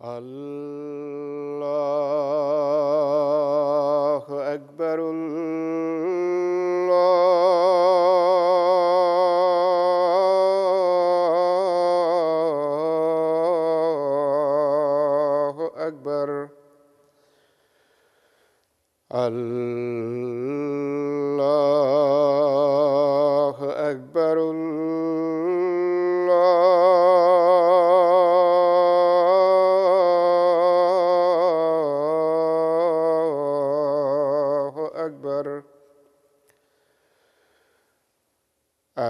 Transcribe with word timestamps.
Allah. 0.00 1.37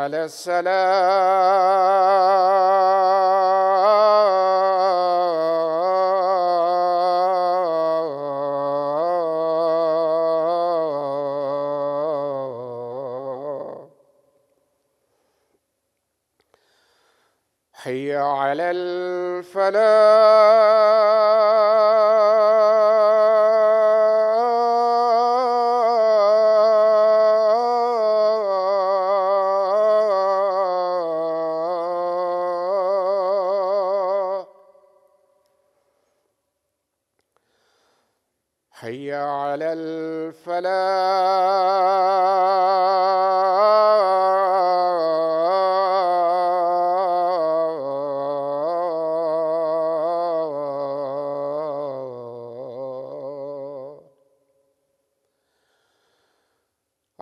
على 0.00 0.24
السلام. 0.24 0.70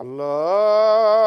Allah. 0.09 1.18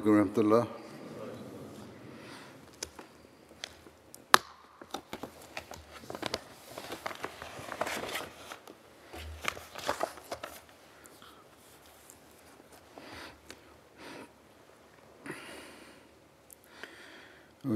علیکم 0.00 0.16
ورحمۃ 0.16 0.38
اللہ۔ 0.38 0.64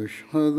أشهد 0.05 0.59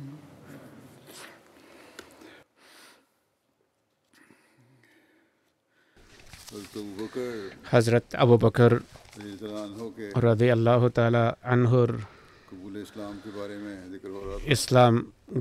হজরত 7.71 8.05
আবু 8.23 8.35
বকর 8.43 8.73
রাজি 10.25 10.47
আল্লাহ 10.55 10.81
তালা 10.97 11.25
আনহর 11.53 11.91
ইসলাম 14.55 14.93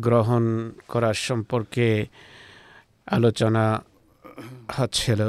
গ্রহণ 0.07 0.45
করার 0.93 1.19
সম্পর্কে 1.29 1.89
আলোচনা 3.17 3.65
হচ্ছিল। 4.77 5.21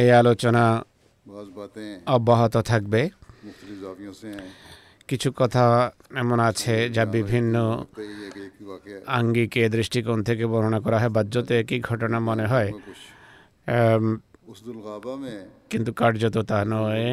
এই 0.00 0.08
আলোচনা 0.20 0.64
অব্যাহত 2.16 2.54
থাকবে। 2.70 3.02
কিছু 5.08 5.28
কথা 5.40 5.64
এমন 6.22 6.38
আছে 6.50 6.74
যা 6.96 7.04
বিভিন্ন 7.16 7.54
আঙ্গিকে, 9.18 9.62
দৃষ্টিকোণ 9.76 10.18
থেকে 10.28 10.44
বর্ণনা 10.52 10.78
করা 10.84 10.98
হয়, 11.00 11.12
বাহ্যতে 11.16 11.52
একই 11.62 11.78
ঘটনা 11.88 12.18
মনে 12.28 12.44
হয়। 12.52 12.70
কিন্তু 15.70 15.90
কার্যত 16.00 16.36
তা 16.50 16.58
নয়। 16.72 17.06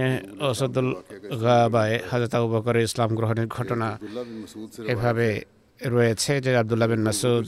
ওসদুল 0.50 0.90
গাবায় 1.44 1.96
হাজরত 2.10 2.34
আবু 2.38 2.48
বকর 2.54 2.76
ইসলাম 2.88 3.10
গ্রহণের 3.18 3.48
ঘটনা 3.58 3.88
এভাবে 4.94 5.30
রয়েছে 5.80 6.34
যে 6.44 6.50
আবদুল্লাহ 6.62 6.88
বিন 6.92 7.04
মাসুদ 7.08 7.46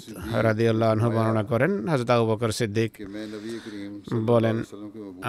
রাদিউল্লাহ 0.48 0.88
আনহু 0.94 1.10
বর্ণনা 1.16 1.44
করেন। 1.52 1.72
হাজরত 1.92 2.10
আবু 2.16 2.26
বকর 2.32 2.50
সিদ্দিক 2.60 2.92
বলেন, 4.32 4.58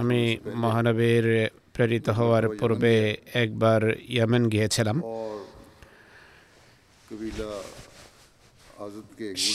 আমি 0.00 0.20
মহানবীর 0.62 1.26
প্রেরিত 1.74 2.06
হওয়ার 2.08 2.44
পূর্বে 2.60 2.94
একবার 3.42 3.80
ইয়ামেন 4.14 4.44
গিয়েছিলাম। 4.48 4.96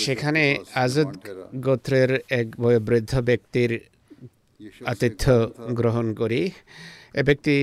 সেখানে 0.06 0.44
আজাদ 0.76 1.10
গোত্রের 1.56 2.12
এক 2.40 2.48
বৃদ্ধ 2.88 3.14
ব্যক্তির 3.30 3.72
আতিথ্য 4.86 5.24
গ্রহণ 5.80 6.08
করি। 6.14 6.42
এ 7.20 7.22
ব্যক্তি 7.24 7.56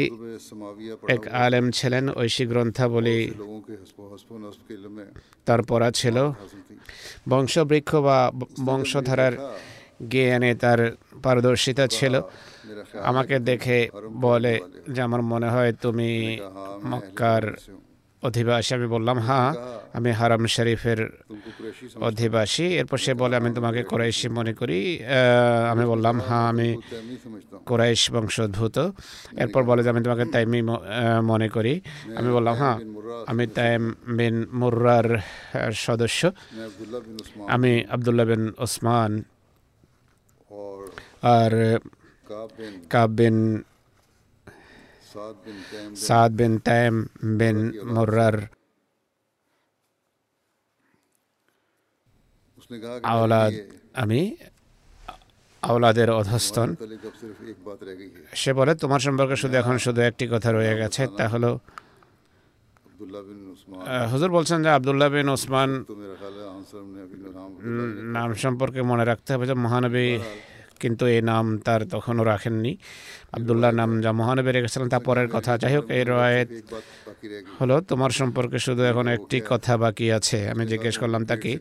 এক 1.15 1.23
আলেম 1.45 1.67
ছিলেন 1.71 2.05
ঐশী 2.17 2.45
গ্রন্থাবলী 2.47 3.19
তার 5.47 5.61
পড়া 5.63 5.91
ছিল। 5.91 6.17
বংশবৃক্ষ 7.29 7.91
বা 8.07 8.19
বংশধারার 8.65 9.35
জ্ঞানে 10.13 10.51
তার 10.63 10.81
পারদর্শিতা 11.23 11.85
ছিল। 11.97 12.15
আমাকে 13.11 13.37
দেখে 13.51 13.79
বলে 14.27 14.55
যে 14.95 15.01
আমার 15.09 15.23
মনে 15.33 15.49
হয় 15.55 15.73
তুমি 15.85 16.11
মক্কার 16.91 17.45
অধিবাসী। 18.23 18.71
আমি 18.79 18.87
বললাম 18.87 19.17
হ্যাঁ 19.27 19.51
আমি 19.97 20.11
হারাম 20.19 20.43
শরীফের 20.55 21.01
অধিবাসী। 22.09 22.67
এরপর 22.81 22.99
সে 23.05 23.13
বলে, 23.15 23.35
আমি 23.41 23.51
তোমাকে 23.55 23.81
কোরাইশি 23.91 24.29
মনে 24.39 24.53
করি। 24.61 24.81
আমি 25.73 25.85
বললাম 25.93 26.17
হ্যাঁ 26.27 26.47
আমি 26.53 26.69
কোরাইশ 27.67 28.03
বংশোদ্ভূত। 28.15 28.77
এরপর 29.43 29.63
বলে 29.71 29.81
যে, 29.85 29.89
আমি 29.93 30.03
তোমাকে 30.07 30.25
তাইমি 30.35 30.61
মনে 31.31 31.49
করি। 31.49 31.75
আমি 32.19 32.31
বললাম 32.37 32.55
হ্যাঁ 32.61 32.77
আমি 33.31 33.45
তাইম 33.57 33.83
বিন 34.19 34.37
মুর্রার 34.61 35.09
সদস্য। 35.87 36.21
আমি 37.55 37.73
আবদুল্লাহ 37.95 38.27
বিন 38.27 38.43
ওসমান। 38.59 39.13
আর 41.39 41.53
কাব 42.91 43.11
বিন 43.19 43.37
সাদ 46.07 46.31
বিন 46.39 46.53
তাইম 46.67 46.95
বিন 47.39 47.59
মুর্রার 47.95 48.37
আওলাদ 53.05 53.53
আমি 53.95 54.21
আওলাদের 55.63 56.09
অধস্তন 56.13 56.69
সে 58.33 58.51
বলে 58.53 58.73
তোমার 58.75 59.01
সম্পর্কে 59.07 59.37
শুধু 59.43 59.55
এখন 59.57 59.77
শুধু 59.79 60.01
একটি 60.01 60.25
কথা 60.33 60.51
রয়ে 60.51 60.75
গেছে 60.81 61.03
তা 61.19 61.25
হলো 61.35 61.51
হুজুর 64.13 64.31
বলছেন 64.31 64.59
যে 64.65 64.71
আবদুল্লাহ 64.71 65.09
বিন 65.09 65.29
ওসমান 65.29 65.71
নাম 68.17 68.31
সম্পর্কে 68.45 68.81
মনে 68.91 69.05
রাখতে 69.05 69.29
হবে 69.33 69.45
যে 69.51 69.55
মহানবী 69.65 70.07
কিন্তু 70.83 71.05
এই 71.15 71.21
নাম 71.31 71.45
তার 71.67 71.81
তখনও 71.95 72.23
রাখেননি। 72.33 72.73
আবদুল্লাহ 73.37 73.71
নাম 73.81 73.91
যা 74.05 74.11
মহানবী 74.21 74.51
রেখেছিলেন 74.57 74.89
তা 74.95 74.99
পরের 75.09 75.29
কথা। 75.35 75.53
যাই 75.63 75.73
হোক, 75.77 75.87
এই 75.99 76.05
রয়েত 76.13 76.49
হলো, 77.59 77.77
তোমার 77.91 78.13
সম্পর্কে 78.21 78.59
শুধু 78.67 78.83
এখন 78.93 79.07
একটি 79.17 79.39
কথা 79.51 79.73
বাকি 79.85 80.07
আছে। 80.19 80.39
আমি 80.53 80.65
জিজ্ঞেস 80.73 80.95
করলাম 81.03 81.23
তাকে, 81.31 81.53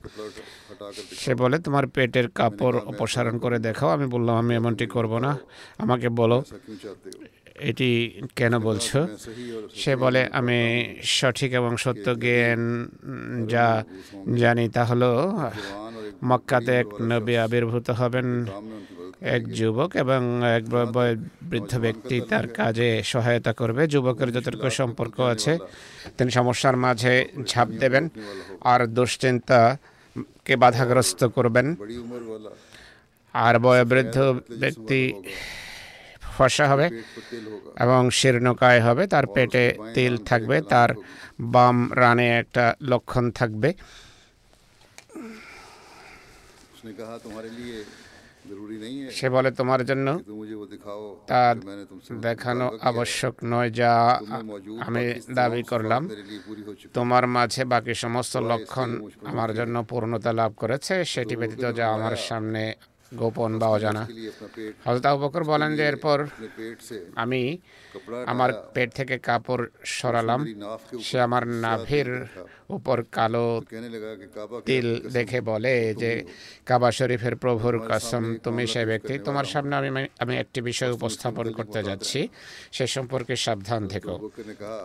সে 1.21 1.31
বলে, 1.41 1.57
তোমার 1.65 1.85
পেটের 1.95 2.27
কাপড় 2.39 2.77
অপসারণ 2.91 3.35
করে 3.43 3.57
দেখাও। 3.67 3.89
আমি 3.97 4.07
বললাম, 4.15 4.35
আমি 4.41 4.53
এমনটি 4.59 4.85
করব 4.95 5.13
না। 5.25 5.31
আমাকে 5.83 6.07
বলো, 6.19 6.37
এটি 7.69 7.89
কেন 8.39 8.53
বলছো? 8.67 8.99
সে 9.81 9.93
বলে, 10.03 10.21
আমি 10.39 10.59
সঠিক 11.17 11.51
এবং 11.59 11.71
সত্য 11.83 12.05
জ্ঞান 12.23 12.61
যা 13.53 13.67
জানি 14.43 14.65
তা 14.75 14.83
হলো, 14.89 15.11
মক্কাতে 16.29 16.73
এক 16.81 16.89
নবী 17.11 17.33
আবির্ভূত 17.45 17.87
হবেন। 17.99 18.27
এক 19.21 19.41
যুবক 19.57 19.89
এবং 20.03 20.21
এক 20.57 20.63
বৃদ্ধ 21.51 21.73
ব্যক্তি 21.85 22.15
তার 22.29 22.45
কাজে 22.59 22.89
সহায়তা 23.11 23.51
করবে। 23.59 23.81
যুবকের 23.93 24.29
যতটুকু 24.35 24.67
সম্পর্ক 24.81 25.15
আছে, 25.33 25.53
তিনি 26.17 26.31
সমস্যার 26.37 26.75
মাঝে 26.85 27.13
ঝাঁপ 27.49 27.69
দেবেন 27.81 28.05
আর 28.71 28.81
দুশ্চিন্তা 28.97 29.59
কে 30.45 30.55
বাধাগ্রস্ত 30.63 31.21
করবেন। 31.35 31.67
আর 33.33 33.55
বয়বৃদ্ধ 33.63 34.17
ব্যক্তি 34.61 35.01
ফসা 36.35 36.65
হবে 36.71 36.87
এবং 37.83 38.01
শীর্ণকায় 38.19 38.81
হবে, 38.85 39.03
তার 39.13 39.25
পেটে 39.35 39.63
তেল 39.95 40.13
থাকবে, 40.29 40.57
তার 40.73 40.89
বাম 41.53 41.77
রানে 42.01 42.27
একটা 42.41 42.65
লক্ষণ 42.91 43.25
থাকবে। 43.39 43.69
সে 49.11 49.27
বলে 49.29 49.49
তোমার 49.51 49.85
জন্য 49.85 50.07
তা 51.27 51.55
দেখানো 52.21 52.65
আবশ্যক 52.81 53.33
নয় 53.43 53.69
যা 53.71 53.91
আমি 54.79 55.03
দাবি 55.33 55.63
করলাম। 55.63 56.09
তোমার 56.93 57.27
মাঝে 57.27 57.65
বাকি 57.65 57.93
সমস্ত 57.93 58.37
লক্ষণ 58.37 58.89
আমার 59.23 59.49
জন্য 59.53 59.75
পূর্ণতা 59.89 60.31
লাভ 60.33 60.51
করেছে। 60.57 60.93
সেটি 61.05 61.35
ব্যতীত 61.35 61.63
যা 61.75 61.85
আমার 61.93 62.15
সামনে 62.15 62.73
গোপন 63.15 63.51
বা 63.59 63.67
অজানা। 63.67 64.03
হজরত 64.85 65.07
বকর 65.21 65.43
বলেন 65.43 65.75
যে 65.75 65.83
এরপর 65.87 66.17
আমি 67.15 67.41
আমার 68.31 68.49
পেট 68.73 68.89
থেকে 68.93 69.15
কাপড় 69.27 69.63
সরালাম। 69.97 70.41
সে 71.07 71.17
আমার 71.27 71.43
নাভের 71.47 72.09
উপর 72.69 72.97
কালো 73.17 73.45
তিল 74.65 74.87
দেখে 75.17 75.39
বলে 75.41 75.73
যে 76.01 76.11
কাবা 76.65 76.89
শরীফের 76.91 77.35
প্রভুর 77.35 77.75
কাসম 77.89 78.23
তুমি 78.43 78.63
সে 78.73 78.81
ব্যক্তি 78.85 79.13
তোমার 79.19 79.47
সামনে 79.53 79.73
আমি 79.75 79.89
আমি 80.19 80.33
একটি 80.37 80.59
বিষয় 80.61 80.91
উপস্থাপন 80.97 81.45
করতে 81.51 81.79
যাচ্ছি। 81.83 82.19
সে 82.71 82.85
সম্পর্কে 82.87 83.33
সাবধান 83.35 83.81
থেকো। 83.87 84.13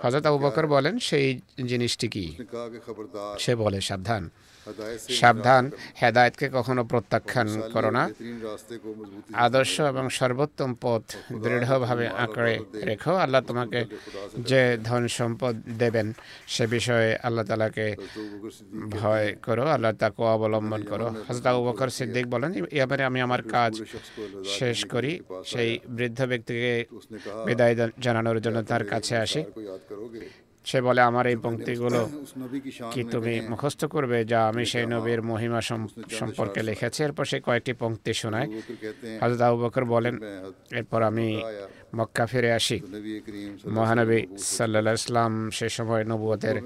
হজরত 0.02 0.24
আবু 0.26 0.38
বকর 0.38 0.66
বলেন 0.66 0.94
সেই 1.08 1.26
জিনিসটি 1.70 2.06
কি? 2.08 2.24
সে 3.38 3.52
বলে 3.62 3.80
সাবধান। 3.80 4.24
সাবধান 5.20 5.64
হেদায়তকে 6.02 6.46
কখনো 6.52 6.82
প্রত্যাখ্যান 6.84 7.48
করো 7.74 7.90
না। 7.90 8.04
আদর্শ 9.46 9.74
এবং 9.92 10.04
সর্বোত্তম 10.18 10.70
পথ 10.80 11.04
দৃঢ়ভাবে 11.44 12.06
আঁকড়ে 12.24 12.54
রেখো 13.00 13.14
আল্লাহ 13.24 13.40
তোমাকে 13.50 13.80
যে 14.50 14.62
ধন 14.88 15.02
সম্পদ 15.18 15.54
দেবেন, 15.82 16.06
সে 16.54 16.64
বিষয়ে 16.76 17.08
আল্লাহ 17.26 17.44
তালাকে 17.50 17.86
ভয় 18.96 19.28
করো, 19.46 19.64
আল্লাহ 19.76 19.92
তাকে 20.02 20.22
অবলম্বন 20.36 20.82
করো। 20.90 21.08
হজরত 21.26 21.46
আবু 21.50 21.60
বকর 21.68 21.88
সিদ্দিক 21.98 22.26
বলেন 22.34 22.50
এবারে 22.82 23.02
আমি 23.10 23.18
আমার 23.26 23.42
কাজ 23.56 23.72
শেষ 24.58 24.78
করি। 24.92 25.12
সেই 25.52 25.70
বৃদ্ধ 25.96 26.20
ব্যক্তিকে 26.30 26.74
বিদায় 27.46 27.74
জানানোর 28.04 28.38
জন্য 28.44 28.58
তার 28.70 28.84
কাছে 28.92 29.14
আসি। 29.24 29.40
সে 30.70 30.78
বলে, 30.86 31.00
আমার 31.10 31.24
এই 31.32 31.38
পঙ্ক্তিগুলো 31.46 32.00
কি 32.92 33.00
তুমি 33.14 33.34
মুখস্থ 33.50 33.82
করবে? 33.94 34.18
যা 34.32 34.40
আমি 34.50 34.62
সেই 34.72 34.86
নবীর 34.94 35.20
মহিমা 35.30 35.60
সম্পর্কে 36.20 36.60
লিখেছি। 36.68 37.00
এরপর 37.06 37.24
সে 37.30 37.38
কয়েকটি 37.46 37.72
পঙ্ক্তি 37.82 38.12
শোনায়। 38.22 38.48
হাজরত 39.22 39.40
আবু 39.46 39.56
বকর 39.64 39.84
বলেন, 39.94 40.14
এরপর 40.78 41.00
আমি 41.10 41.28
মক্কা 41.98 42.24
ফিরে 42.30 42.50
আসি। 42.58 42.78
মহানবী 43.76 44.20
সাল্লা 44.56 44.92
ইসলাম 45.00 45.32
সে 45.56 45.68
সময় 45.76 46.02
নবুয়তের 46.10 46.56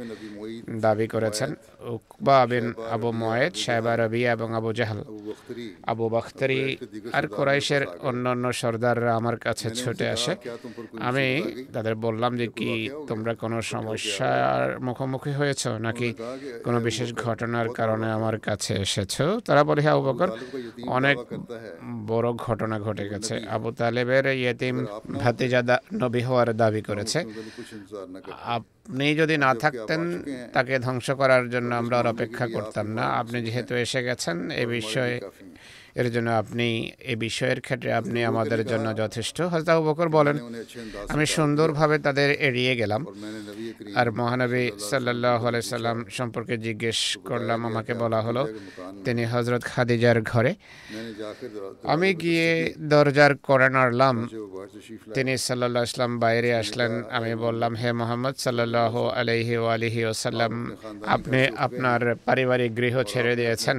দাবি 0.84 1.06
করেছেন, 1.14 1.50
উকবা 1.94 2.38
বিন 2.50 2.66
আবু 2.94 3.08
ময়েদ, 3.22 3.52
সাহেবা 3.64 3.92
রবিয়া 4.00 4.30
এবং 4.36 4.48
আবু 4.58 4.70
জাহাল। 4.78 5.00
আবু 5.92 6.04
বখতারি 6.14 6.60
আর 7.16 7.24
কোরাইশের 7.36 7.82
অন্যান্য 8.08 8.44
সর্দাররা 8.60 9.12
আমার 9.20 9.36
কাছে 9.44 9.66
ছুটে 9.80 10.06
আসে। 10.16 10.32
আমি 11.08 11.26
তাদের 11.74 11.94
বললাম 12.04 12.32
যে, 12.40 12.46
কি 12.58 12.70
তোমরা 13.10 13.32
কোনো 13.42 13.58
সমস্যার 13.72 14.62
মুখোমুখি 14.86 15.32
হয়েছ 15.40 15.62
নাকি 15.86 16.08
কোনো 16.64 16.78
বিশেষ 16.86 17.08
ঘটনার 17.26 17.68
কারণে 17.78 18.08
আমার 18.18 18.36
কাছে 18.48 18.72
এসেছ? 18.86 19.14
তারা 19.46 19.62
বলে 19.68 19.80
হ্যাঁ 19.84 19.98
অনেক 20.96 21.16
বড় 22.10 22.28
ঘটনা 22.46 22.76
ঘটে 22.86 23.04
গেছে। 23.12 23.34
আবু 23.54 23.68
তালেবের 23.78 24.26
ইয়েতিম 24.42 24.76
ভাতিজাদা 25.18 25.80
নবী 25.94 26.22
হওয়ার 26.22 26.56
দাবি 26.56 26.82
করেছে। 26.82 27.24
আপনি 28.56 29.16
যদি 29.16 29.36
না 29.36 29.54
থাকতেন, 29.54 30.00
তাকে 30.52 30.78
ধ্বংস 30.78 31.10
করার 31.10 31.50
জন্য 31.50 31.74
আমরা 31.74 31.96
অপেক্ষা 32.00 32.46
করতাম 32.46 32.86
না। 32.86 33.02
আপনি 33.02 33.42
যেহেতু 33.42 33.74
এসে 33.74 34.02
গেছেন, 34.02 34.50
এ 34.50 34.66
বিষয়ে 34.66 35.20
এর 36.00 36.08
জন্য 36.14 36.28
আপনি 36.42 36.66
এ 37.12 37.14
বিষয়ের 37.16 37.60
ক্ষেত্রে 37.60 37.90
আপনি 38.00 38.18
আমাদের 38.30 38.60
জন্য 38.66 38.86
যথেষ্ট। 39.02 39.36
হজরত 39.52 39.80
বকর 39.86 40.08
বলেন 40.08 40.36
আমি 41.08 41.26
সুন্দরভাবে 41.36 41.96
তাদের 42.06 42.28
এড়িয়ে 42.48 42.74
গেলাম। 42.80 43.02
আর 44.00 44.06
মহানবী 44.18 44.64
সাল্লাহ 44.90 45.42
সাল্লাম 45.60 45.98
সম্পর্কে 46.18 46.54
জিজ্ঞেস 46.66 46.98
করলাম 47.28 47.58
আমাকে 47.70 47.92
বলা 47.94 48.20
হলো 48.26 48.42
তিনি 49.04 49.22
হজরত 49.32 49.62
খাদিজার 49.72 50.18
ঘরে। 50.22 50.52
আমি 51.94 52.08
গিয়ে 52.22 52.48
দরজার 52.92 53.32
করা 53.48 53.68
নাড়লাম। 53.76 54.16
তিনি 55.16 55.32
সাল্লাহ 55.38 55.82
ইসলাম 55.82 56.12
বাইরে 56.24 56.50
আসলেন। 56.62 56.92
আমি 57.16 57.32
বললাম 57.46 57.72
হে 57.80 57.90
মোহাম্মদ 57.92 58.34
সাল্লাহ 58.46 58.94
আলহি 59.20 59.56
আলহি 59.74 60.00
ওসাল্লাম 60.04 60.52
আপনি 61.06 61.40
আপনার 61.66 62.00
পারিবারিক 62.26 62.70
গৃহ 62.76 62.94
ছেড়ে 63.12 63.32
দিয়েছেন। 63.40 63.76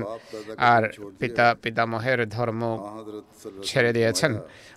আর 0.58 0.84
পিতা 1.20 1.48
পিতামহ 1.64 2.05
বিবাহের 2.06 2.22
ধর্ম 2.38 2.62
ছেড়ে 3.68 3.92
দিয়েছেন। 3.98 4.34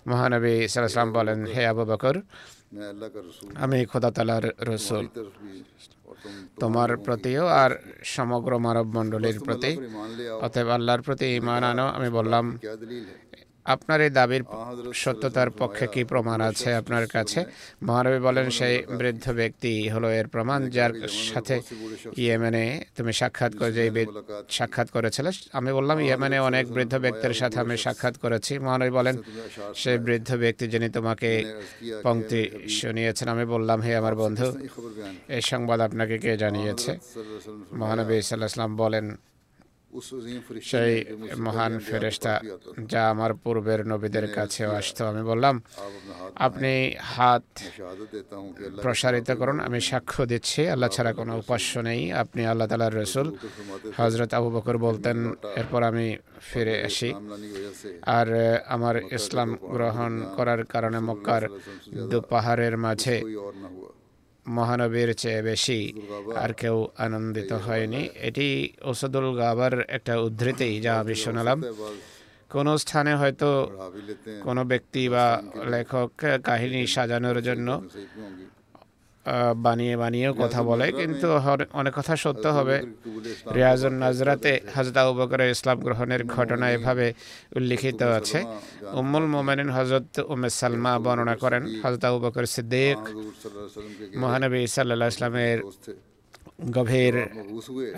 মহানবী 0.09 0.55
সাল্লাম 0.71 1.09
বলেন, 1.17 1.39
হে 1.53 1.61
আবু 1.71 1.83
বকর, 1.91 2.15
আমি 3.63 3.77
খোদা 3.91 4.09
তালার 4.15 4.45
রসুল। 4.69 5.05
তোমার 6.61 6.89
প্রতিও 7.05 7.43
আর 7.61 7.71
সমগ্র 8.15 8.51
মানব 8.65 8.87
মণ্ডলীর 8.97 9.37
প্রতি, 9.47 9.71
অতএব 10.45 10.69
আল্লাহর 10.77 11.01
প্রতি 11.07 11.27
ইমান 11.39 11.63
আনো। 11.71 11.85
আমি 11.97 12.09
বললাম 12.17 12.45
আপনার 13.65 14.01
এই 14.01 14.09
দাবির 14.09 14.43
সত্যতার 14.93 15.49
পক্ষে 15.51 15.87
কি 15.87 16.03
প্রমাণ 16.03 16.41
আছে 16.41 16.69
আপনার 16.73 17.07
কাছে? 17.07 17.45
মহানবী 17.83 18.19
বলেন 18.19 18.49
সেই 18.49 18.75
বৃদ্ধ 18.99 19.25
ব্যক্তি 19.31 19.89
হলো 19.89 20.07
এর 20.11 20.27
প্রমাণ 20.27 20.69
যার 20.69 20.91
সাথে 21.33 21.55
ইয়েমেনে 22.17 22.81
তুমি 22.97 23.13
সাক্ষাৎ 23.13 23.51
করে 23.57 23.71
যে 23.71 23.83
সাক্ষাৎ 24.49 24.87
করেছিলে 24.91 25.29
আমি 25.53 25.73
বললাম 25.73 25.99
ইয়েমেনে 25.99 26.39
অনেক 26.39 26.65
বৃদ্ধ 26.67 26.95
ব্যক্তির 26.95 27.33
সাথে 27.33 27.59
আমি 27.59 27.77
সাক্ষাৎ 27.77 28.15
করেছি। 28.17 28.59
মহানবী 28.59 28.89
বলেন 28.89 29.15
সেই 29.75 29.97
বৃদ্ধ 29.97 30.29
ব্যক্তি 30.35 30.67
যিনি 30.67 30.89
তোমাকে 30.89 31.29
পংক্তি 32.03 32.41
শুনিয়েছেন 32.69 33.27
আমি 33.27 33.45
বললাম 33.45 33.81
হে 33.81 33.95
আমার 33.95 34.15
বন্ধু 34.15 34.47
এই 35.27 35.41
সংবাদ 35.41 35.79
আপনাকে 35.81 36.17
কে 36.17 36.37
জানিয়েছে? 36.37 36.91
মহানবী 37.73 38.21
সাল্লাহ 38.21 38.67
বলেন 38.83 39.05
সেই 40.71 40.93
মহান 41.45 41.73
ফেরেস্তা 41.87 42.33
যা 42.91 43.01
আমার 43.13 43.31
পূর্বের 43.43 43.81
নবীদের 43.91 44.25
কাছেও 44.37 44.71
আসতো, 44.79 45.01
আমি 45.11 45.23
বললাম, 45.31 45.55
আপনি 46.47 46.73
হাত 47.13 47.45
প্রসারিত 48.83 49.29
করুন, 49.39 49.57
আমি 49.67 49.79
সাক্ষ্য 49.89 50.21
দিচ্ছি, 50.31 50.61
আল্লাহ 50.73 50.89
ছাড়া 50.95 51.11
কোনো 51.19 51.33
উপাস্য 51.43 51.71
নেই, 51.89 52.01
আপনি 52.23 52.41
আল্লাহ 52.51 52.67
তালার 52.71 52.97
রসুল। 53.01 53.27
হজরত 53.99 54.31
আবু 54.37 54.49
বকর 54.55 54.75
বলতেন, 54.87 55.17
এরপর 55.59 55.81
আমি 55.91 56.07
ফিরে 56.49 56.75
আসি। 56.87 57.09
আর 58.17 58.27
আমার 58.75 58.95
ইসলাম 59.17 59.49
গ্রহণ 59.75 60.11
করার 60.37 60.61
কারণে 60.73 60.99
মক্কার 61.09 61.43
দু 62.11 62.17
পাহাড়ের 62.31 62.75
মাঝে 62.85 63.15
মহানবীর 64.57 65.09
চেয়ে 65.21 65.41
বেশি 65.49 65.79
আর 66.43 66.51
কেউ 66.61 66.77
আনন্দিত 67.05 67.51
হয়নি। 67.67 68.01
এটি 68.27 68.47
ওসাদুল 68.89 69.27
গাবার 69.41 69.73
একটা 69.97 70.13
উদ্ধৃতি 70.25 70.69
যা 70.85 70.93
আমি 71.01 71.15
শোনালাম। 71.23 71.59
কোনো 72.53 72.71
স্থানে 72.83 73.13
হয়তো 73.21 73.49
কোনো 74.45 74.61
ব্যক্তি 74.71 75.03
বা 75.13 75.25
লেখক 75.73 76.09
কাহিনী 76.47 76.81
সাজানোর 76.95 77.37
জন্য 77.47 77.67
বানিয়ে 79.65 79.93
বানিয়েও 80.03 80.33
কথা 80.43 80.59
বলে 80.69 80.85
কিন্তু 80.99 81.27
অনেক 81.79 81.93
কথা 81.99 82.13
সত্য 82.23 82.43
হবে। 82.57 82.77
রিয়াজুল 83.57 83.93
নাজরাতে 84.03 84.51
হজরত 84.75 84.97
আবু 85.01 85.13
ইসলাম 85.55 85.77
গ্রহণের 85.85 86.21
ঘটনা 86.35 86.65
এভাবে 86.75 87.07
উল্লিখিত 87.57 88.01
আছে। 88.19 88.39
উম্মুল 88.99 89.25
মোমেনিন 89.33 89.69
হজরত 89.77 90.07
উমে 90.33 90.49
সালমা 90.59 90.91
বর্ণনা 91.05 91.35
করেন 91.43 91.63
হজরত 91.83 92.03
আবু 92.09 92.19
বকর 92.25 92.45
সিদ্দিক 92.55 92.99
মহানবী 94.21 94.61
সাল্লাহ 94.75 95.07
ইসলামের 95.13 95.57
গভীর 96.77 97.15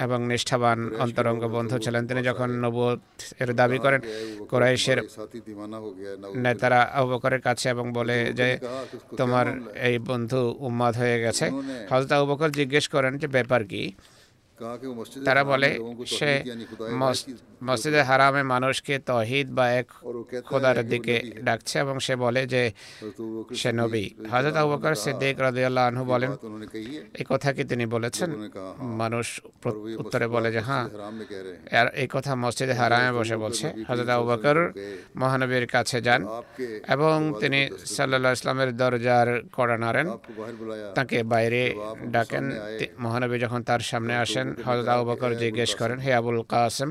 এবং 0.05 0.19
নিষ্ঠাবান 0.27 0.79
অন্তরঙ্গ 0.99 1.43
বন্ধু 1.57 1.77
ছিলেন। 1.79 2.07
তিনি 2.07 2.21
যখন 2.29 2.49
নবুয় 2.63 2.95
এর 3.39 3.49
দাবি 3.53 3.77
করেন, 3.79 4.01
কোরাইশের 4.49 4.99
নেতারা 6.35 6.79
অবকরের 7.01 7.41
কাছে 7.41 7.69
এবং 7.69 7.85
বলে 7.93 8.17
যে, 8.33 8.47
তোমার 9.17 9.47
এই 9.81 9.95
বন্ধু 9.99 10.41
উম্মাদ 10.59 10.93
হয়ে 10.97 11.17
গেছে। 11.19 11.45
হজরত 11.91 12.11
অবকর 12.13 12.49
জিজ্ঞেস 12.49 12.85
করেন 12.87 13.17
যে, 13.17 13.27
ব্যাপার 13.27 13.61
কি? 13.63 13.83
তারা 15.27 15.43
বলে 15.51 15.69
সে 16.17 16.31
মসজিদে 17.69 18.01
হারামে 18.09 18.43
মানুষকে 18.53 18.99
তহিদ 19.09 19.47
বা 19.57 19.65
এক 19.79 19.87
খোদার 20.49 20.77
দিকে 20.91 21.15
ডাকছে 21.47 21.75
এবং 21.83 21.95
সে 22.05 22.13
বলে 22.15 22.41
যে 22.53 22.63
সে 23.61 23.69
নবী। 23.81 24.05
হজরত 24.31 24.55
আবুবকর 24.61 24.93
সিদ্দিক 25.03 25.35
রাদিয়াল্লাহু 25.47 25.87
আনহু 25.87 26.03
বলেন 26.13 26.31
এই 27.19 27.25
কথা 27.29 27.49
কি 27.55 27.63
তিনি 27.71 27.85
বলেছেন? 27.85 28.29
মানুষ 29.01 29.27
উত্তরে 30.01 30.27
বলে 30.27 30.49
যে 30.55 30.61
হ্যাঁ 30.67 30.85
এই 32.01 32.07
কথা 32.15 32.31
মসজিদে 32.43 32.73
হারামে 32.73 33.11
বসে 33.19 33.35
বলছে। 33.43 33.65
হজরত 33.87 34.09
আবুবকর 34.15 34.57
মহানবীর 35.21 35.65
কাছে 35.67 35.97
যান 36.07 36.21
এবং 36.93 37.15
তিনি 37.41 37.59
সাল্লাল্লাহু 37.95 38.37
ইসলামের 38.39 38.69
দরজার 38.81 39.27
কড়া 39.55 39.77
নাড়েন। 39.83 40.07
তাকে 40.95 41.17
বাইরে 41.23 41.61
ডাকেন। 42.15 42.45
মহানবী 43.03 43.37
যখন 43.45 43.61
তার 43.69 43.81
সামনে 43.91 44.13
আসেন 44.23 44.47
হজরত 44.65 44.87
আবু 44.93 45.03
বকর 45.09 45.31
জিজ্ঞেস 45.43 45.71
করেন 45.79 45.97
হে 46.05 46.11
আবুল 46.19 46.39
কাসেম 46.53 46.89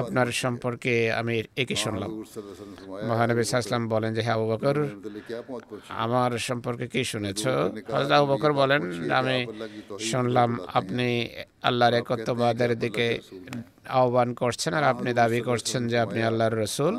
আপনার 0.00 0.28
সম্পর্কে 0.42 0.94
আমি 1.20 1.34
একে 1.62 1.76
শুনলাম। 1.84 2.10
মহানবী 3.08 3.42
সাহসলাম 3.50 3.82
বলেন 3.94 4.10
যে 4.16 4.22
হে 4.26 4.32
আবু 4.36 4.46
বকর 4.52 4.76
আমার 6.04 6.32
সম্পর্কে 6.48 6.86
কি 6.92 7.02
শুনেছ? 7.12 7.42
হজরত 7.94 8.12
আবু 8.18 8.26
বকর 8.32 8.50
বলেন 8.60 8.82
আমি 9.20 9.38
শুনলাম 10.10 10.50
আপনি 10.78 11.08
আল্লাহর 11.68 11.94
একত্ববাদের 12.00 12.72
দিকে 12.82 13.06
আহ্বান 13.98 14.28
করছেন 14.40 14.72
আর 14.78 14.84
আপনি 14.92 15.10
দাবি 15.20 15.40
করছেন 15.48 15.82
যে 15.90 15.96
আপনি 16.04 16.20
আল্লাহর 16.28 16.56
রসুল। 16.64 16.94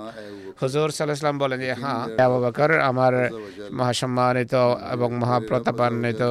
হুজুর 0.61 0.87
সাল্লাহাম 0.95 1.37
বলেন 1.43 1.59
যে 1.63 1.73
হ্যাঁ 1.81 2.01
আবু 2.27 2.37
বকর 2.45 2.71
আমার 2.91 3.13
মহাসম্মানিত 3.79 4.53
এবং 4.95 5.09
মহাপ্রতাপান্বিত 5.21 6.21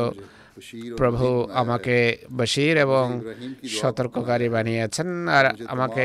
প্রভু 0.97 1.27
আমাকে 1.63 1.97
বশির 2.39 2.75
এবং 2.77 3.05
সতর্ককারী 3.81 4.49
বানিয়েছেন 4.49 5.09
আর 5.29 5.45
আমাকে 5.75 6.05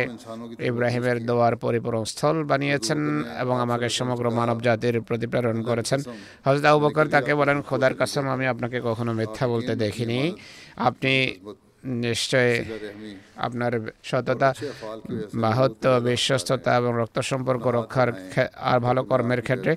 ইব্রাহিমের 0.69 1.17
দোয়ার 1.25 1.55
পরিপূরণ 1.63 2.03
স্থল 2.03 2.37
বানিয়েছেন 2.43 2.99
এবং 3.43 3.55
আমাকে 3.65 3.87
সমগ্র 3.89 4.25
মানব 4.39 4.57
জাতির 4.67 4.95
প্রতি 5.01 5.27
প্রেরণ 5.31 5.57
করেছেন। 5.69 5.99
হজরত 6.45 6.65
আবু 6.65 6.79
বকর 6.83 7.05
তাকে 7.15 7.31
বলেন 7.41 7.57
খোদার 7.61 7.93
কাসম 7.99 8.25
আমি 8.35 8.45
আপনাকে 8.53 8.77
কখনো 8.87 9.11
মিথ্যা 9.19 9.45
বলতে 9.53 9.73
দেখিনি। 9.83 10.19
আপনি 10.89 11.13
নিশ্চয় 11.83 12.65
আপনার 13.35 13.73
সততা 14.03 14.53
মাহত্ব 15.33 15.85
বিশ্বস্ততা 15.99 16.71
এবং 16.77 16.91
রক্ত 17.01 17.19
সম্পর্ক 17.19 17.63
রক্ষার 17.67 18.09
আর 18.71 18.79
ভালো 18.79 19.03
কর্মের 19.03 19.41
ক্ষেত্রে 19.41 19.75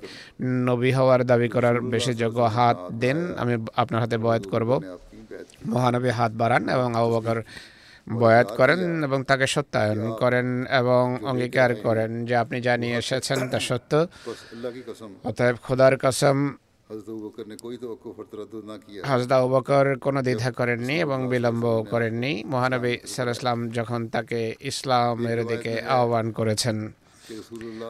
নবী 0.69 0.91
হওয়ার 0.91 1.21
দাবি 1.25 1.49
করার 1.49 1.81
বেশি 1.81 2.13
যোগ্য 2.13 2.39
হাত 2.41 2.77
দেন, 3.01 3.17
আমি 3.37 3.53
আপনার 3.75 4.01
হাতে 4.01 4.17
বয়াত 4.17 4.45
করব। 4.53 4.71
মহানবী 5.65 6.09
হাত 6.09 6.31
বাড়ান 6.31 6.63
এবং 6.69 6.89
আবহাওয়ার 6.95 7.39
বয়াত 8.19 8.49
করেন 8.57 8.81
এবং 9.03 9.19
তাকে 9.23 9.47
সত্যায়ন 9.47 9.99
করেন 10.21 10.65
এবং 10.79 11.03
অঙ্গীকার 11.29 11.71
করেন 11.75 12.25
যে 12.25 12.35
আপনি 12.43 12.57
যা 12.61 12.77
নিয়ে 12.77 12.97
এসেছেন 12.97 13.39
তা 13.51 13.59
সত্য। 13.59 13.91
অতএব 15.23 15.55
খোদার 15.65 15.97
কসম 15.97 16.37
হজরত 19.09 19.31
আবু 19.31 19.47
বকর 19.49 19.85
কোনো 19.99 20.19
দ্বিধা 20.21 20.49
করেননি 20.51 20.95
এবং 20.99 21.19
বিলম্ব 21.29 21.65
করেননি। 21.89 22.33
মহানবী 22.45 22.93
সাল্লাম 23.07 23.59
যখন 23.69 24.01
তাকে 24.07 24.41
ইসলামের 24.61 25.39
দিকে 25.47 25.73
আহ্বান 25.89 26.25
করেছেন 26.31 26.77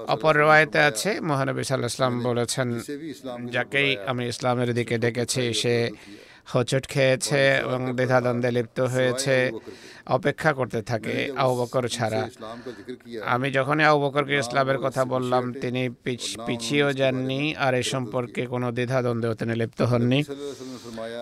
অপর 0.07 0.33
রওয়ায়তে 0.35 0.79
আছে 0.79 1.11
মহানবী 1.21 1.63
সাল্লাহ 1.63 2.09
বলেছেন 2.23 2.67
যাকেই 3.51 3.89
আমি 4.07 4.23
ইসলামের 4.27 4.69
দিকে 4.73 4.95
ডেকেছি 4.97 5.43
সে 5.53 5.75
হোঁচট 6.51 6.83
খেয়েছে 6.93 7.41
এবং 7.65 7.79
দ্বিধাদ্বন্দ্বে 7.97 8.49
লিপ্ত 8.57 8.79
হয়েছে। 8.93 9.35
অপেক্ষা 10.17 10.51
করতে 10.59 10.79
থাকে 10.91 11.15
আউ 11.43 11.51
বকর 11.59 11.83
ছাড়া। 11.97 12.21
আমি 13.33 13.47
যখনই 13.57 13.85
আউ 13.89 13.97
বকরকে 14.03 14.35
ইসলামের 14.43 14.79
কথা 14.85 15.01
বললাম 15.13 15.43
তিনি 15.63 15.83
পিছিয়েও 16.47 16.89
যাননি 17.01 17.41
আর 17.65 17.73
এ 17.81 17.83
সম্পর্কে 17.93 18.41
কোনো 18.53 18.67
দ্বিধাদ্বন্দ্বেও 18.77 19.33
তিনি 19.39 19.53
লিপ্ত 19.61 19.79
হননি। 19.91 20.19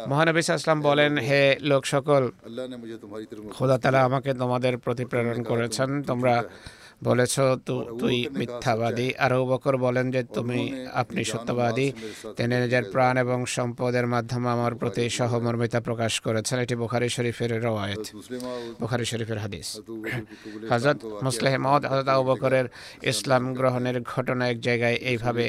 মহানবী 0.10 0.40
ইসলাম 0.40 0.80
বলেন 0.90 1.14
হে 1.28 1.44
লোক 1.70 1.84
সকল 1.94 2.24
খোদা 3.56 3.78
তারা 3.84 4.00
আমাকে 4.08 4.32
তোমাদের 4.42 4.74
প্রতি 4.84 5.04
প্রেরণ 5.12 5.40
করেছেন। 5.52 5.90
তোমরা 6.10 6.36
বলেছ 7.04 7.36
তুই 8.00 8.18
মিথ্যাবাদী। 8.40 9.08
আর 9.24 9.32
বকর 9.52 9.76
বলেন 9.78 10.06
যে 10.12 10.22
তুমি 10.24 10.60
আপনি 10.94 11.22
সত্যবাদী। 11.24 11.88
তিনি 12.38 12.54
নিজের 12.56 12.84
প্রাণ 12.92 13.14
এবং 13.18 13.40
সম্পদের 13.46 14.06
মাধ্যমে 14.08 14.50
আমার 14.50 14.74
প্রতি 14.76 15.04
সহমর্মিতা 15.10 15.80
প্রকাশ 15.82 16.14
করেছেন। 16.20 16.58
এটি 16.60 16.76
বুখারি 16.76 17.10
শরীফের 17.10 17.52
রওয়ায়ত। 17.66 18.06
বুখারি 18.82 19.06
শরীফের 19.06 19.40
হাদিস। 19.44 19.68
হজরত 20.72 21.00
মুসলেহ 21.24 21.54
মহদ 21.58 21.84
হজরত 21.86 22.08
আবু 22.08 22.24
বকরের 22.24 22.66
ইসলাম 23.12 23.44
গ্রহণের 23.54 23.98
ঘটনা 24.02 24.44
এক 24.50 24.58
জায়গায় 24.62 24.98
এইভাবে 25.10 25.46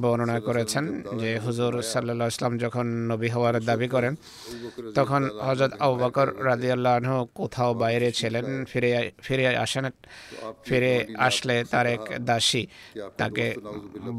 বর্ণনা 0.00 0.38
করেছেন 0.40 0.84
যে 1.20 1.30
হুজুর 1.38 1.72
সাল্লাহ 1.82 2.28
ইসলাম 2.28 2.52
যখন 2.58 2.86
নবী 3.12 3.28
হওয়ার 3.28 3.64
দাবি 3.64 3.88
করেন 3.88 4.12
তখন 4.94 5.22
হজরত 5.40 5.72
আবু 5.78 5.94
বকর 5.96 6.28
রাদিয়াল্লাহ 6.44 6.94
কোথাও 7.34 7.70
বাইরে 7.74 8.08
ছিলেন 8.12 8.64
ফিরে 8.64 8.90
ফিরে 9.22 9.44
আসেন 9.56 9.84
ফিরে 10.64 10.85
ফিরে 10.86 11.18
আসলে 11.28 11.56
তার 11.72 11.86
এক 11.94 12.02
দাসী 12.28 12.62
তাকে 13.20 13.46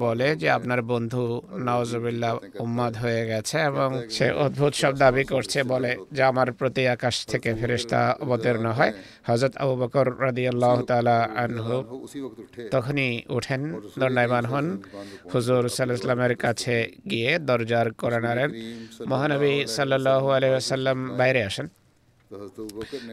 বলে। 0.03 0.27
যে 0.41 0.47
আপনার 0.57 0.81
বন্ধু 0.91 1.23
নওয়াজবিল্লা 1.67 2.31
উম্মাদ 2.65 2.93
হয়ে 3.03 3.23
গেছে 3.31 3.57
এবং 3.71 3.89
সে 4.15 4.25
অদ্ভুত 4.45 4.73
সব 4.81 4.93
দাবি 5.03 5.23
করছে 5.33 5.59
বলে 5.73 5.91
যে 6.15 6.21
আমার 6.31 6.47
প্রতি 6.59 6.83
আকাশ 6.95 7.15
থেকে 7.31 7.49
ফেরেশতা 7.59 8.01
অবতীর্ণ 8.23 8.65
হয়। 8.77 8.91
হজরত 9.27 9.53
আবু 9.63 9.73
বকর 9.81 10.07
রাদি 10.25 10.43
আল্লাহ 10.51 10.77
তালা 10.89 11.17
আনহু 11.43 11.75
তখনই 12.73 13.11
উঠেন 13.37 13.61
দণ্ডায়মান 13.99 14.45
হন। 14.51 14.65
হুজুর 15.33 15.63
সাল্লামের 15.75 16.33
কাছে 16.43 16.75
গিয়ে 17.11 17.31
দরজার 17.49 17.87
করে 18.01 18.19
নাড়েন 18.25 18.49
মহানবী 19.11 19.53
সাল্লাহ 19.75 20.23
আলহাম 20.37 20.99
বাইরে 21.19 21.41
আসেন। 21.49 21.67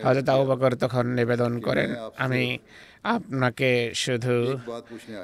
হজরত 0.06 0.28
আবু 0.34 0.44
বকর 0.50 0.72
তখন 0.82 1.04
নিবেদন 1.18 1.52
করেন 1.66 1.88
আমি 2.24 2.42
আপনাকে 3.04 3.90
শুধু 3.94 4.58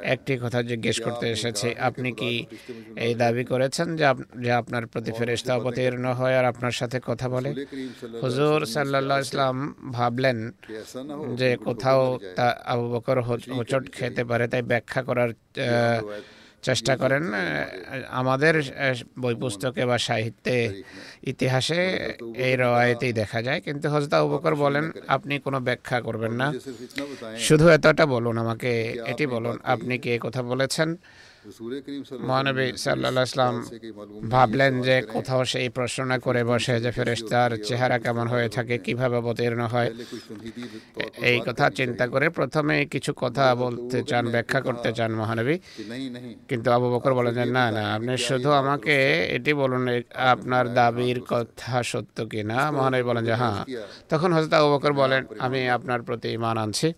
একটি 0.03 0.39
কথা 0.39 0.63
জিজ্ঞেস 0.63 1.01
করতে 1.01 1.27
এসেছি 1.31 1.75
আপনি 1.79 2.13
কি 2.13 2.47
এই 2.97 3.15
দাবি 3.15 3.45
করেছেন 3.45 3.97
যে 3.97 4.51
আপনার 4.53 4.87
প্রতি 4.87 5.13
ফেরেস্তা 5.13 5.57
অবতীর্ণ 5.57 6.07
হয় 6.13 6.39
আর 6.39 6.45
আপনার 6.45 6.73
সাথে 6.73 7.01
কথা 7.07 7.29
বলে? 7.29 7.51
হুজুর 8.23 8.67
সাল্লাহ 8.67 9.19
ইসলাম 9.21 9.75
ভাবলেন 9.93 10.53
যে 11.35 11.57
কোথাও 11.57 12.19
তা 12.37 12.57
আবু 12.65 12.89
বকর 12.91 13.19
হোচট 13.21 13.91
খেতে 13.93 14.25
পারে 14.25 14.49
তাই 14.49 14.63
ব্যাখ্যা 14.63 15.03
করার 15.03 15.31
চেষ্টা 16.67 16.93
করেন 17.03 17.25
আমাদের 18.21 18.55
বই 19.23 19.35
পুস্তকে 19.43 19.83
বা 19.91 19.97
সাহিত্যে 20.09 20.57
ইতিহাসে 21.33 21.81
এই 22.47 22.55
রায়তেই 22.63 23.13
দেখা 23.21 23.41
যায়। 23.47 23.61
কিন্তু 23.67 23.87
হজরত 23.95 24.15
বকর 24.33 24.55
বলেন, 24.65 24.85
আপনি 25.17 25.35
কোনো 25.47 25.59
ব্যাখ্যা 25.69 25.99
করবেন 26.07 26.33
না। 26.41 26.47
শুধু 27.49 27.67
এতটা 27.77 28.05
বলুন 28.15 28.35
আমাকে, 28.45 28.71
এটি 29.13 29.25
বলুন, 29.35 29.57
আপনি 29.75 29.95
কি 30.03 30.11
কথা 30.27 30.41
বলেছেন? 30.51 30.89
মহানবী 32.29 32.67
সাল্লাহ 32.85 33.25
ইসলাম 33.31 33.55
ভাবলেন 34.35 34.73
যে 34.87 34.97
কোথাও 35.15 35.43
সেই 35.53 35.69
প্রশ্ন 35.79 36.11
করে 36.27 36.43
বসে 36.51 36.75
যে 36.85 36.91
ফেরেস্তার 36.97 37.51
চেহারা 37.69 37.97
কেমন 38.05 38.27
হয়ে 38.33 38.49
থাকে, 38.57 38.75
কীভাবে 38.87 39.17
অবতীর্ণ 39.23 39.61
হয়। 39.75 39.91
এই 41.31 41.39
কথা 41.47 41.67
চিন্তা 41.79 42.05
করে 42.13 42.27
প্রথমে 42.39 42.77
কিছু 42.95 43.11
কথা 43.23 43.45
বলতে 43.65 43.99
চান, 44.11 44.25
ব্যাখ্যা 44.35 44.61
করতে 44.67 44.91
চান 44.99 45.11
মহানবী। 45.21 45.57
কিন্তু 46.51 46.69
আবু 46.77 46.87
বকর 46.95 47.13
বলেন 47.19 47.35
যে, 47.39 47.45
না 47.59 47.65
না, 47.77 47.83
আপনি 47.97 48.13
শুধু 48.29 48.49
আমাকে 48.61 48.97
এটি 49.37 49.53
বলুন 49.63 49.85
আপনার 50.33 50.65
দাবির 50.79 51.19
কথা 51.33 51.75
সত্য 51.93 52.17
কি 52.31 52.41
না 52.51 52.59
মহানবী 52.77 53.05
বলেন 53.11 53.25
যে 53.29 53.35
হ্যাঁ। 53.43 53.61
তখন 54.11 54.31
হজরত 54.37 54.53
আবু 54.59 54.69
বকর 54.75 54.93
বলেন, 55.03 55.23
আমি 55.47 55.61
আপনার 55.77 56.01
প্রতি 56.07 56.29
ইমান 56.39 56.57
আনছি। 56.65 56.89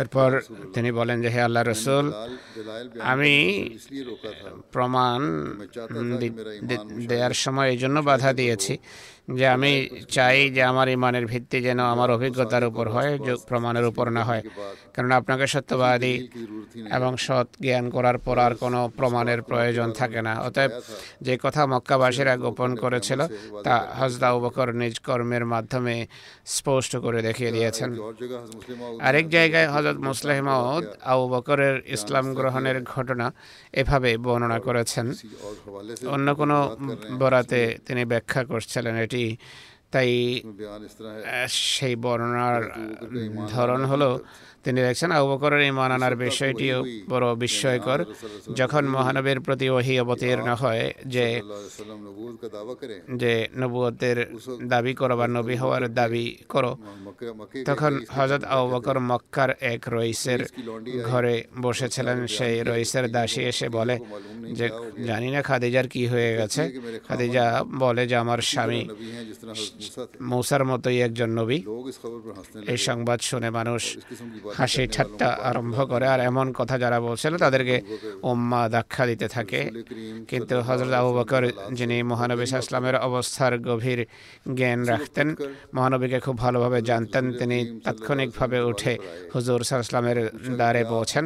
এরপর 0.00 0.30
তিনি 0.74 0.90
বলেন 1.00 1.16
যে, 1.22 1.28
হে 1.34 1.40
আল্লাহ 1.48 1.62
রসুল 1.64 2.06
আমি 3.02 3.34
প্রমাণ 4.72 5.20
দেওয়ার 7.08 7.34
সময় 7.34 7.68
এই 7.70 7.78
জন্য 7.78 7.96
বাধা 8.00 8.30
দিয়েছি। 8.32 8.74
যে 9.38 9.46
আমি 9.56 9.72
চাই 10.16 10.38
যে 10.56 10.62
আমার 10.72 10.88
ইমানের 10.96 11.24
ভিত্তি 11.32 11.58
যেন 11.66 11.80
আমার 11.94 12.08
অভিজ্ঞতার 12.16 12.64
উপর 12.70 12.86
হয় 12.94 13.12
প্রমাণের 13.50 13.86
উপর 13.90 14.06
না 14.16 14.22
হয়। 14.28 14.42
কারণ 14.94 15.10
আপনাকে 15.20 15.46
সত্যবাদী 15.54 16.14
এবং 16.96 17.12
সৎ 17.26 17.48
জ্ঞান 17.64 17.86
করার 17.96 18.18
পর 18.26 18.36
আর 18.46 18.52
কোনো 18.62 18.80
প্রমাণের 18.98 19.40
প্রয়োজন 19.50 19.88
থাকে 20.00 20.20
না। 20.26 20.32
অতএব 20.46 20.70
যে 21.26 21.34
কথা 21.44 21.62
মক্কাবাসীরা 21.72 22.34
গোপন 22.44 22.70
করেছিল, 22.82 23.20
তা 23.66 23.74
হজদা 23.98 24.28
উবকর 24.36 24.68
নিজ 24.80 24.94
কর্মের 25.06 25.44
মাধ্যমে 25.52 25.94
স্পষ্ট 26.56 26.92
করে 27.04 27.18
দেখিয়ে 27.28 27.50
দিয়েছেন। 27.56 27.90
আরেক 29.08 29.26
জায়গায় 29.36 29.68
হজরত 29.74 29.98
মুসলিম 30.08 30.44
আউ 31.10 31.20
বকরের 31.34 31.76
ইসলাম 31.96 32.26
গ্রহণের 32.38 32.78
ঘটনা 32.92 33.26
এভাবে 33.80 34.10
বর্ণনা 34.24 34.58
করেছেন। 34.66 35.06
অন্য 36.14 36.28
কোনো 36.40 36.56
বরাতে 37.20 37.60
তিনি 37.86 38.02
ব্যাখ্যা 38.12 38.42
করছিলেন, 38.50 38.94
এটি 39.04 39.19
করেছি 39.20 39.28
তাই 39.92 40.10
সেই 41.70 41.94
বর্ণনার 41.96 42.62
ধরন 43.48 43.82
হলো 43.84 44.10
তিনি 44.64 44.78
দেখছেন 44.86 45.10
আবু 45.18 45.26
বকরের 45.30 45.62
ইমান 45.70 45.90
আনার 45.96 46.14
বিষয়টিও 46.26 46.78
বড় 47.12 47.26
বিস্ময়কর। 47.42 48.00
যখন 48.60 48.82
মহানবীর 48.94 49.38
প্রতি 49.46 49.66
ওহি 49.76 49.94
অবতীর্ণ 50.04 50.48
হয় 50.62 50.84
যে 51.14 51.26
যে 53.20 53.32
নবুয়তের 53.60 54.18
দাবি 54.72 54.92
করো 55.00 55.14
বা 55.20 55.26
নবী 55.38 55.54
হওয়ার 55.62 55.84
দাবি 56.00 56.26
করো 56.52 56.72
তখন 57.68 57.92
হজরত 58.16 58.42
আবু 58.52 58.66
বকর 58.72 58.96
মক্কার 59.10 59.50
এক 59.72 59.82
রইসের 59.96 60.40
ঘরে 61.10 61.34
বসেছিলেন। 61.64 62.18
সেই 62.36 62.56
রইসের 62.70 63.06
দাসী 63.16 63.42
এসে 63.50 63.66
বলে 63.68 63.96
যে 64.58 64.66
জানি 65.08 65.28
না 65.34 65.40
খাদিজার 65.48 65.86
কি 65.94 66.02
হয়ে 66.12 66.30
গেছে? 66.38 66.62
খাদিজা 67.08 67.44
বলে 67.82 68.02
যে 68.10 68.16
আমার 68.16 68.40
স্বামী 68.50 68.80
মৌসার 70.30 70.62
মতোই 70.70 70.98
একজন 71.06 71.30
নবী। 71.40 71.58
এই 72.72 72.78
সংবাদ 72.88 73.18
শুনে 73.20 73.48
মানুষ 73.58 73.82
হাসি 74.58 74.84
ঠাট্টা 74.94 75.28
আরম্ভ 75.50 75.76
করে। 75.92 76.06
আর 76.14 76.20
এমন 76.30 76.46
কথা 76.58 76.74
যারা 76.78 76.98
বলছিল 77.00 77.32
তাদেরকে 77.44 77.76
উম্মা 78.30 78.62
দাক্ষা 78.68 79.04
দিতে 79.10 79.26
থাকে। 79.36 79.60
কিন্তু 80.30 80.54
হজরত 80.68 80.92
আবু 81.00 81.10
বকর 81.18 81.42
যিনি 81.78 81.96
মহানবী 82.10 82.42
ইসলামের 82.42 82.96
অবস্থার 83.08 83.54
গভীর 83.68 84.00
জ্ঞান 84.58 84.80
রাখতেন। 84.92 85.28
মহানবীকে 85.74 86.18
খুব 86.20 86.36
ভালোভাবে 86.44 86.78
জানতেন। 86.90 87.24
তিনি 87.40 87.58
তাৎক্ষণিকভাবে 87.84 88.58
উঠে 88.70 88.92
হুজুর 89.34 89.60
ইসলামের 89.86 90.18
দ্বারে 90.58 90.82
পৌঁছেন 90.92 91.24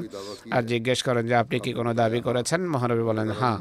আর 0.54 0.62
জিজ্ঞেস 0.72 0.98
করেন 1.06 1.24
যে 1.30 1.34
আপনি 1.42 1.56
কি 1.64 1.70
কোনো 1.72 1.90
দাবি 1.94 2.20
করেছেন? 2.20 2.60
মহানবী 2.74 3.04
বলেন 3.10 3.28
হ্যাঁ 3.40 3.58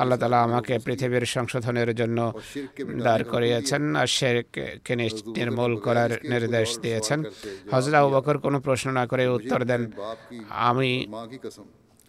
আল্লাহ 0.00 0.18
তালা 0.18 0.38
আমাকে 0.42 0.74
পৃথিবীর 0.86 1.24
সংশোধনের 1.36 1.90
জন্য 1.94 2.18
দাঁড় 3.06 3.24
করিয়েছেন 3.32 3.82
আর 4.00 4.08
শেরকে 4.16 4.94
নির্মূল 5.36 5.72
করার 5.86 6.10
নির্দেশ 6.32 6.68
দিয়েছেন। 6.84 7.18
হজরত 7.72 7.94
আবু 8.00 8.08
বকর 8.14 8.36
কোনো 8.44 8.58
প্রশ্ন 8.66 8.86
না 8.98 9.03
করে 9.06 9.24
উত্তর 9.28 9.60
দেন 9.64 9.82
আমি 10.68 10.92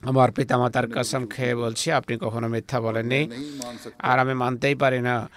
আমার 0.01 0.31
পিতা 0.31 0.57
মাতার 0.57 0.87
কসম 0.95 1.27
খেয়ে 1.27 1.55
বলছি, 1.55 1.91
আপনি 1.91 2.17
কখনো 2.17 2.47
মিথ্যা 2.47 2.79
বলেননি। 2.81 3.29
আর 3.99 4.19
আমি 4.19 4.33
মানতেই 4.33 4.75
পারি 4.75 5.01
না 5.01 5.29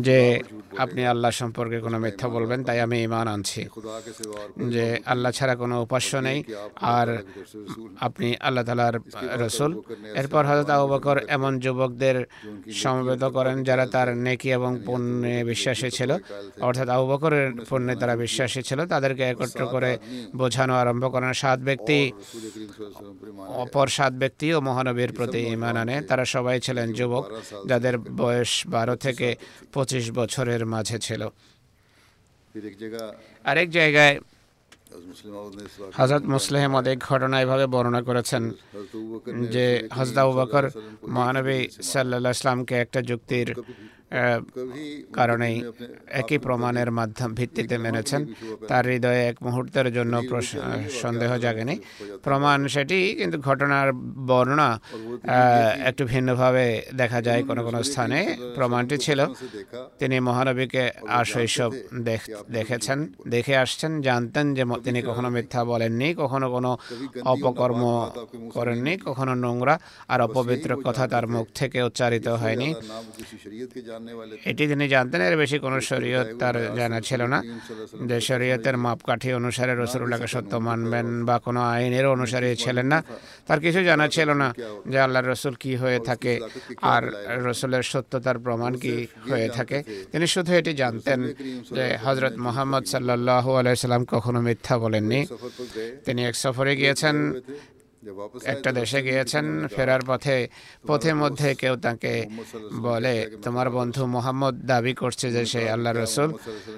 যে 0.00 0.40
আপনি 0.78 1.06
আল্লাহ 1.06 1.30
সম্পর্কে 1.30 1.80
কোনো 1.80 1.98
মিথ্যা 1.98 2.28
বলবেন, 2.28 2.64
তাই 2.64 2.80
আমি 2.80 3.02
ইমান 3.02 3.28
আনছি। 3.28 3.64
যে 4.68 4.98
আল্লাহ 5.06 5.32
ছাড়া 5.32 5.56
কোনো 5.56 5.82
উপাস্য 5.82 6.16
নেই। 6.16 6.44
আর 6.76 7.22
আপনি 8.00 8.36
আল্লাহ 8.40 8.64
তালার 8.64 9.00
রসুল। 9.40 9.80
এরপর 10.14 10.44
হজরত 10.44 10.70
আবু 10.70 10.94
বকর 10.94 11.18
এমন 11.28 11.58
যুবকদের 11.58 12.26
সমবেত 12.72 13.24
করেন 13.24 13.62
যারা 13.62 13.86
তার 13.86 14.16
নেকি 14.16 14.52
এবং 14.52 14.80
পণ্যে 14.86 15.44
বিশ্বাসী 15.44 15.90
ছিল। 15.90 16.16
অর্থাৎ 16.60 16.88
আবু 16.88 17.06
বকরের 17.06 17.52
পণ্যে 17.68 17.96
তারা 17.96 18.16
বিশ্বাসী 18.16 18.62
ছিল। 18.62 18.86
তাদেরকে 18.86 19.22
একত্র 19.22 19.66
করে 19.66 19.98
বোঝানো 20.36 20.74
আরম্ভ 20.74 21.12
করেন। 21.12 21.32
সাত 21.32 21.60
ব্যক্তি 21.60 22.12
অপর 23.48 23.86
সাত 24.04 24.14
ব্যক্তি 24.22 24.46
ও 24.56 24.58
মহানবীর 24.68 25.10
প্রতি 25.18 25.40
ইমান 25.56 25.76
আনে। 25.82 25.96
তারা 26.08 26.24
সবাই 26.34 26.56
ছিলেন 26.66 26.88
যুবক 26.98 27.24
যাদের 27.66 27.94
বয়স 28.22 28.52
বারো 28.74 28.94
থেকে 28.96 29.28
পঁচিশ 29.74 30.04
বছরের 30.18 30.62
মাঝে 30.72 30.98
ছিল। 31.06 31.22
আরেক 33.50 33.68
জায়গায় 33.78 34.14
হজরত 35.98 36.24
মুসলিম 36.34 36.70
এক 36.92 36.98
ঘটনা 37.10 37.36
এভাবে 37.44 37.66
বর্ণনা 37.74 38.02
করেছেন 38.08 38.42
যে 39.54 39.66
হজরত 39.96 40.18
আবু 40.22 40.32
মহানবী 41.16 41.58
সাল্লাহ 41.92 42.32
ইসলামকে 42.38 42.74
একটা 42.74 43.00
যুক্তির 43.02 43.48
কারণেই 45.18 45.56
একই 46.20 46.38
প্রমাণের 46.46 46.90
মাধ্যম 46.98 47.30
ভিত্তিতে 47.38 47.76
মেনেছেন। 47.84 48.22
তার 48.70 48.84
হৃদয়ে 48.90 49.22
এক 49.30 49.36
মুহূর্তের 49.46 49.88
জন্য 49.96 50.14
সন্দেহ 51.02 51.30
জাগেনি। 51.44 51.76
প্রমাণ 52.26 52.58
সেটি, 52.74 52.98
কিন্তু 53.20 53.36
ঘটনার 53.48 53.88
বর্ণনা 54.30 54.68
একটু 55.88 56.02
ভিন্নভাবে 56.12 56.64
দেখা 57.00 57.20
যায় 57.26 57.40
কোনো 57.48 57.62
কোনো 57.66 57.78
স্থানে। 57.88 58.18
প্রমাণটি 58.56 58.96
ছিল, 59.06 59.20
তিনি 60.00 60.16
মহানবীকে 60.28 60.84
আর 61.16 61.24
শৈশব 61.32 61.70
দেখেছেন, 62.56 62.98
দেখে 63.34 63.54
আসছেন, 63.64 63.92
জানতেন 64.08 64.46
যে 64.56 64.64
তিনি 64.86 65.00
কখনো 65.08 65.28
মিথ্যা 65.36 65.60
বলেননি, 65.72 66.08
কখনো 66.22 66.46
কোনো 66.56 66.70
অপকর্ম 67.32 67.82
করেননি, 68.56 68.92
কখনো 69.08 69.32
নোংরা 69.44 69.74
আর 70.12 70.18
অপবিত্র 70.26 70.70
কথা 70.86 71.04
তার 71.12 71.24
মুখ 71.34 71.46
থেকে 71.60 71.78
উচ্চারিত 71.88 72.26
হয়নি। 72.42 72.68
এটি 74.50 74.64
তিনি 74.72 74.84
জানতেন, 74.94 75.20
এর 75.28 75.36
বেশি 75.42 75.56
কোনো 75.64 75.78
শরীয়ত 75.90 76.28
তার 76.40 76.56
জানা 76.78 76.98
ছিল 77.08 77.20
না 77.32 77.38
যে 78.08 78.16
শরীয়তের 78.28 78.76
মাপকাঠি 78.84 79.28
অনুসারে 79.40 79.72
রসুল্লাহকে 79.74 80.28
সত্য 80.34 80.52
মানবেন 80.68 81.06
বা 81.28 81.36
কোনো 81.46 81.60
আইনের 81.74 82.06
অনুসারে 82.14 82.48
ছিলেন 82.62 82.86
না। 82.92 82.98
তার 83.48 83.60
কিছু 83.64 83.80
জানা 83.88 84.06
ছিল 84.08 84.28
না 84.42 84.48
যে 84.92 84.98
আল্লাহ 85.06 85.20
রসুল 85.22 85.54
কি 85.62 85.72
হয়ে 85.82 85.98
থাকে 86.08 86.32
আর 86.94 87.02
রসুলের 87.46 87.84
সত্যতার 87.92 88.38
প্রমাণ 88.44 88.72
কি 88.82 88.94
হয়ে 89.30 89.48
থাকে। 89.48 89.78
তিনি 90.12 90.26
শুধু 90.34 90.50
এটি 90.60 90.72
জানতেন 90.82 91.20
যে 91.76 91.84
হজরত 92.04 92.34
মোহাম্মদ 92.46 92.84
সাল্লাহ 92.92 93.44
আলাইসাল্লাম 93.60 94.02
কখনো 94.14 94.38
মিথ্যা 94.46 94.74
বলেননি। 94.78 95.20
তিনি 96.06 96.20
এক 96.28 96.34
সফরে 96.34 96.72
গিয়েছেন 96.80 97.16
একটা 98.44 98.72
দেশে 98.72 99.02
গিয়েছেন 99.02 99.68
ফেরার 99.68 100.02
পথে 100.06 100.48
পথে 100.88 101.10
মধ্যে 101.14 101.48
কেউ 101.54 101.76
তাকে 101.76 102.12
বলে 102.86 103.14
তোমার 103.42 103.70
বন্ধু 103.70 104.02
মোহাম্মদ 104.06 104.54
দাবি 104.66 104.94
করছে 104.94 105.26
যে 105.32 105.42
সে 105.46 105.70
আল্লাহ 105.70 105.92
রসুল। 105.92 106.30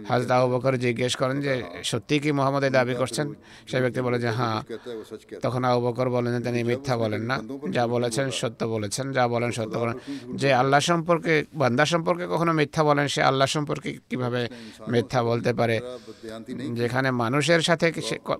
হাজরত 0.09 0.33
বকর 0.53 0.75
জিজ্ঞেস 0.77 1.13
করেন 1.17 1.41
যে 1.41 1.55
সত্যি 1.85 2.19
কি 2.19 2.31
মোহাম্মদ 2.33 2.65
দাবি 2.73 2.95
করছেন? 2.95 3.27
সেই 3.67 3.81
ব্যক্তি 3.81 4.01
বলে 4.01 4.19
যে 4.21 4.31
হ্যাঁ। 4.39 4.59
তখন 5.43 5.63
আবু 5.65 5.81
বকর 5.87 6.07
বলেন 6.11 6.31
যে 6.37 6.41
তিনি 6.45 6.61
মিথ্যা 6.65 6.95
বলেন 6.97 7.23
না। 7.23 7.37
যা 7.71 7.85
বলেছেন 7.87 8.27
সত্য 8.31 8.61
বলেছেন 8.65 9.07
যা 9.13 9.25
বলেন 9.29 9.51
সত্য 9.51 9.75
বলেন। 9.79 9.97
যে 10.37 10.49
আল্লাহ 10.53 10.81
সম্পর্কে 10.81 11.35
বান্দা 11.55 11.85
সম্পর্কে 11.85 12.25
কখনো 12.27 12.53
মিথ্যা 12.53 12.83
বলেন 12.85 13.07
সে 13.09 13.21
আল্লাহ 13.23 13.47
সম্পর্কে 13.47 13.99
কীভাবে 14.11 14.49
মিথ্যা 14.89 15.21
বলতে 15.23 15.51
পারে? 15.55 15.77
যেখানে 16.73 17.09
মানুষের 17.23 17.63
সাথে 17.63 17.87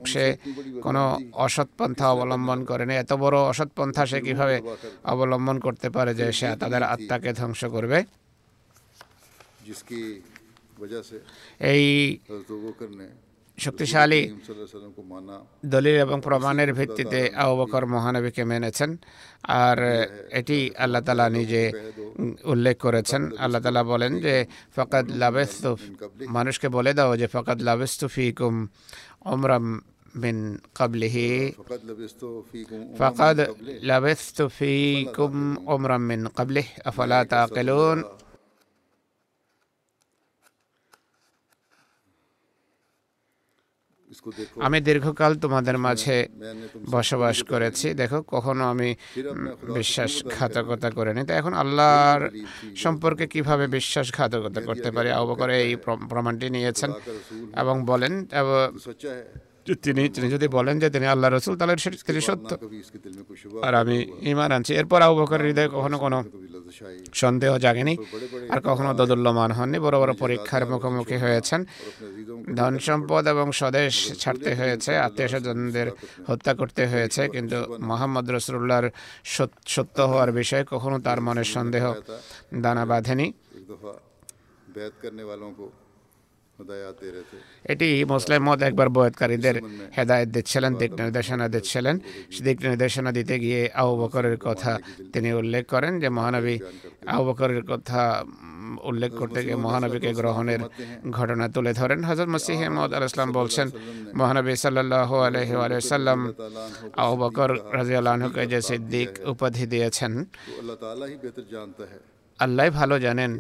সে 0.07 0.37
কোনো 0.83 1.03
অসৎ 1.33 1.69
পন্থা 1.79 2.07
অবলম্বন 2.11 2.65
করে 2.65 2.76
করে 2.77 2.85
না 2.89 2.95
এত 2.95 3.13
বড় 3.17 3.37
অসৎ 3.43 3.71
পন্থা 3.77 4.03
সে 4.07 4.19
কীভাবে 4.21 4.57
অবলম্বন 5.05 5.57
করতে 5.67 5.89
পারে 5.91 6.13
যে 6.15 6.27
সে 6.33 6.47
তাদের 6.63 6.83
আত্মাকে 6.85 7.31
ধ্বংস 7.33 7.63
করবে 7.75 7.99
এই 11.67 11.85
শক্তিশালী 13.59 14.21
দলিল 15.67 15.97
এবং 15.97 16.19
প্রমাণের 16.21 16.71
ভিত্তিতে 16.73 17.21
আবকর 17.37 17.85
মহানবীকে 17.87 18.43
মেনেছেন 18.45 18.91
আর 19.61 19.79
এটি 20.31 20.59
আল্লাহ 20.79 21.03
তালা 21.03 21.27
নিজে 21.29 21.63
উল্লেখ 22.45 22.77
করেছেন 22.79 23.23
আল্লাহ 23.39 23.61
তালা 23.63 23.83
বলেন 23.85 24.13
যে 24.21 24.35
ফকাত 24.77 25.07
লাভেস্তুফ 25.15 25.79
মানুষকে 26.29 26.69
বলে 26.69 26.93
দাও 26.95 27.13
যে 27.17 27.27
ফকাত 27.27 27.59
লাভেস্তুফি 27.61 28.27
কুম 28.33 28.55
অমরাম 29.25 29.67
من 30.25 30.37
قبله. 30.81 31.17
فقد 32.99 33.37
لبثت 33.91 34.39
فيكم 34.59 35.33
عمرا 35.71 35.99
من 36.11 36.21
قبله. 36.39 36.67
أفلا 36.91 37.21
تعقلون 37.33 37.99
আমি 44.61 44.81
দীর্ঘকাল 44.81 45.33
তোমাদের 45.39 45.79
মাঝে 45.79 46.29
বসবাস 46.91 47.43
করেছি। 47.43 47.95
দেখো 47.95 48.23
কখনো 48.23 48.65
আমি 48.65 48.95
বিশ্বাসঘাতকতা 49.75 50.91
করিনি। 50.91 51.23
তো 51.27 51.33
এখন 51.33 51.53
আল্লাহর 51.53 52.23
সম্পর্কে 52.77 53.27
কীভাবে 53.27 53.67
বিশ্বাসঘাতকতা 53.67 54.61
করতে 54.61 54.91
পারি? 54.91 55.11
আবু 55.11 55.35
এই 55.49 55.77
প্রমাণটি 56.11 56.51
নিয়েছেন 56.51 56.91
এবং 57.57 57.85
বলেন 57.87 58.13
তিনি 59.75 60.09
তিনি 60.09 60.29
যদি 60.31 60.47
বলেন 60.49 60.79
যে 60.79 60.91
তিনি 60.91 61.07
আল্লাহ 61.07 61.29
রসুল 61.31 61.57
তাহলে 61.59 61.77
সেটি 61.77 62.21
সত্য। 62.21 62.51
আর 63.63 63.75
আমি 63.75 63.97
ইমান 64.21 64.53
আনছি। 64.53 64.75
এরপর 64.75 65.03
আবু 65.03 65.15
বকর 65.23 65.41
হৃদয়ে 65.41 65.69
কখনো 65.69 65.99
কোনো 65.99 66.25
সন্দেহ 67.15 67.59
জাগেনি 67.59 67.95
আর 68.49 68.61
কখনো 68.65 68.95
দদুল্যমান 68.95 69.51
হননি। 69.53 69.79
বড় 69.79 69.97
বড় 70.01 70.13
পরীক্ষার 70.23 70.63
মুখোমুখি 70.71 71.17
হয়েছেন। 71.17 71.65
ধন 72.59 72.75
সম্পদ 72.79 73.27
এবং 73.27 73.53
স্বদেশ 73.53 73.95
ছাড়তে 74.19 74.51
হয়েছে 74.55 74.91
আত্মীয় 74.97 75.29
স্বজনদের 75.29 75.89
হত্যা 76.27 76.53
করতে 76.55 76.87
হয়েছে। 76.87 77.23
কিন্তু 77.29 77.57
মোহাম্মদ 77.89 78.31
রসুল্লাহর 78.31 78.91
সত্য 79.67 80.01
হওয়ার 80.01 80.33
বিষয়ে 80.33 80.65
কখনো 80.71 80.99
তার 81.07 81.21
মনে 81.21 81.45
সন্দেহ 81.45 81.85
দানা 82.55 82.85
বাঁধেনি। 82.87 83.33
এটি 87.73 87.89
মুসলিম 88.13 88.41
মদ 88.49 88.61
একবার 88.69 88.89
বয়তকারীদের 88.97 89.57
হেদায়ত 89.97 90.29
দিচ্ছিলেন 90.29 90.73
দিক 90.81 90.91
নির্দেশনা 91.01 91.47
দিচ্ছিলেন। 91.55 91.97
দিক 92.43 92.59
নির্দেশনা 92.67 93.11
দিতে 93.13 93.35
গিয়ে 93.45 93.61
আবু 93.81 93.93
বকরের 94.01 94.37
কথা 94.47 94.73
তিনি 95.13 95.29
উল্লেখ 95.41 95.65
করেন 95.67 95.93
যে 96.03 96.09
মহানবী 96.09 96.57
আবু 97.15 97.23
বকরের 97.29 97.63
কথা 97.71 98.01
উল্লেখ 98.91 99.13
করতে 99.21 99.39
গিয়ে 99.45 99.59
মহানবীকে 99.67 100.11
গ্রহণের 100.21 100.61
ঘটনা 101.11 101.47
তুলে 101.49 101.73
ধরেন। 101.81 101.99
হজরত 102.05 102.29
মসিহ 102.35 102.59
মহম্মদ 102.61 102.91
আল 102.95 103.05
ইসলাম 103.05 103.31
বলছেন 103.33 103.67
মহানবী 104.15 104.53
সাল্লাহ 104.65 105.11
আলহি 105.29 105.55
আলাইসাল্লাম 105.65 106.21
আবু 107.03 107.15
বকর 107.23 107.51
রাজিউল্লাহকে 107.79 108.43
যে 108.53 108.61
সিদ্দিক 108.69 109.11
উপাধি 109.33 109.65
দিয়েছেন 109.73 110.13
আল্লাহ 112.45 112.67
ভালো 112.81 112.97
জানেন 113.07 113.31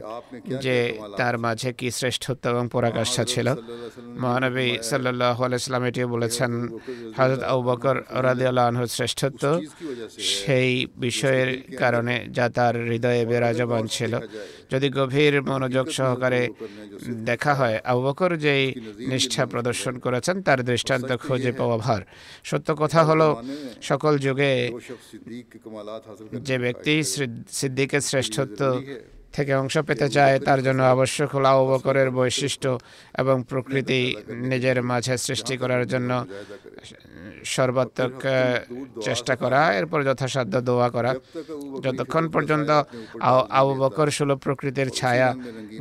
যে 0.65 0.77
তার 1.21 1.37
মাঝে 1.45 1.71
কি 1.79 1.89
শ্রেষ্ঠত্ব 1.99 2.45
এবং 2.53 2.65
পরাকাষ্ঠা 2.75 3.23
ছিল। 3.33 3.49
মহানবী 4.23 4.69
সাল্লাহ 4.91 5.37
আলাইসলাম 5.47 5.83
এটিও 5.89 6.09
বলেছেন 6.15 6.53
হজরত 7.19 7.43
আবু 7.51 7.63
বকর 7.69 7.97
রাদিউল্লাহর 8.27 8.93
শ্রেষ্ঠত্ব। 8.97 9.45
সেই 10.37 10.71
বিষয়ের 11.05 11.51
কারণে 11.83 12.15
যা 12.37 12.47
তার 12.57 12.75
হৃদয়ে 12.91 13.23
বিরাজমান 13.31 13.85
ছিল। 13.97 14.13
যদি 14.73 14.89
গভীর 14.99 15.35
মনোযোগ 15.51 15.87
সহকারে 15.99 16.43
দেখা 17.31 17.53
হয় 17.61 17.77
আবু 17.91 18.01
বকর 18.07 18.31
যেই 18.45 18.65
নিষ্ঠা 19.11 19.43
প্রদর্শন 19.53 19.95
করেছেন 20.05 20.37
তার 20.47 20.61
দৃষ্টান্ত 20.71 21.11
খুঁজে 21.25 21.53
পাওয়া 21.59 21.77
ভার। 21.85 22.03
সত্য 22.49 22.69
কথা 22.83 23.01
হলো 23.09 23.29
সকল 23.91 24.13
যুগে 24.27 24.53
যে 26.49 26.57
ব্যক্তি 26.65 26.95
সিদ্দিকের 27.59 28.03
শ্রেষ্ঠত্ব 28.11 28.61
থেকে 29.35 29.53
অংশ 29.55 29.75
পেতে 29.89 30.09
চায়, 30.09 30.35
তার 30.39 30.61
জন্য 30.67 30.81
আবশ্যক 30.95 31.29
হল 31.37 31.45
আবু 31.53 31.65
বৈশিষ্ট্য 32.21 32.71
এবং 33.19 33.37
প্রকৃতি 33.51 34.01
নিজের 34.53 34.79
মাঝে 34.83 35.15
সৃষ্টি 35.27 35.55
করার 35.57 35.85
জন্য 35.93 36.11
সর্বাত্মক 37.55 38.15
চেষ্টা 39.07 39.35
করা 39.43 39.61
এরপর 39.79 39.99
যথাসাধ্য 40.09 40.55
দোয়া 40.69 40.89
করা। 40.97 41.11
যতক্ষণ 41.85 42.25
পর্যন্ত 42.35 42.71
আবু 43.61 43.73
বকর 43.83 44.09
সুলভ 44.17 44.39
প্রকৃতির 44.47 44.89
ছায়া 44.99 45.29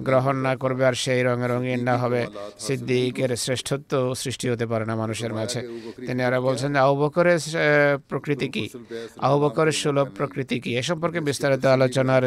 গ্রহণ 0.07 0.35
না 0.47 0.53
করবে 0.63 0.83
আর 0.89 0.95
সেই 1.03 1.21
রঙে 1.27 1.47
রঙিন 1.53 1.81
না 1.89 1.95
হবে। 2.03 2.21
সিদ্দিকের 2.65 3.31
শ্রেষ্ঠত্ব 3.43 3.93
সৃষ্টি 4.21 4.45
হতে 4.51 4.65
পারে 4.71 4.85
না 4.89 4.95
মানুষের 5.03 5.31
মাঝে। 5.39 5.59
তিনি 6.07 6.21
আরও 6.27 6.39
বলছেন 6.47 6.69
যে 6.75 6.79
আবু 6.85 6.95
বকরের 7.03 7.41
প্রকৃতি 8.09 8.47
কি? 8.55 8.65
আবু 9.25 9.37
বকরের 9.43 9.75
সুলভ 9.81 10.07
প্রকৃতি 10.19 10.57
কি? 10.63 10.71
এ 10.79 10.81
সম্পর্কে 10.89 11.19
বিস্তারিত 11.29 11.63
আলোচনার 11.77 12.23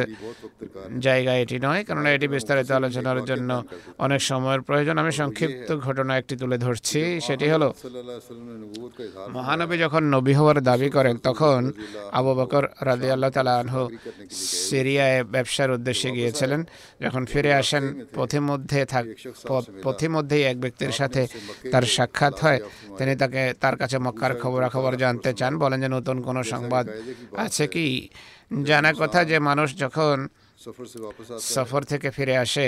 জায়গা 1.06 1.32
এটি 1.42 1.56
নয় 1.66 1.82
কারণ 1.88 2.04
এটি 2.16 2.26
বিস্তারিত 2.36 2.68
আলোচনার 2.80 3.18
জন্য 3.30 3.50
অনেক 4.04 4.20
সময়ের 4.30 4.62
প্রয়োজন। 4.68 4.94
আমি 5.02 5.12
সংক্ষিপ্ত 5.20 5.68
ঘটনা 5.86 6.12
একটি 6.20 6.34
তুলে 6.40 6.56
ধরছি। 6.64 7.00
সেটি 7.26 7.46
হলো 7.54 7.68
মহানবী 9.28 9.78
যখন 9.78 10.02
নবী 10.04 10.32
হওয়ার 10.34 10.60
দাবি 10.60 10.90
করেন, 10.90 11.16
তখন 11.16 11.72
আবু 12.12 12.34
বকর 12.34 12.64
রাজি 12.80 13.10
আল্লাহ 13.10 13.30
তালাহ 13.30 13.88
সিরিয়ায় 14.68 15.24
ব্যবসার 15.24 15.70
উদ্দেশ্যে 15.70 16.10
গিয়েছিলেন। 16.10 16.64
যখন 17.02 17.24
ফিরে 17.24 17.54
আসেন, 17.54 18.04
পথিমধ্যে 18.14 18.84
থাক 18.84 19.06
পথিমধ্যেই 19.82 20.42
এক 20.42 20.60
ব্যক্তির 20.60 20.92
সাথে 20.92 21.26
তার 21.72 21.82
সাক্ষাৎ 21.82 22.34
হয়। 22.40 22.60
তিনি 22.98 23.16
তাকে 23.16 23.54
তার 23.60 23.76
কাছে 23.76 23.98
মক্কার 23.98 24.32
খবরাখবর 24.36 24.96
জানতে 24.96 25.34
চান। 25.34 25.58
বলেন 25.58 25.80
যে, 25.80 25.88
নতুন 25.88 26.22
কোনো 26.22 26.42
সংবাদ 26.42 26.86
আছে 27.36 27.66
কি? 27.66 28.08
জানা 28.62 28.92
কথা 28.98 29.24
যে, 29.24 29.38
মানুষ 29.38 29.78
যখন 29.78 30.28
সফর 31.54 31.82
থেকে 31.82 32.08
ফিরে 32.16 32.34
আসে 32.44 32.66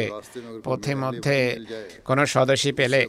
পথে 0.66 0.92
মধ্যে 1.04 1.38
কোনো 2.08 2.22
স্বদেশী 2.34 2.70
পেলে 2.78 3.00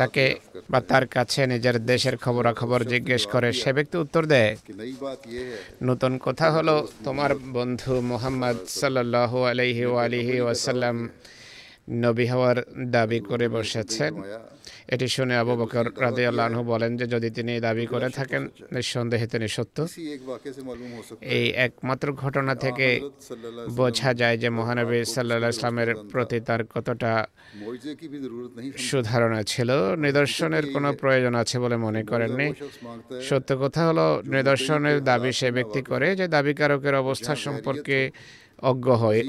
তাকে 0.00 0.24
বা 0.70 0.78
তার 0.90 1.04
কাছে 1.16 1.40
নিজের 1.52 1.76
দেশের 1.90 2.16
খবরাখবর 2.24 2.80
জিজ্ঞেস 2.92 3.22
করে। 3.34 3.48
সে 3.60 3.70
ব্যক্তি 3.76 3.96
উত্তর 4.04 4.22
দেয় 4.34 4.52
নতুন 5.88 6.12
কথা 6.26 6.46
হলো 6.56 6.76
তোমার 7.06 7.30
বন্ধু 7.56 7.92
মোহাম্মদ 8.12 8.58
সাল্লাহ 8.80 9.32
আলহি 9.50 9.84
আলিহি 10.04 10.36
ওয়াসাল্লাম 10.44 10.96
নবী 12.04 12.26
হওয়ার 12.32 12.58
দাবি 12.94 13.20
করে 13.28 13.46
বসেছেন। 13.56 14.12
এটি 14.88 15.08
শুনে 15.08 15.36
আবু 15.36 15.56
বকর 15.56 15.84
রাজি 16.00 16.26
আল্লাহ 16.26 16.62
বলেন 16.62 16.96
যে 16.96 17.06
যদি 17.06 17.30
তিনি 17.30 17.60
দাবি 17.60 17.86
করে 17.86 18.08
থাকেন, 18.08 18.48
নিঃসন্দেহে 18.72 19.26
তিনি 19.26 19.48
সত্য। 19.48 19.86
এই 21.20 21.46
একমাত্র 21.50 22.12
ঘটনা 22.12 22.54
থেকে 22.54 23.00
বোঝা 23.76 24.14
যায় 24.14 24.38
যে 24.38 24.48
মহানবী 24.50 25.04
সাল্লা 25.04 25.48
ইসলামের 25.48 25.94
প্রতি 26.12 26.40
তার 26.40 26.64
কতটা 26.64 27.26
সুধারণা 28.76 29.42
ছিল। 29.42 29.70
নিদর্শনের 29.96 30.72
কোনো 30.72 30.92
প্রয়োজন 30.92 31.34
আছে 31.34 31.58
বলে 31.58 31.76
মনে 31.76 32.02
করেননি। 32.02 32.52
সত্য 33.22 33.56
কথা 33.60 33.88
হলো, 33.88 34.22
নিদর্শনের 34.24 35.04
দাবি 35.04 35.32
সে 35.32 35.50
ব্যক্তি 35.50 35.82
করে 35.82 36.16
যে 36.16 36.28
দাবিকারকের 36.28 36.94
অবস্থা 36.94 37.34
সম্পর্কে 37.34 38.10
অজ্ঞ 38.62 38.86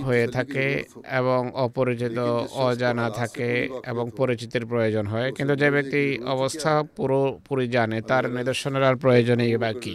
হয়ে 0.08 0.28
থাকে 0.28 0.84
এবং 1.12 1.52
অপরিচিত 1.54 2.18
অজানা 2.54 3.10
থাকে 3.10 3.70
এবং 3.88 4.12
পরিচিতির 4.18 4.66
প্রয়োজন 4.66 5.06
হয়। 5.06 5.32
কিন্তু 5.32 5.56
যে 5.56 5.72
ব্যক্তি 5.72 6.20
অবস্থা 6.26 6.84
পুরোপুরি 6.96 7.68
জানে 7.68 8.02
তার 8.02 8.30
নিদর্শনের 8.32 8.84
আর 8.84 8.96
প্রয়োজনেই 8.96 9.58
বা 9.58 9.74
কি 9.74 9.94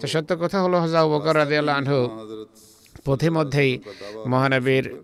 তো 0.00 0.06
সত্য 0.06 0.36
কথা 0.36 0.62
হলো 0.62 0.80
হজা 0.80 1.06
বকর 1.06 1.36
রাদিয়াল্লাহ 1.36 1.76
আনহু 1.76 2.26
পথিমধ্যেই 3.04 3.78
মহানবীর 4.26 4.94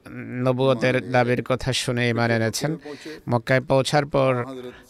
নবুয়তের 0.45 1.11
দাবির 1.11 1.43
কথা 1.43 1.73
শুনে 1.73 2.13
মানে 2.13 2.37
এনেছেন। 2.37 2.77
মক্কায় 3.29 3.61
পৌঁছার 3.61 4.07
পর 4.07 4.45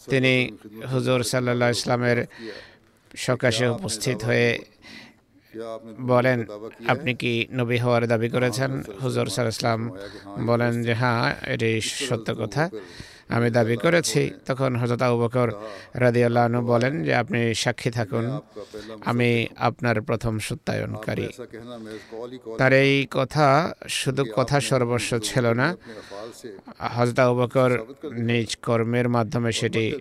তিনি 0.09 0.51
হুজুর 0.93 1.23
সাল্লাহ 1.23 1.69
ইসলামের 1.69 2.25
সকাশে 3.17 3.67
উপস্থিত 3.67 4.23
হয়ে 4.23 4.59
বলেন, 6.01 6.45
আপনি 6.87 7.13
কি 7.13 7.47
নবী 7.51 7.77
হওয়ার 7.77 8.07
দাবি 8.07 8.29
করেছেন? 8.29 8.83
হুজুর 9.03 9.27
সাল্লাম 9.27 9.91
বলেন 10.45 10.83
যে 10.83 10.93
হ্যাঁ 10.93 11.35
এটি 11.47 11.81
সত্য 11.81 12.35
কথা। 12.35 12.69
আমি 13.29 13.49
দাবি 13.49 13.75
করেছি। 13.77 14.31
তখন 14.45 14.75
হজরত 14.75 15.01
আবু 15.01 15.17
বকর 15.23 15.49
রাদিয়াল্লাহ 15.95 16.45
আনু 16.45 16.61
বলেন 16.61 17.03
যে, 17.03 17.15
আপনি 17.15 17.55
সাক্ষী 17.55 17.89
থাকুন। 17.91 18.39
আমি 19.05 19.47
আপনার 19.57 20.01
প্রথম 20.01 20.39
সত্যায়নকারী। 20.39 21.27
তার 22.57 22.73
এই 22.73 23.07
কথা 23.11 23.73
শুধু 23.89 24.23
কথা 24.35 24.59
সর্বস্ব 24.59 25.19
ছিল 25.19 25.45
না। 25.53 25.77
হজরত 26.95 27.19
আবু 27.19 27.35
বকর 27.41 27.71
নিজ 28.11 28.49
কর্মের 28.55 29.09
মাধ্যমে 29.09 29.51
সেটি 29.51 29.93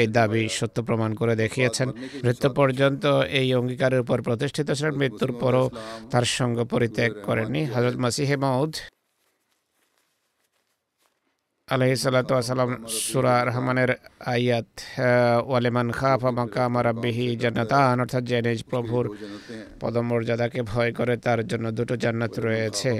এই 0.00 0.06
দাবি 0.06 0.48
সত্য 0.48 0.82
প্রমাণ 0.82 1.14
করে 1.14 1.36
দেখিয়েছেন। 1.36 1.88
মৃত্যু 2.24 2.48
পর্যন্ত 2.50 3.04
এই 3.40 3.54
অঙ্গীকারের 3.54 4.00
উপর 4.00 4.22
প্রতিষ্ঠিত 4.22 4.70
ছিলেন। 4.70 4.94
মৃত্যুর 4.94 5.32
পরও 5.32 5.70
তার 6.10 6.24
সঙ্গ 6.24 6.64
পরিত্যাগ 6.64 7.12
করেননি 7.22 7.64
হজরত 7.64 7.96
মাসিহে 7.96 8.36
মাউদ। 8.36 8.74
আলহিসাল্লাম 11.74 12.70
সুরা 13.08 13.36
রহমানের 13.48 13.90
আয়াত 14.34 14.70
ওয়ালেমান 15.48 15.88
খাফা 15.98 16.30
মাকাম 16.38 16.74
রাব্বিহি 16.88 17.26
জান্নাতান 17.42 17.96
অর্থাৎ 18.02 18.24
জেনে 18.30 18.52
প্রভুর 18.70 19.04
পদমর্যাদাকে 19.80 20.60
ভয় 20.72 20.90
করে, 20.98 21.14
তার 21.24 21.40
জন্য 21.50 21.66
দুটো 21.78 21.94
জান্নাত 22.04 22.34
রয়েছে। 22.46 22.92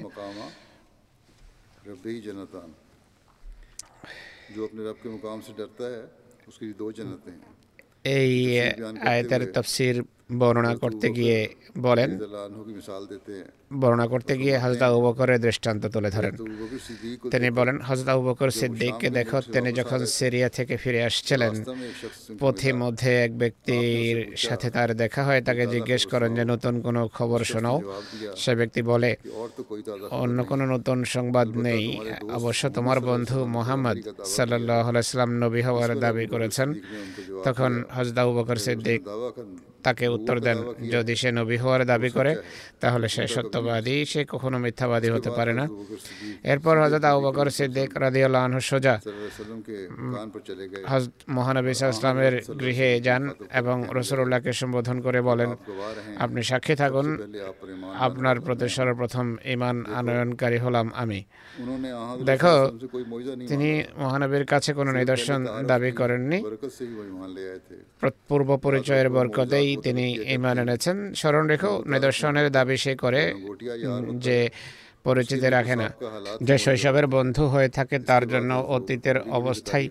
এই 8.19 8.35
আয়াতের 9.11 9.43
তফসির 9.55 9.97
বর্ণনা 10.31 10.77
করতে 10.77 11.07
গিয়ে 11.11 11.39
বলেন 11.79 12.11
বর্ণনা 13.81 14.07
করতে 14.07 14.33
গিয়ে 14.39 14.59
হজরত 14.59 14.83
আবু 14.83 15.01
দৃষ্টান্ত 15.47 15.87
তুলে 15.87 16.11
ধরেন। 16.11 16.35
তিনি 17.31 17.49
বলেন 17.51 17.77
হজরত 17.89 18.09
আবু 18.09 18.23
বকর 18.29 18.51
সিদ্দিককে 18.51 19.09
দেখো 19.11 19.39
তিনি 19.55 19.73
যখন 19.73 20.01
সিরিয়া 20.07 20.49
থেকে 20.49 20.77
ফিরে 20.77 21.01
আসছিলেন 21.05 21.55
পথে 22.41 22.73
মধ্যে 22.73 23.11
এক 23.25 23.33
ব্যক্তির 23.39 24.37
সাথে 24.37 24.71
তার 24.71 24.95
দেখা 24.95 25.23
হয় 25.25 25.43
তাকে 25.43 25.67
জিজ্ঞেস 25.67 26.03
করেন 26.07 26.35
যে 26.35 26.45
নতুন 26.45 26.81
কোনো 26.81 27.09
খবর 27.09 27.41
শোনাও? 27.45 27.79
সে 28.37 28.53
ব্যক্তি 28.55 28.81
বলে 28.83 29.17
অন্য 30.11 30.39
কোনো 30.45 30.67
নতুন 30.67 31.05
সংবাদ 31.05 31.49
নেই। 31.57 31.85
অবশ্য 32.39 32.63
তোমার 32.71 33.01
বন্ধু 33.01 33.39
মোহাম্মদ 33.57 33.99
সাল্লাহ 34.25 34.89
আলাইসাল্লাম 34.89 35.31
নবী 35.45 35.61
হওয়ার 35.63 35.99
দাবি 35.99 36.27
করেছেন। 36.27 36.69
তখন 37.45 37.73
হজরত 37.97 38.19
আবু 38.19 38.33
বকর 38.39 38.57
সিদ্দিক 38.57 39.01
তাকে 39.87 40.05
উত্তর 40.17 40.37
দেন 40.47 40.59
যদি 40.95 41.15
সে 41.21 41.29
নবী 41.41 41.57
হওয়ার 41.63 41.83
দাবি 41.93 42.11
করে 42.19 42.33
তাহলে 42.83 43.07
সে 43.15 43.25
সত্যবাদী 43.37 43.97
সে 44.13 44.21
কখনো 44.33 44.57
মিথ্যাবাদী 44.65 45.09
হতে 45.15 45.31
পারে 45.39 45.53
না। 45.61 45.65
এরপর 46.53 46.75
হজরত 46.83 47.05
আবু 47.11 47.21
বকর 47.27 47.47
সিদ্দিক 47.59 47.91
রাদিয়াল্লাহু 48.05 48.45
আনহু 48.49 48.61
সোজা। 48.71 48.95
হজরত 50.91 51.15
মহানবী 51.37 51.71
সাল্লাল্লাহু 51.75 52.01
ইসলামের 52.01 52.35
গৃহে 52.63 52.91
যান 53.07 53.23
এবং 53.61 53.77
রাসূলুল্লাহকে 53.99 54.53
সম্বোধন 54.61 54.97
করে 55.07 55.21
বলেন 55.29 55.51
আপনি 56.25 56.41
সাক্ষী 56.51 56.75
থাকুন 56.83 57.07
আপনার 58.07 58.37
প্রতি 58.47 58.69
সর্বপ্রথম 58.77 59.27
ঈমান 59.55 59.77
আনয়নকারী 59.99 60.59
হলাম 60.65 60.87
আমি। 61.03 61.21
দেখো 62.31 62.55
তিনি 63.51 63.71
মহানবীর 64.03 64.45
কাছে 64.53 64.71
কোনো 64.79 64.91
নিদর্শন 64.99 65.41
দাবি 65.71 65.91
করেননি। 66.01 66.39
পূর্ব 68.29 68.49
পরিচয়ের 68.67 69.09
বরকতেই 69.17 69.68
প্রতি 69.75 69.89
তিনি 69.89 70.07
ইমান 70.37 70.59
এনেছেন 70.59 70.97
স্মরণ 71.15 71.47
রেখো, 71.47 71.73
নিদর্শনের 71.87 72.51
দাবি 72.51 72.77
সে 72.77 72.93
করে 72.97 73.23
যে 74.27 74.39
পরিচিতি 75.05 75.49
রাখে 75.57 75.77
না। 75.77 75.89
যে 76.43 76.59
শৈশবের 76.59 77.07
বন্ধু 77.07 77.45
হয়ে 77.47 77.69
থাকে, 77.69 77.99
তার 77.99 78.29
জন্য 78.29 78.55
অতীতের 78.55 79.19
অবস্থাই 79.39 79.85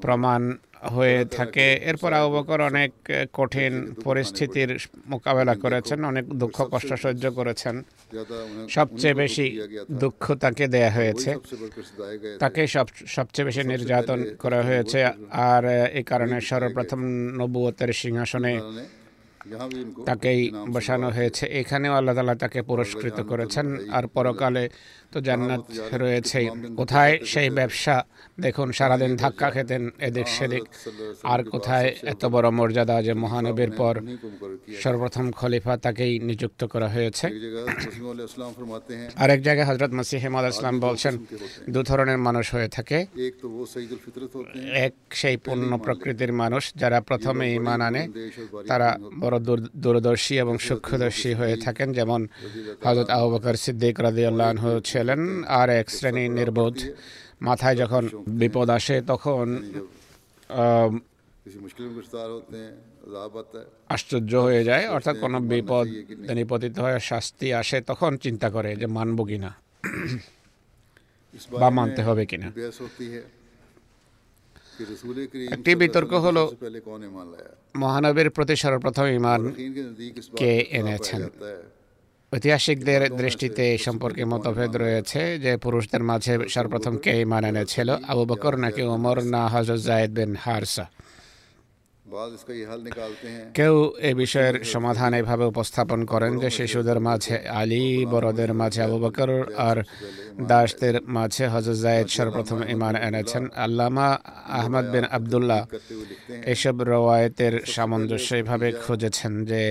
প্রমাণ 0.00 0.56
হয়ে 0.96 1.24
থাকে। 1.24 1.66
এরপর 1.84 2.12
আবকর 2.12 2.60
অনেক 2.60 2.92
কঠিন 3.32 3.94
পরিস্থিতির 4.04 4.70
মোকাবেলা 5.06 5.54
করেছেন, 5.54 6.04
অনেক 6.04 6.24
দুঃখ, 6.28 6.56
কষ্ট 6.70 6.94
সহ্য 6.94 7.24
করেছেন। 7.32 7.82
সবচেয়ে 8.68 9.14
বেশি 9.14 9.46
দুঃখ 9.92 10.34
তাকে 10.34 10.64
দেয়া 10.74 10.90
হয়েছে। 10.90 11.30
তাকে 12.38 12.66
সব, 12.66 12.86
সবচেয়ে 13.06 13.46
বেশি 13.46 13.62
নির্যাতন 13.64 14.36
করা 14.38 14.62
হয়েছে। 14.62 14.98
আর 15.30 15.64
এই 15.98 16.02
কারণে 16.02 16.40
সর্বপ্রথম 16.40 17.00
নবুয়তের 17.38 17.92
সিংহাসনে 17.92 18.60
তাকেই 20.08 20.40
বসানো 20.74 21.08
হয়েছে। 21.10 21.44
এখানেও 21.60 21.92
আল্লাহ 21.92 22.14
তালা 22.14 22.34
তাকে 22.34 22.60
পুরস্কৃত 22.62 23.18
করেছেন। 23.30 23.66
আর 23.96 24.04
পরকালে 24.14 24.64
তো 25.16 25.20
জান্নাত 25.28 25.64
রয়েছে 26.02 26.40
কোথায় 26.80 27.14
সেই 27.32 27.48
ব্যবসা? 27.58 27.96
দেখুন 28.44 28.68
সারাদিন 28.78 29.12
ধাক্কা 29.22 29.48
খেতেন 29.54 29.82
এদিক 30.08 30.28
সেদিক। 30.36 30.64
আর 31.32 31.40
কোথায় 31.54 31.88
এত 32.12 32.22
বড় 32.34 32.48
মর্যাদা 32.58 32.96
যে 33.06 33.12
মহানবীর 33.22 33.72
পর 33.80 33.94
সর্বপ্রথম 34.82 35.26
খলিফা 35.38 35.74
তাকেই 35.84 36.12
নিযুক্ত 36.28 36.60
করা 36.72 36.88
হয়েছে। 36.94 37.26
আরেক 39.22 39.40
জায়গায় 39.46 39.66
হজরত 39.70 39.92
মসিহেমদ 39.98 40.44
ইসলাম 40.52 40.74
বলছেন 40.86 41.14
দু 41.74 41.80
ধরনের 41.90 42.18
মানুষ 42.26 42.46
হয়ে 42.54 42.68
থাকে। 42.76 42.98
এক 44.86 44.94
সেই 45.20 45.36
পূর্ণ 45.44 45.70
প্রকৃতির 45.86 46.32
মানুষ 46.42 46.62
যারা 46.82 46.98
প্রথমে 47.08 47.44
ইমান 47.58 47.80
আনে। 47.88 48.02
তারা 48.70 48.88
বড় 49.22 49.36
দূরদর্শী 49.84 50.34
এবং 50.44 50.54
সূক্ষ্মদর্শী 50.66 51.30
হয়ে 51.40 51.56
থাকেন। 51.64 51.88
যেমন 51.98 52.20
হজরত 52.84 53.08
আবু 53.16 53.28
বকর 53.34 53.54
সিদ্দিক 53.64 53.94
রাদিয়াল্লাহু 54.06 54.50
আনহু 54.52 54.70
গেলেন 55.06 55.44
আর 55.58 55.68
এক 55.80 55.86
শ্রেণি 55.96 56.24
নির্বোধ। 56.38 56.76
মাথায় 57.48 57.76
যখন 57.82 58.02
বিপদ 58.40 58.68
আসে 58.78 58.96
তখন 59.10 59.46
আশ্চর্য 63.94 64.32
হয়ে 64.46 64.62
যায়। 64.68 64.84
অর্থাৎ 64.96 65.16
কোনো 65.24 65.38
বিপদ 65.52 65.86
নিপতিত 66.38 66.48
পতিত 66.50 66.74
হয়ে, 66.84 66.98
শাস্তি 67.10 67.46
আসে, 67.60 67.78
তখন 67.90 68.10
চিন্তা 68.24 68.48
করে 68.54 68.70
যে 68.80 68.86
মানব 68.98 69.18
কিনা 69.30 69.50
বা 71.60 71.68
মানতে 71.78 72.00
হবে 72.08 72.22
কিনা। 72.30 72.48
একটি 75.54 75.70
বিতর্ক 75.82 76.12
হলো, 76.26 76.42
মহানবীর 77.82 78.28
প্রতি 78.36 78.54
সর্বপ্রথম 78.62 79.06
ইমান 79.18 79.42
কে 80.40 80.52
এনেছেন? 80.78 81.22
ঐতিহাসিকদের 82.32 83.02
দৃষ্টিতে 83.20 83.62
এই 83.72 83.80
সম্পর্কে 83.86 84.22
মতভেদ 84.24 84.72
রয়েছে 84.76 85.20
যে 85.44 85.52
পুরুষদের 85.64 86.02
মাঝে 86.10 86.32
সর্বপ্রথম 86.54 86.94
কে 87.04 87.12
ইমান 87.24 87.42
এনেছিল 87.50 87.88
আবু 88.12 88.24
বকর 88.30 88.54
নাকি 88.64 88.82
ওমর 88.94 89.18
না 89.34 89.42
হজরত 89.52 89.80
জায়েদ 89.88 90.10
বিন 90.18 90.32
হারসা। 90.44 90.86
কেউ 93.58 93.74
এ 94.08 94.10
বিষয়ের 94.14 94.56
সমাধান 94.64 95.12
এভাবে 95.14 95.44
উপস্থাপন 95.52 96.00
করেন 96.04 96.32
যে 96.42 96.48
শিশুদের 96.50 96.98
মাঝে 97.08 97.36
আলী 97.60 97.84
বড়দের 98.12 98.52
মাঝে 98.54 98.80
আবু 98.82 98.98
বকর 99.04 99.30
আর 99.68 99.76
দাসদের 100.48 100.94
মাঝে 101.16 101.44
হজরত 101.54 101.78
জায়েদ 101.84 102.08
সর্বপ্রথম 102.16 102.58
ইমান 102.74 102.94
এনেছেন। 103.08 103.44
আল্লামা 103.64 104.08
আহমদ 104.58 104.86
বিন 104.94 105.04
আবদুল্লাহ 105.16 105.62
এসব 106.52 106.76
রওয়ায়তের 106.92 107.54
সামঞ্জস্য 107.74 108.30
এভাবে 108.34 108.68
খুঁজেছেন 108.82 109.32
যে 109.50 109.62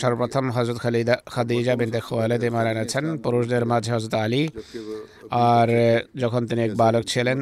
সর্বপ্রথম 0.00 0.44
হজরত 0.56 0.78
খালিদা 0.84 1.14
খাদিজা 1.34 1.74
বিনতে 1.80 2.00
খোয়ালেদ 2.06 2.42
মারা 2.56 2.70
এনেছেন 2.74 3.04
পুরুষদের 3.24 3.64
মাঝে 3.72 3.90
হজরত 3.94 4.14
আলী। 4.24 4.42
আর 5.50 5.68
যখন 6.22 6.42
তিনি 6.48 6.60
এক 6.66 6.72
বালক 6.82 7.04
ছিলেন 7.12 7.38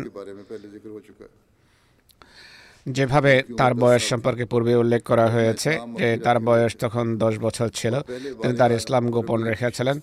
যেভাবে 2.86 3.42
তার 3.58 3.74
বয়স 3.74 4.02
সম্পর্কে 4.08 4.44
পূর্বে 4.44 4.76
উল্লেখ 4.76 5.02
করা 5.02 5.26
হয়েছে 5.26 5.78
যে 5.98 6.16
তার 6.16 6.38
বয়স 6.38 6.76
তখন 6.80 7.18
দশ 7.18 7.38
বছর 7.38 7.68
ছিল। 7.68 8.00
তিনি 8.42 8.56
তার 8.56 8.72
ইসলাম 8.72 9.10
গোপন 9.10 9.42
রেখেছিলেন। 9.42 10.00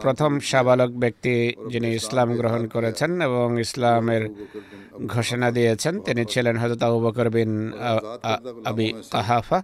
প্রথম 0.00 0.38
সাবালক 0.40 0.90
ব্যক্তি 0.90 1.52
যিনি 1.70 1.88
ইসলাম 1.94 2.36
গ্রহণ 2.36 2.66
করেছেন 2.66 3.20
এবং 3.20 3.60
ইসলামের 3.60 4.28
ঘোষণা 5.06 5.50
দিয়েছেন, 5.50 6.00
তিনি 6.00 6.24
ছিলেন 6.24 6.56
হজরত 6.58 6.82
আবু 6.82 6.98
বকর 7.00 7.30
বিন 7.30 7.72
আবি 8.64 8.94
কাহাফা 9.10 9.62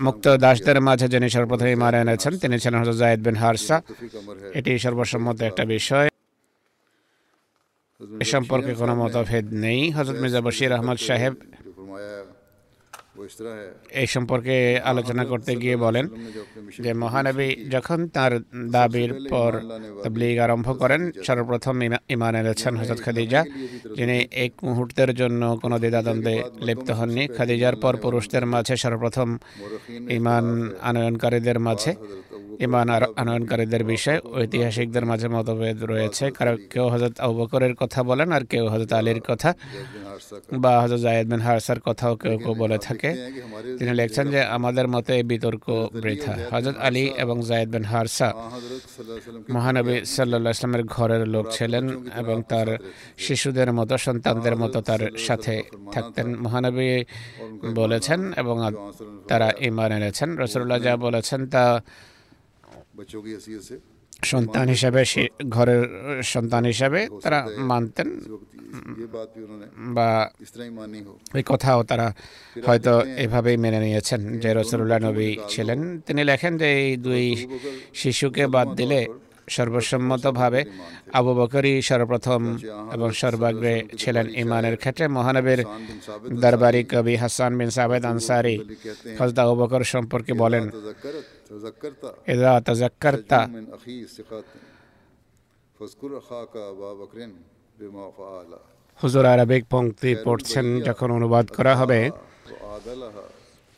মুক্ত 0.00 0.36
দাসদের 0.36 0.80
মাঝে 0.80 1.08
যিনি 1.08 1.28
সর্বপ্রথমে 1.30 1.74
মারা 1.74 2.00
এনেছেন, 2.00 2.38
তিনি 2.38 2.58
ছিলেন 2.58 2.80
হজরত 2.80 2.96
জায়দ 2.96 3.20
বিন 3.20 3.36
হারসা। 3.36 3.82
এটি 4.54 4.78
সর্বসম্মত 4.78 5.42
একটা 5.42 5.64
বিষয়। 5.64 6.08
এ 8.22 8.26
সম্পর্কে 8.34 8.72
কোনো 8.80 8.94
মতভেদ 9.00 9.46
নেই। 9.64 9.80
হজরত 9.96 10.16
মির্জা 10.22 10.40
বশির 10.46 10.72
আহমদ 10.76 10.98
সাহেব 11.08 11.34
এই 14.00 14.08
সম্পর্কে 14.14 14.56
আলোচনা 14.90 15.24
করতে 15.30 15.52
গিয়ে 15.62 15.76
বলেন 15.76 16.06
যে, 16.84 16.90
মহানবী 17.02 17.48
যখন 17.74 17.98
তার 18.16 18.32
দাবির 18.76 19.12
পর 19.32 19.52
তবলিগ 20.04 20.36
আরম্ভ 20.44 20.68
করেন, 20.80 21.02
সর্বপ্রথম 21.26 21.74
ইমান 22.14 22.34
এনেছেন 22.40 22.72
হজরত 22.80 23.00
খাদিজা, 23.04 23.40
যিনি 23.96 24.16
এক 24.44 24.52
মুহূর্তের 24.68 25.10
জন্য 25.20 25.42
কোনো 25.62 25.76
দ্বিধাদ্বন্দ্বে 25.82 26.34
লিপ্ত 26.66 26.88
হননি। 26.98 27.24
খাদিজার 27.36 27.76
পর 27.82 27.94
পুরুষদের 28.04 28.44
মাঝে 28.52 28.74
সর্বপ্রথম 28.82 29.28
ইমান 30.18 30.44
আনয়নকারীদের 30.88 31.58
মাঝে 31.66 31.92
ইমান 32.60 32.88
আর 32.88 33.02
আনয়নকারীদের 33.16 33.84
বিষয়ে 33.84 34.20
ঐতিহাসিকদের 34.32 35.04
মাঝে 35.06 35.28
মতভেদ 35.28 35.84
রয়েছে। 35.84 36.30
কারণ 36.30 36.56
কেউ 36.70 36.88
হজরত 36.88 37.20
আবু 37.20 37.48
কথা 37.80 38.02
বলেন 38.02 38.32
আর 38.32 38.44
কেউ 38.46 38.68
হজরত 38.68 38.92
আলীর 38.92 39.20
কথা 39.20 39.54
বা 40.52 40.80
হজরত 40.82 41.00
জায়েদ 41.00 41.30
বিন 41.30 41.40
হারসার 41.40 41.80
কথাও 41.80 42.16
কেউ 42.16 42.38
কেউ 42.38 42.54
বলে 42.54 42.78
থাকে। 42.78 43.10
তিনি 43.78 43.92
লিখছেন 43.94 44.30
যে, 44.30 44.42
আমাদের 44.42 44.88
মতে 44.88 45.22
বিতর্ক 45.22 45.88
বৃথা। 46.02 46.38
হজরত 46.50 46.76
আলী 46.78 47.04
এবং 47.16 47.42
জায়েদ 47.42 47.68
বিন 47.70 47.84
হারসা 47.84 48.32
মহানবী 49.50 50.04
সাল্লাহ 50.04 50.50
ইসলামের 50.50 50.84
ঘরের 50.84 51.28
লোক 51.28 51.46
ছিলেন 51.50 51.88
এবং 52.16 52.42
তার 52.48 52.78
শিশুদের 53.18 53.72
মতো, 53.72 53.98
সন্তানদের 53.98 54.56
মতো 54.56 54.80
তার 54.80 55.18
সাথে 55.18 55.62
থাকতেন। 55.92 56.36
মহানবী 56.36 57.04
বলেছেন 57.74 58.32
এবং 58.36 58.56
তারা 59.28 59.52
ইমান 59.60 59.92
এনেছেন। 59.92 60.38
রসুল্লাহ 60.38 60.78
যা 60.78 60.96
বলেছেন 60.96 61.46
তা 61.46 61.82
সন্তান 64.24 64.68
হিসাবে 64.68 65.04
ঘরের 65.48 65.82
সন্তান 66.22 66.64
হিসাবে 66.64 67.08
তারা 67.22 67.48
মানতেন। 67.56 68.08
বা 69.96 70.30
এই 71.34 71.42
কথাও 71.46 71.82
তারা 71.82 72.14
হয়তো 72.66 73.00
এভাবেই 73.00 73.56
মেনে 73.56 73.80
নিয়েছেন। 73.80 74.38
যে 74.38 74.54
রসুল্লাহ 74.54 74.98
নবী 74.98 75.36
ছিলেন। 75.48 76.00
তিনি 76.00 76.24
লেখেন 76.24 76.58
যে 76.58 76.68
এই 76.82 76.96
দুই 76.96 77.24
শিশুকে 77.94 78.46
বাদ 78.46 78.68
দিলে 78.74 79.06
সর্বসম্মতভাবে 79.48 80.64
আবু 81.12 81.34
বকরি 81.34 81.82
সর্বপ্রথম 81.82 82.58
এবং 82.92 83.10
সর্বাগ্রে 83.12 83.74
ছিলেন 83.98 84.26
ইমানের 84.34 84.76
ক্ষেত্রে। 84.76 85.08
মহানবীর 85.08 85.64
দরবারি 86.32 86.84
কবি 86.84 87.16
হাসান 87.16 87.58
বিন 87.58 87.70
সাবেদ 87.70 88.04
আনসারি 88.04 88.58
হজদা 89.18 89.42
আবু 89.42 89.54
বকর 89.54 89.84
সম্পর্কে 89.84 90.32
বলেন। 90.34 90.64
اذا 92.26 92.60
تذکرتا۔ 92.66 93.46
حضور 99.02 99.24
عربیک 99.24 99.64
پونکتی 99.70 100.14
پورچن 100.24 100.80
جکن 100.82 101.10
انوباد 101.10 101.44
کرا 101.56 101.82
ہبے۔ 101.82 102.08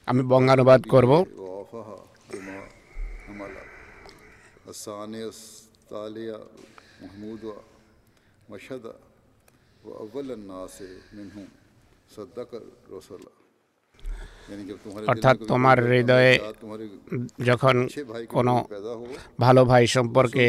امی 0.07 0.23
بونگا 0.23 0.53
انوباد 0.53 0.83
کرو 0.91 1.25
اسانیس 4.67 5.39
تالیہ 5.89 6.39
محمود 7.01 7.45
و 7.45 7.53
مشہد 8.49 8.85
و 9.85 9.93
اول 10.03 10.31
الناس 10.31 10.81
منہم۔ 11.13 11.45
صدق 12.15 12.55
رسول 12.91 13.19
اللہ 13.19 13.46
অর্থাৎ 15.11 15.37
তোমার 15.51 15.77
হৃদয়ে 15.91 16.33
যখন 17.49 17.77
কোনো 18.37 18.55
ভালো 19.45 19.63
ভাই 19.71 19.85
সম্পর্কে 19.97 20.47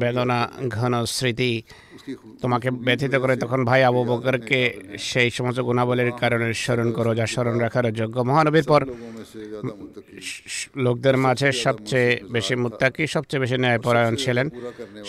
বেদনা, 0.00 0.38
ঘন 0.76 0.92
স্মৃতি 1.16 1.52
তোমাকে 2.42 2.68
ব্যথিত 2.86 3.14
করে, 3.22 3.34
তখন 3.42 3.60
ভাই 3.70 3.80
আবু 3.88 4.02
বকরকে 4.10 4.60
সেই 5.10 5.28
সমস্ত 5.36 5.60
গুণাবলীর 5.68 6.12
কারণে 6.22 6.46
স্মরণ 6.62 6.88
করো, 6.98 7.10
যা 7.18 7.26
স্মরণ 7.34 7.56
রাখার 7.64 7.86
যোগ্য 8.00 8.16
মহানবীর 8.30 8.66
পর 8.70 8.80
লোকদের 10.84 11.16
মাঝে 11.24 11.48
সবচেয়ে 11.64 12.10
বেশি 12.34 12.54
মুত্তাকি, 12.62 13.02
সবচেয়ে 13.14 13.42
বেশি 13.44 13.56
ন্যায়পরায়ণ 13.62 14.14
ছিলেন, 14.24 14.46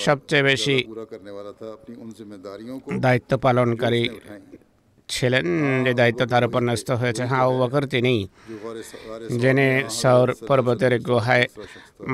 সবচেয়ে 0.05 0.43
বেশি 0.51 0.75
দায়িত্ব 3.05 3.31
পালনকারী 3.45 4.03
ছিলেন 5.11 5.45
যে 5.83 5.91
দায়িত্ব 5.93 6.21
তার 6.25 6.43
উপর 6.45 6.61
ন্যস্ত 6.63 6.89
হয়েছে। 6.91 7.23
হ্যাঁ 7.25 7.43
আবু 7.45 7.55
বকর 7.59 7.83
তিনি 7.85 8.15
যিনি 9.37 9.67
সৌর 9.91 10.27
পর্বতের 10.47 10.93
গুহায় 10.99 11.45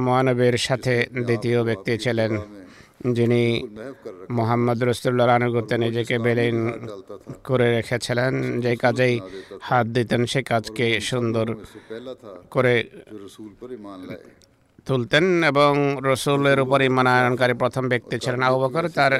মানবের 0.08 0.56
সাথে 0.58 0.94
দ্বিতীয় 1.26 1.60
ব্যক্তি 1.64 1.94
ছিলেন 1.98 2.32
যিনি 3.14 3.44
মোহাম্মদ 4.30 4.80
রসুল্লাহ 4.84 5.28
আনুগত্যে 5.30 5.76
নিজেকে 5.78 6.16
বেলিন 6.20 6.58
করে 7.44 7.68
রেখেছিলেন 7.76 8.34
যে 8.62 8.72
কাজেই 8.76 9.16
হাত 9.62 9.86
দিতেন 9.88 10.22
সে 10.26 10.40
কাজকে 10.44 10.86
সুন্দর 11.02 11.48
করে 12.50 12.74
তুলতেন 14.86 15.26
এবং 15.44 15.72
রসুলের 16.04 16.60
উপর 16.60 16.80
ইমানায়নকারী 16.82 17.54
প্রথম 17.54 17.84
ব্যক্তি 17.90 18.16
ছিলেন 18.20 18.42
আবু 18.44 18.58
বকর 18.60 18.84
তার 18.90 19.14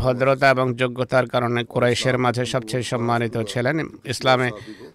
ভদ্রতা 0.00 0.46
এবং 0.50 0.66
যোগ্যতার 0.74 1.26
কারণে 1.26 1.60
কুরাইশের 1.72 2.16
মাঝে 2.24 2.44
সবচেয়ে 2.54 2.90
সম্মানিত 2.92 3.36
ছিলেন। 3.52 3.76
ইসলামে 4.12 4.48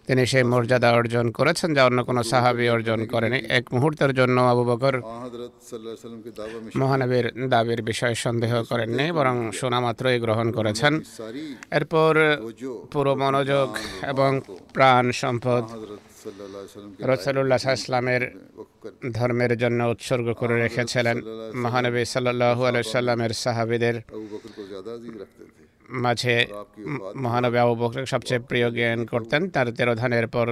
তিনি 0.07 0.23
সেই 0.31 0.43
মর্যাদা 0.43 0.89
অর্জন 0.99 1.25
করেছেন 1.31 1.69
যা 1.73 1.81
অন্য 1.85 1.99
কোনো 2.09 2.21
সাহাবি 2.31 2.65
অর্জন 2.75 2.99
করেনি। 3.05 3.39
এক 3.59 3.65
মুহূর্তের 3.73 4.11
জন্য 4.19 4.37
আবু 4.51 4.63
বকর 4.69 4.95
মহানবীর 6.81 7.27
দাবির 7.53 7.81
বিষয়ে 7.89 8.15
সন্দেহ 8.25 8.53
করেননি, 8.69 9.05
বরং 9.17 9.35
শোনা 9.59 9.79
মাত্রই 9.79 10.19
গ্রহণ 10.19 10.47
করেছেন। 10.51 10.93
এরপর 11.77 12.13
পুরো 12.91 13.13
মনোযোগ 13.15 13.67
এবং 14.11 14.31
প্রাণ 14.73 15.05
সম্পদ 15.21 15.63
রসুল্লাহ 17.11 17.57
সাল্লামের 17.57 18.23
ধর্মের 19.17 19.53
জন্য 19.57 19.79
উৎসর্গ 19.93 20.27
করে 20.33 20.55
রেখেছিলেন 20.65 21.17
মহানবী 21.63 22.03
সাল্লাহু 22.05 22.61
আলাইসাল্লামের 22.69 23.33
সাহাবিদের। 23.43 23.95
মাঝে 26.05 26.35
মহানবী 27.23 27.57
আবু 27.63 27.73
সবচেয়ে 28.13 28.41
প্রিয় 28.49 28.67
জ্ঞান 28.77 28.99
করতেন। 29.11 29.41
তার 29.53 29.67
তেরোধানের 29.77 30.27
পর 30.35 30.47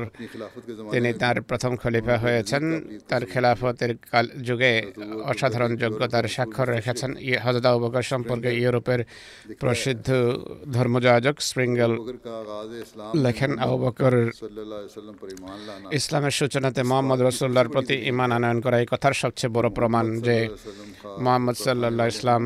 তিনি 0.94 1.10
তার 1.22 1.38
প্রথম 1.50 1.72
খলিফা 1.82 2.16
হয়েছেন। 2.18 2.64
তার 3.10 3.24
খেলাফতের 3.32 3.92
কাল 4.12 4.26
যুগে 4.48 4.74
অসাধারণ 5.32 5.72
যোগ্যতার 5.84 6.26
স্বাক্ষর 6.36 6.68
রেখেছেন। 6.76 7.12
হজরত 7.46 7.66
আবু 7.70 7.80
বকর 7.84 8.06
সম্পর্কে 8.14 8.50
ইউরোপের 8.62 9.02
প্রসিদ্ধ 9.62 10.08
ধর্মযাজক 10.76 11.36
স্প্রিঙ্গল 11.50 11.92
লেখেন, 13.26 13.52
আবু 13.66 13.78
বকর 13.84 14.14
ইসলামের 16.00 16.34
সূচনাতে 16.40 16.82
মোহাম্মদ 16.90 17.20
রসুল্লাহর 17.22 17.70
প্রতি 17.74 17.96
ইমান 18.12 18.30
আনয়ন 18.38 18.60
করা 18.66 18.78
এই 18.80 18.88
কথার 18.92 19.14
সবচেয়ে 19.22 19.54
বড় 19.56 19.68
প্রমাণ 19.78 20.06
যে 20.28 20.38
মোহাম্মদ 21.26 21.56
সাল্লাহ 21.66 22.08
ইসলাম 22.14 22.44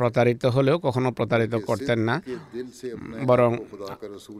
প্রতারিত 0.00 0.42
হলেও 0.56 0.76
কখনো 0.86 1.08
প্রতারিত 1.18 1.54
করতেন 1.68 1.98
না। 2.08 2.16
বরং 3.30 3.50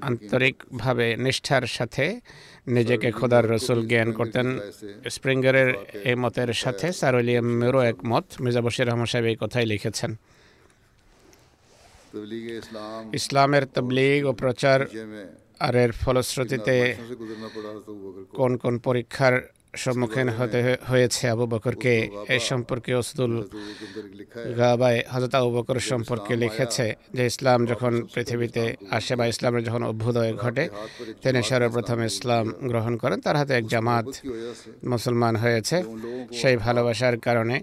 আন্তরিকভাবে 0.08 1.06
নিষ্ঠার 1.24 1.64
সাথে 1.76 2.04
নিজেকে 2.76 3.08
খোদার 3.18 3.44
রসুল 3.54 3.78
জ্ঞান 3.90 4.08
করতেন। 4.18 4.46
স্প্রিঙ্গারের 5.14 5.68
এই 6.10 6.16
মতের 6.22 6.50
সাথে 6.62 6.86
স্যার 6.98 7.14
উইলিয়াম 7.18 7.46
মেরো 7.60 7.80
একমত। 7.90 8.26
মির্জাবশির 8.42 8.86
রহমান 8.88 9.08
সাহেব 9.12 9.26
এই 9.32 9.36
কথাই 9.42 9.66
লিখেছেন। 9.72 10.10
ইসলামের 13.18 13.64
তবলিগ 13.74 14.20
ও 14.30 14.32
প্রচার 14.42 14.78
আর 15.66 15.74
এর 15.82 15.92
ফলশ্রুতিতে 16.02 16.76
কোন 18.38 18.52
কোন 18.62 18.74
পরীক্ষার 18.88 19.34
সম্মুখীন 19.76 20.28
হতে 20.28 20.76
হয়েছে 20.88 21.28
আবু 21.28 21.46
বকরকে 21.46 22.10
এ 22.28 22.38
সম্পর্কে 22.38 22.94
অসদুল 22.94 23.48
গাবায় 24.58 25.02
হজরত 25.10 25.34
আবু 25.34 25.50
বকর 25.50 25.78
সম্পর্কে 25.78 26.36
লিখেছে 26.36 26.94
যে 27.14 27.26
ইসলাম 27.26 27.66
যখন 27.66 28.06
পৃথিবীতে 28.14 28.76
আসে 28.90 29.16
বা 29.16 29.26
ইসলামের 29.26 29.64
যখন 29.64 29.82
অভ্যুদয় 29.82 30.34
ঘটে 30.34 30.68
তিনি 31.22 31.42
সর্বপ্রথম 31.42 32.02
ইসলাম 32.02 32.54
গ্রহণ 32.62 32.96
করেন 32.96 33.20
তার 33.20 33.36
হাতে 33.36 33.54
এক 33.54 33.66
জামাত 33.66 34.06
মুসলমান 34.84 35.36
হয়েছে। 35.36 35.82
সেই 36.32 36.56
ভালোবাসার 36.56 37.18
কারণে 37.18 37.60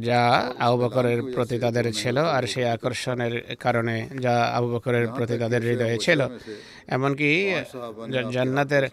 যা 0.00 0.22
আবু 0.58 0.76
বকরের 0.82 1.20
প্রতি 1.34 1.56
তাদের 1.58 1.86
ছিল 1.92 2.16
আর 2.36 2.44
সেই 2.46 2.64
আকর্ষণের 2.64 3.34
কারণে 3.56 3.96
যা 4.20 4.34
আবু 4.58 4.68
বকরের 4.74 5.06
প্রতি 5.08 5.38
তাদের 5.38 5.62
হৃদয়ে 5.62 5.98
ছিল। 5.98 6.20
এমনকি 6.88 7.30
জান্নাতের 8.32 8.84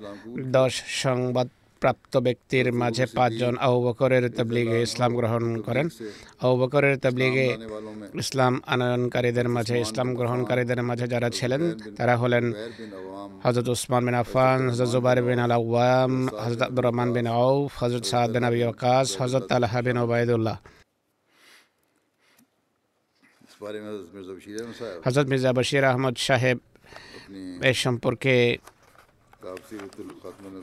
দশ 0.52 0.74
সংবাদ 1.04 1.48
প্রাপ্ত 1.86 2.14
ব্যক্তির 2.28 2.68
মাঝে 2.82 3.06
পাঁচজন 3.18 3.54
আবু 3.66 3.78
বকরের 3.86 4.26
তবলিগে 4.38 4.78
ইসলাম 4.88 5.12
গ্রহণ 5.20 5.44
করেন। 5.68 5.88
আবু 6.44 6.56
বকরের 6.62 6.96
তবলিগে 7.04 7.48
ইসলাম 8.24 8.54
আনয়নকারীদের 8.74 9.48
মাঝে, 9.56 9.76
ইসলাম 9.86 10.10
গ্রহণকারীদের 10.20 10.80
মাঝে 10.90 11.06
যারা 11.14 11.30
ছিলেন, 11.38 11.62
তারা 11.98 12.14
হলেন 12.22 12.46
হজরত 13.46 13.68
উসমান 13.76 14.02
বিন 14.08 14.18
আফান 14.24 14.60
হজরত 14.72 14.90
জুবার 14.94 15.18
বিন 15.28 15.40
আল 15.46 15.54
আওয়াম 15.60 16.12
হজরত 16.44 16.62
আব্দুর 16.68 16.84
রহমান 16.88 17.10
বিন 17.16 17.28
আউফ 17.40 17.70
হজরত 17.82 18.04
সাদ 18.12 18.28
বিন 18.36 18.44
আবি 18.50 18.60
আকাশ 18.72 19.08
হজরত 19.22 19.46
আলহা 19.58 19.80
বিন 19.86 19.98
ওবায়দুল্লাহ 20.04 20.58
হজরত 25.06 25.26
মির্জা 25.32 25.52
বশির 25.58 25.86
আহমদ 25.92 26.16
সাহেব 26.28 26.58
এ 27.70 27.72
সম্পর্কে 27.86 28.36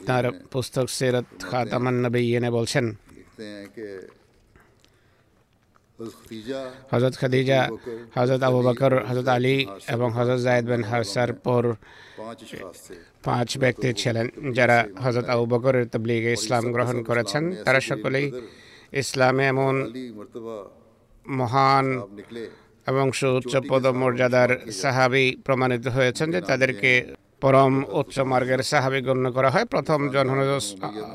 তার 0.09 0.25
পুস্তক 0.53 0.87
সিরাত 0.97 1.27
খাতামান 1.51 1.97
নবীনে 2.05 2.51
বলছেন। 2.59 2.87
হজরত 6.93 7.15
খাদিজা 7.21 7.61
হজরত 8.17 8.43
আবু 8.49 8.61
বকর 8.67 8.93
হজরত 9.09 9.29
আলী 9.37 9.57
এবং 9.95 10.09
হজরত 10.19 10.41
জায়দ 10.47 10.65
বিন 10.71 10.83
হারসার 10.91 11.31
পর 11.45 11.65
পাঁচ 13.27 13.49
ব্যক্তি 13.63 13.89
ছিলেন 14.01 14.27
যারা 14.59 14.79
হজরত 15.05 15.27
আবু 15.35 15.45
বকরের 15.53 15.85
তবলিগে 15.93 16.31
ইসলাম 16.39 16.65
গ্রহণ 16.75 16.97
করেছেন। 17.09 17.43
তারা 17.65 17.81
সকলেই 17.91 18.27
ইসলামে 19.03 19.45
এমন 19.53 19.75
মহান 21.27 21.87
এবং 22.87 23.07
সুউচ্চ 23.19 23.53
পদ 23.71 23.85
মর্যাদার 24.01 24.51
সাহাবি 24.81 25.27
প্রমাণিত 25.47 25.85
হয়েছেন 25.97 26.27
যে 26.35 26.41
তাদেরকে 26.51 26.93
পরম 27.43 27.75
উচ্চ 28.01 28.17
মার্গের 28.31 28.61
সাহাবি 28.71 29.01
গণ্য 29.07 29.27
করা 29.37 29.51
হয়। 29.55 29.67
প্রথম 29.73 30.01
জন 30.15 30.27
হন 30.33 30.41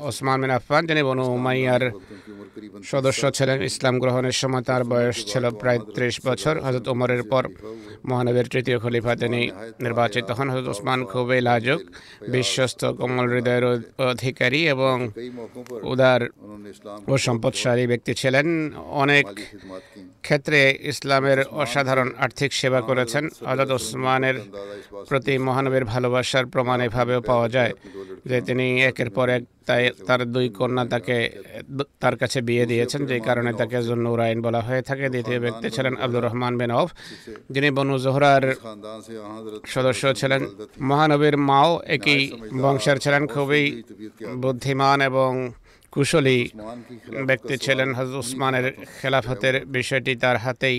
ওসমান 0.08 0.38
মিন 0.42 0.50
আফান 0.58 0.82
যিনি 0.88 1.02
বনু 1.08 1.24
উমাইয়ার 1.36 1.84
সদস্য 2.92 3.22
ছিলেন। 3.36 3.58
ইসলাম 3.70 3.94
গ্রহণের 4.02 4.36
সময় 4.40 4.64
তার 4.68 4.82
বয়স 4.92 5.18
ছিল 5.30 5.44
প্রায় 5.60 5.80
ত্রিশ 5.94 6.16
বছর। 6.26 6.54
হজরত 6.64 6.86
ওমরের 6.92 7.22
পর 7.32 7.44
মহানবীর 8.08 8.46
তৃতীয় 8.52 8.78
খলিফা 8.82 9.12
তিনি 9.22 9.40
নির্বাচিত 9.84 10.28
হন। 10.36 10.48
হজরত 10.52 10.68
ওসমান 10.74 11.00
খুবই 11.10 11.40
লাজুক, 11.48 11.80
বিশ্বস্ত, 12.34 12.80
কোমল 12.98 13.26
হৃদয়ের 13.34 13.64
অধিকারী 14.12 14.60
এবং 14.74 14.94
উদার 15.92 16.20
ও 17.12 17.14
সম্পদশালী 17.26 17.84
ব্যক্তি 17.92 18.12
ছিলেন। 18.20 18.46
অনেক 19.02 19.26
ক্ষেত্রে 20.26 20.60
ইসলামের 20.92 21.38
অসাধারণ 21.62 22.08
আর্থিক 22.24 22.50
সেবা 22.60 22.80
করেছেন। 22.88 23.24
হজরত 23.48 23.70
ওসমানের 23.78 24.36
প্রতি 25.08 25.34
মহানবীর 25.46 25.84
ভালোবাসা 25.84 26.16
ভালোবাসার 26.18 26.46
প্রমাণ 26.54 26.78
এভাবেও 26.86 27.20
পাওয়া 27.30 27.48
যায় 27.56 27.72
যে 28.30 28.38
তিনি 28.48 28.66
একের 28.90 29.10
পর 29.16 29.26
এক 29.36 29.42
তাই 29.68 29.82
তার 30.08 30.20
দুই 30.34 30.46
কন্যা 30.58 30.84
তাকে 30.92 31.16
তার 32.02 32.14
কাছে 32.20 32.38
বিয়ে 32.48 32.64
দিয়েছেন, 32.70 33.00
যে 33.10 33.16
কারণে 33.28 33.50
তাকে 33.60 33.76
জন্নুরাইন 33.88 34.38
বলা 34.46 34.60
হয়ে 34.68 34.82
থাকে। 34.88 35.06
দ্বিতীয় 35.14 35.38
ব্যক্তি 35.44 35.68
ছিলেন 35.76 35.94
আব্দুর 36.04 36.24
রহমান 36.26 36.54
বিন 36.60 36.72
অফ 36.80 36.88
যিনি 37.54 37.68
বনু 37.76 37.96
জোহরার 38.04 38.44
সদস্য 39.74 40.02
ছিলেন। 40.20 40.42
মহানবীর 40.90 41.36
মাও 41.48 41.70
একই 41.96 42.20
বংশের 42.64 42.98
ছিলেন, 43.04 43.22
খুবই 43.34 43.64
বুদ্ধিমান 44.42 44.98
এবং 45.10 45.30
কুশলী 45.94 46.38
ব্যক্তি 47.28 47.54
ছিলেন। 47.64 47.88
হজ 47.98 48.10
উসমানের 48.20 48.66
খেলাফতের 48.98 49.54
বিষয়টি 49.76 50.12
তার 50.22 50.36
হাতেই 50.44 50.78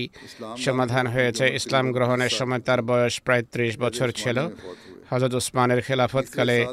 সমাধান 0.64 1.04
হয়েছে। 1.14 1.44
ইসলাম 1.58 1.86
গ্রহণের 1.96 2.32
সময় 2.38 2.62
তার 2.68 2.80
বয়স 2.90 3.14
প্রায় 3.26 3.42
ত্রিশ 3.52 3.72
বছর 3.84 4.08
ছিল। 4.20 4.38
হজরত 5.10 5.34
উসমানের 5.34 5.80
খেলাফতকালে 5.82 6.66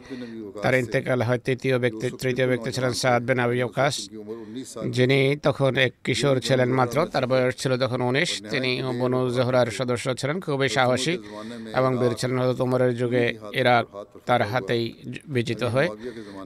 তার 0.63 0.73
ইন্তেকাল 0.75 1.21
হয় 1.21 1.39
তৃতীয় 1.39 1.79
ব্যক্তি 1.79 2.09
তৃতীয় 2.21 2.47
ব্যক্তি 2.47 2.71
ছিলেন 2.71 2.93
সাদ 2.93 3.21
বিন 3.27 3.39
আবি 3.39 3.63
ওকাস। 3.63 3.95
যিনি 4.89 5.19
তখন 5.43 5.71
এক 5.77 5.93
কিশোর 6.03 6.39
ছিলেন 6.39 6.69
মাত্র। 6.69 6.97
তার 7.05 7.27
বয়স 7.27 7.55
ছিল 7.57 7.77
তখন 7.77 8.01
উনিশ। 8.01 8.43
তিনি 8.49 8.71
বনু 8.99 9.29
জহরার 9.29 9.67
সদস্য 9.67 10.15
ছিলেন। 10.15 10.39
খুবই 10.39 10.69
সাহসী 10.69 11.17
এবং 11.75 11.97
বীর 11.97 12.13
ছিলেন 12.13 12.39
হজরত 12.39 12.59
উমরের 12.61 12.97
যুগে 12.97 13.37
ইরাক 13.53 13.85
তার 14.25 14.41
হাতেই 14.41 14.83
বিজিত 15.27 15.63
হয়। 15.63 15.89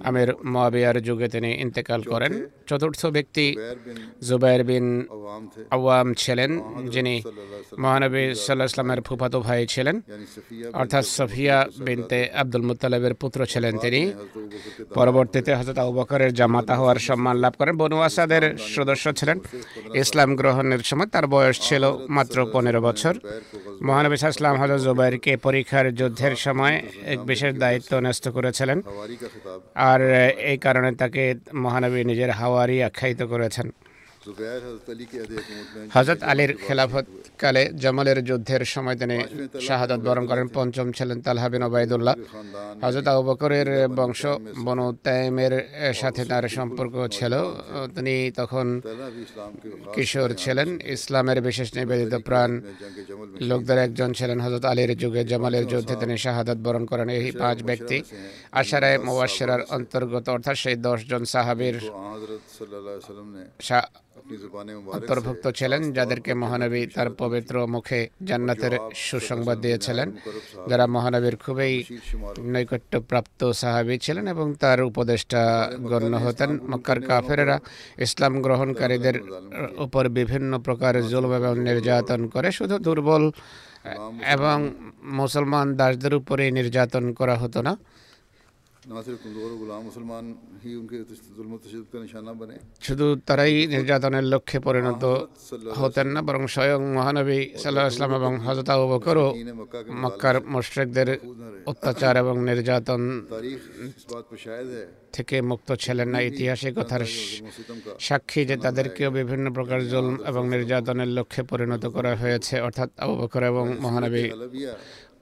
আমির 0.03 0.29
মাবিয়ার 0.43 1.01
যুগে 1.01 1.27
তিনি 1.27 1.51
ইন্তেকাল 1.61 2.01
করেন। 2.01 2.45
চতুর্থ 2.67 3.05
ব্যক্তি 3.05 3.45
জুবাইর 4.27 4.63
বিন 4.63 4.87
আওয়াম 5.69 6.13
ছিলেন 6.13 6.51
যিনি 6.89 7.21
মহানবী 7.79 8.33
সাল্লাহ 8.33 8.65
ইসলামের 8.65 9.01
ফুফাতো 9.01 9.39
ভাই 9.39 9.67
ছিলেন। 9.67 10.01
অর্থাৎ 10.73 11.05
সফিয়া 11.05 11.57
বিনতে 11.87 12.17
আব্দুল 12.41 12.63
মুতালেবের 12.69 13.13
পুত্র 13.21 13.39
ছিলেন 13.51 13.73
তিনি। 13.83 14.01
পরবর্তীতে 14.97 15.51
হজরত 15.59 15.77
আবু 15.83 15.91
বকরের 15.99 16.31
জামাতা 16.39 16.73
হওয়ার 16.79 16.99
সম্মান 17.07 17.35
লাভ 17.43 17.53
করেন। 17.59 17.75
বনু 17.81 17.97
আসাদের 18.07 18.43
সদস্য 18.75 19.05
ছিলেন। 19.19 19.37
ইসলাম 20.01 20.29
গ্রহণের 20.35 20.81
সময় 20.89 21.09
তার 21.13 21.25
বয়স 21.27 21.57
ছিল 21.69 21.83
মাত্র 22.17 22.37
পনেরো 22.53 22.79
বছর। 22.81 23.13
মহানবী 23.81 24.15
ইসলাম 24.15 24.55
হজরত 24.61 24.81
জুবাইরকে 24.81 25.31
পরীক্ষার 25.37 25.85
যুদ্ধের 25.99 26.35
সময় 26.35 26.75
এক 27.13 27.19
বিশেষ 27.29 27.51
দায়িত্ব 27.63 27.91
ন্যস্ত 27.99 28.25
করেছিলেন। 28.29 28.77
আর 29.89 30.01
এই 30.51 30.57
কারণে 30.57 30.89
তাকে 31.01 31.23
মহানবী 31.63 32.01
নিজের 32.11 32.31
হাওয়ারি 32.39 32.77
আখ্যায়িত 32.83 33.21
করেছেন। 33.23 33.67
হজরত 35.95 36.19
আলীর 36.31 36.51
খেলাফত 36.65 37.05
কালে 37.41 37.63
জামালের 37.81 38.19
যুদ্ধের 38.29 38.63
সময় 38.73 38.97
তিনি 39.01 39.17
শাহাদত 39.67 39.99
বরণ 40.07 40.25
করেন। 40.31 40.47
পঞ্চম 40.57 40.87
ছিলেন 40.97 41.17
তালহা 41.25 41.47
বিন 41.53 41.63
ওবায়দুল্লাহ 41.67 42.15
হজরত 42.83 43.07
আবু 43.11 43.21
বকরের 43.29 43.69
বংশ 43.99 44.21
বনু 44.65 44.87
তাইমের 45.05 45.53
সাথে 46.01 46.21
তার 46.31 46.45
সম্পর্ক 46.57 46.95
ছিল। 47.17 47.33
তিনি 47.95 48.15
তখন 48.39 48.67
কিশোর 49.95 50.29
ছিলেন। 50.43 50.69
ইসলামের 50.95 51.39
বিশেষ 51.47 51.69
নিবেদিত 51.77 52.13
প্রাণ 52.27 52.51
লোকদের 53.49 53.77
একজন 53.87 54.09
ছিলেন। 54.19 54.37
হজরত 54.45 54.65
আলীর 54.71 54.91
যুগে 55.01 55.21
জামালের 55.31 55.65
যুদ্ধে 55.71 55.95
তিনি 56.01 56.15
শাহাদত 56.25 56.57
বরণ 56.65 56.83
করেন। 56.91 57.07
এই 57.17 57.31
পাঁচ 57.41 57.57
ব্যক্তি 57.69 57.97
আশারায় 58.61 58.97
মোয়াশেরার 59.07 59.61
অন্তর্গত, 59.75 60.25
অর্থাৎ 60.35 60.57
সেই 60.63 60.75
দশজন 60.85 61.23
সাহাবির 61.33 61.75
অন্তর্ভুক্ত 64.93 65.45
ছিলেন 65.47 65.81
যাদেরকে 65.93 66.33
মহানবী 66.33 66.81
তার 66.95 67.09
পবিত্র 67.17 67.67
মুখে 67.67 67.99
জান্নাতের 68.23 68.73
সুসংবাদ 68.95 69.57
দিয়েছিলেন। 69.59 70.07
যারা 70.69 70.85
মহানবীর 70.87 71.35
খুবই 71.35 71.73
নৈকট্যপ্রাপ্ত 72.53 73.51
সাহাবি 73.51 73.95
ছিলেন 73.99 74.27
এবং 74.27 74.47
তার 74.59 74.79
উপদেষ্টা 74.81 75.41
গণ্য 75.81 76.13
হতেন 76.15 76.59
মক্কার 76.69 76.99
কাফেরেরা। 77.01 77.57
ইসলাম 77.97 78.41
গ্রহণকারীদের 78.41 79.17
উপর 79.77 80.09
বিভিন্ন 80.09 80.51
প্রকার 80.59 80.93
জুলম 81.07 81.31
এবং 81.33 81.59
নির্যাতন 81.59 82.27
করে 82.27 82.49
শুধু 82.51 82.75
দুর্বল 82.77 83.23
এবং 84.35 84.57
মুসলমান 85.03 85.67
দাসদের 85.75 86.13
উপরে 86.13 86.51
নির্যাতন 86.51 87.13
করা 87.13 87.35
হতো 87.35 87.61
না। 87.61 87.77
শুধু 92.79 93.05
তারাই 93.25 93.53
নির্যাতনের 93.67 94.25
লক্ষ্যে 94.33 94.59
পরিণত 94.59 95.03
হতেন 95.79 96.07
না 96.07 96.19
বরং 96.21 96.43
স্বয়ং 96.47 96.81
মহানবী 96.95 97.39
সাল্লাহ 97.57 97.85
ইসলাম 97.87 98.11
এবং 98.15 98.31
হজরত 98.45 98.69
আবু 98.69 98.85
মক্কার 100.01 100.35
মোশরেকদের 100.45 101.09
অত্যাচার 101.65 102.13
এবং 102.17 102.35
নির্যাতন 102.41 103.01
থেকে 105.13 105.35
মুক্ত 105.41 105.69
ছিলেন 105.73 106.07
না 106.07 106.19
ইতিহাসে 106.21 106.69
কথার 106.71 107.03
সাক্ষী 107.99 108.41
যে 108.45 108.55
তাদেরকেও 108.57 109.09
বিভিন্ন 109.11 109.45
প্রকার 109.49 109.79
জুলম 109.85 110.15
এবং 110.25 110.43
নির্যাতনের 110.47 111.09
লক্ষ্যে 111.17 111.41
পরিণত 111.43 111.83
করা 111.87 112.11
হয়েছে 112.15 112.55
অর্থাৎ 112.61 112.89
আবু 112.99 113.13
এবং 113.43 113.65
মহানবী 113.81 114.23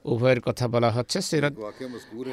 উভয়ের 0.04 0.40
কথা 0.40 0.68
বলা 0.68 0.90
হচ্ছে। 0.90 1.20
সিরত 1.20 1.52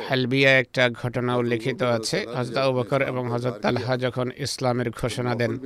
হালবিয়া 0.10 0.60
একটা 0.60 0.90
ঘটনা 0.90 1.36
উল্লেখিত 1.36 1.84
আছে। 1.84 2.26
হজরত 2.36 2.58
আবু 2.58 2.80
বকর 2.80 3.02
এবং 3.02 3.32
হজরত 3.32 3.56
তালহা 3.62 3.98
যখন 3.98 4.32
ইসলামের 4.38 4.90
ঘোষণা 4.92 5.36
দেন 5.36 5.60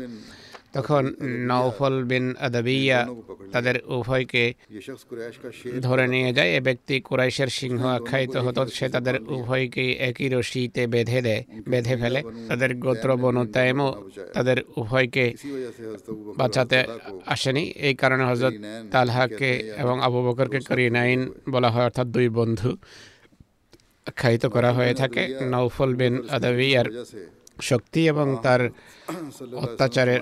তখন 0.75 1.03
নৌফল 1.49 1.95
বিন 2.09 2.25
আদাবিয়া 2.47 2.99
তাদের 3.53 3.75
উভয়কে 3.97 4.45
ধরে 5.85 6.05
নিয়ে 6.13 6.29
যায়। 6.37 6.49
এ 6.57 6.59
ব্যক্তি 6.67 6.95
কুরাইশের 7.07 7.49
সিংহ 7.59 7.81
আখ্যায়িত 7.97 8.35
হতো 8.45 8.61
সে 8.77 8.85
তাদের 8.95 9.15
উভয়কে 9.35 9.85
একই 10.09 10.27
রশিতে 10.33 10.83
বেঁধে 10.93 11.19
দেয়, 11.27 11.41
বেঁধে 11.71 11.95
ফেলে। 12.01 12.21
তাদের 12.49 12.71
গোত্র 12.83 13.09
বনু 13.23 13.43
তাদের 14.35 14.57
উভয়কে 14.81 15.25
বাঁচাতে 16.39 16.79
আসেনি। 17.33 17.63
এই 17.87 17.95
কারণে 18.01 18.23
হজরত 18.29 18.55
তালহাকে 18.93 19.51
এবং 19.83 19.95
আবু 20.07 20.19
বকরকে 20.27 20.59
করি 20.69 20.85
নাইন 20.97 21.19
বলা 21.53 21.69
হয়, 21.73 21.85
অর্থাৎ 21.89 22.07
দুই 22.15 22.27
বন্ধু 22.39 22.69
আখ্যায়িত 24.09 24.43
করা 24.55 24.71
হয়ে 24.77 24.93
থাকে। 25.01 25.23
নৌফল 25.53 25.91
বিন 25.99 26.13
আদাবিয়ার 26.35 26.87
শক্তি 27.61 28.01
এবং 28.07 28.27
তার 28.43 28.61
অত্যাচারের 29.57 30.21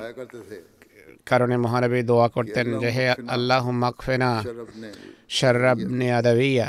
কারণে 1.25 1.55
মহানবী 1.57 2.01
দোয়া 2.01 2.27
করতেন 2.27 2.67
যে 2.81 2.89
হে 2.91 3.05
আল্লাহ 3.27 3.65
মাকফেনা 3.81 4.31
শর্রাব 5.29 5.77
নেয়াদাবিয়া 5.99 6.67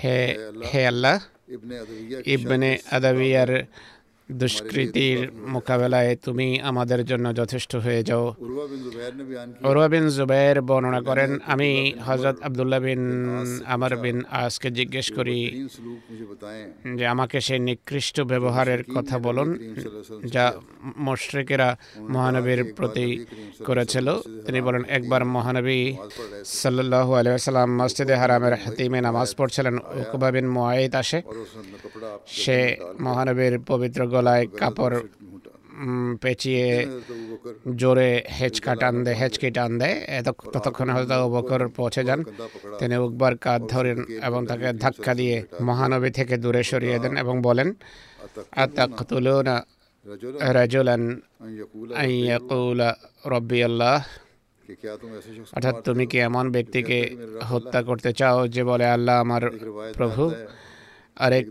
হে 0.00 0.18
হে 0.70 0.82
আল্লাহ 0.86 1.16
ইবনে 2.26 2.70
আদাবিয়ার 2.90 3.50
দুষ্কৃতির 4.32 5.30
মোকাবেলায় 5.32 6.16
তুমি 6.16 6.60
আমাদের 6.60 7.04
জন্য 7.04 7.34
যথেষ্ট 7.34 7.76
হয়ে 7.76 8.02
যাও। 8.02 8.34
অরুবিন 9.62 9.88
বিন 9.88 10.08
জুবাইর 10.08 10.62
বর্ণনা 10.62 11.00
করেন, 11.00 11.38
আমি 11.46 11.92
হজরত 12.06 12.36
আবদুল্লাহ 12.42 12.80
বিন 12.80 13.02
আমার 13.66 13.96
বিন 13.96 14.24
আজকে 14.30 14.70
জিজ্ঞেস 14.70 15.12
করি 15.12 15.68
যে, 16.96 17.06
আমাকে 17.06 17.40
সেই 17.40 17.58
নিকৃষ্ট 17.58 18.20
ব্যবহারের 18.20 18.84
কথা 18.84 19.18
বলুন 19.18 19.76
যা 20.24 20.52
মশ্রিকেরা 20.98 21.76
মহানবীর 22.00 22.74
প্রতি 22.74 23.26
করেছিল। 23.64 24.06
তিনি 24.46 24.60
বলেন, 24.60 24.84
একবার 24.84 25.24
মহানবী 25.24 25.96
সাল্লাহ 26.44 27.12
আলিয়াল্লাম 27.12 27.82
মসজিদে 27.82 28.14
হারামের 28.14 28.54
হাতিমে 28.54 29.00
নামাজ 29.00 29.34
পড়ছিলেন 29.36 29.78
উকবাবিন 29.78 30.48
মোয়াইদ 30.48 30.94
আসে। 30.94 31.22
সে 32.26 32.76
মহানবীর 33.00 33.58
পবিত্র 33.58 34.06
গলায় 34.16 34.44
কাপড় 34.60 34.96
পেঁচিয়ে 36.22 36.86
জোরে 37.76 38.10
হেঁচকা 38.38 38.74
টান 38.74 39.04
দেয় 39.04 39.16
হেঁচকে 39.16 39.50
টান 39.50 39.78
দেয়। 39.78 39.96
এত 40.18 40.28
ততক্ষণে 40.52 40.92
হয়তো 40.92 41.14
অবকর 41.24 41.68
পৌঁছে 41.68 42.04
যান। 42.04 42.20
তিনি 42.78 42.96
উকবার 42.96 43.36
কাঁধ 43.36 43.62
ধরেন 43.68 43.98
এবং 44.22 44.46
তাকে 44.46 44.72
ধাক্কা 44.72 45.14
দিয়ে 45.14 45.36
মহানবী 45.60 46.10
থেকে 46.10 46.36
দূরে 46.36 46.62
সরিয়ে 46.62 46.98
দেন 46.98 47.16
এবং 47.16 47.42
বলেন 47.42 47.68
আতাকতুলুনা 48.56 49.56
রাজুলান 50.52 51.02
আন 51.94 52.10
রব্বি 53.26 53.58
আল্লাহ 53.64 53.96
অর্থাৎ 55.52 55.76
তুমি 55.84 56.06
কি 56.06 56.18
এমন 56.18 56.44
ব্যক্তিকে 56.50 56.98
হত্যা 57.42 57.82
করতে 57.82 58.12
চাও 58.12 58.48
যে 58.48 58.64
বলে 58.64 58.86
আল্লাহ 58.86 59.20
আমার 59.20 59.42
প্রভু? 59.94 60.22
আরেক 61.16 61.50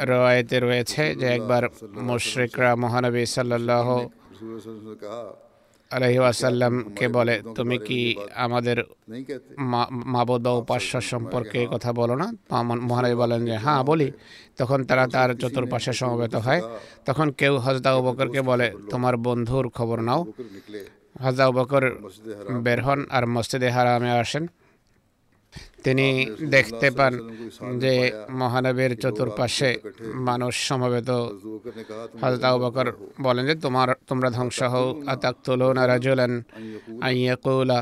রয়েতে 0.00 0.60
রয়েছে 0.60 1.14
যে 1.14 1.26
একবার 1.26 1.62
মুশরিকরা 2.08 2.76
মহানবী 2.76 3.26
সাল্লাহ 3.26 3.86
আলহি 5.90 6.18
ওয়াসাল্লামকে 6.18 7.08
বলে 7.08 7.42
তুমি 7.54 7.78
কি 7.78 8.16
আমাদের 8.34 8.78
মাবদ 10.14 10.42
বা 10.46 10.52
উপাস্য 10.52 11.00
সম্পর্কে 11.00 11.66
কথা 11.70 11.92
বলো 11.92 12.14
না? 12.16 12.26
মহানবী 12.88 13.14
বলেন 13.14 13.40
যে 13.46 13.56
হ্যাঁ 13.56 13.82
বলি। 13.82 14.12
তখন 14.58 14.84
তারা 14.84 15.06
তার 15.08 15.30
চতুর্পাশে 15.34 15.92
সমবেত 15.92 16.34
হয়। 16.34 16.60
তখন 17.04 17.30
কেউ 17.30 17.56
হজদা 17.56 17.90
বকরকে 18.00 18.40
বলে 18.42 18.66
তোমার 18.90 19.16
বন্ধুর 19.16 19.68
খবর 19.68 20.00
নাও। 20.00 20.20
হজদা 21.22 21.50
বকর 21.50 21.84
বের 22.64 22.80
হন 22.82 23.00
আর 23.10 23.26
মসজিদে 23.26 23.70
হারামে 23.70 24.10
আসেন। 24.10 24.46
তিনি 25.84 26.06
দেখতে 26.48 26.88
পান 26.90 27.12
যে 27.78 27.94
মহানবীর 28.40 28.92
চতুর্পাশে 29.02 29.70
মানুষ 30.28 30.54
সমবেত 30.68 31.10
হজরত 32.20 32.42
আবু 32.44 32.58
বকর 32.60 32.86
বলেন 33.22 33.44
যে 33.46 33.54
তোমার 33.64 33.88
তোমরা 34.08 34.28
ধ্বংস 34.30 34.58
হও 34.72 34.86
আতাকতুলুনা 35.06 35.82
রাজুলান 35.86 36.32
আইয়াকুলা 37.00 37.80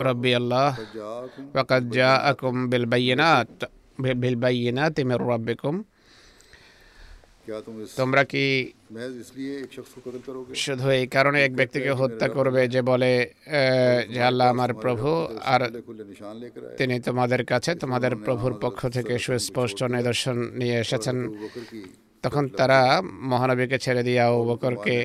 রব্বি 0.00 0.30
আল্লাহ 0.34 0.68
ফাকাদ 1.54 1.84
জাআকুম 1.90 2.54
বিল 2.70 2.86
বায়িনাত 2.86 3.52
বিল 4.18 4.36
বায়িনাতি 4.36 5.02
মির 5.04 5.22
রাব্বিকুম 5.28 5.74
তোমরা 7.96 8.22
কি 8.24 8.44
শুধু 10.56 10.86
এই 10.90 11.06
কারণে 11.06 11.38
এক 11.42 11.52
ব্যক্তিকে 11.54 11.92
হত্যা 11.92 12.26
করবে 12.28 12.62
যে 12.68 12.80
বলে 12.82 13.12
যে 14.08 14.20
আল্লাহ 14.22 14.46
আমার 14.50 14.70
প্রভু 14.74 15.08
আর 15.44 15.60
তিনি 16.78 16.96
তোমাদের 17.00 17.42
কাছে 17.44 17.70
তোমাদের 17.74 18.12
প্রভুর 18.16 18.54
পক্ষ 18.60 18.80
থেকে 18.88 19.14
সুস্পষ্ট 19.18 19.78
নিদর্শন 19.88 20.36
নিয়ে 20.54 20.76
এসেছেন 20.78 21.16
তখন 22.24 22.44
তারা 22.50 22.80
মহানবীকে 23.22 23.78
ছেড়ে 23.78 24.02
দিয়ে 24.02 24.20
আবু 24.20 24.40
বকরকে 24.44 24.96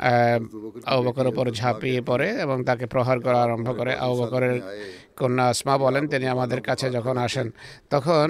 আহ, 0.00 0.38
আবু 0.86 1.00
উপর 1.32 1.46
ঝাঁপিয়ে 1.50 2.00
পড়ে 2.00 2.28
এবং 2.44 2.56
তাকে 2.64 2.84
প্রহার 2.86 3.18
করা 3.20 3.38
আরম্ভ 3.42 3.68
করে। 3.78 3.92
আবু 4.04 4.14
বকরের 4.20 4.56
কন্যা 5.18 5.44
আসমা 5.44 5.74
বলেন 5.78 6.04
তিনি 6.08 6.26
আমাদের 6.26 6.60
কাছে 6.60 6.86
যখন 6.90 7.16
আসেন 7.18 7.46
তখন 7.90 8.28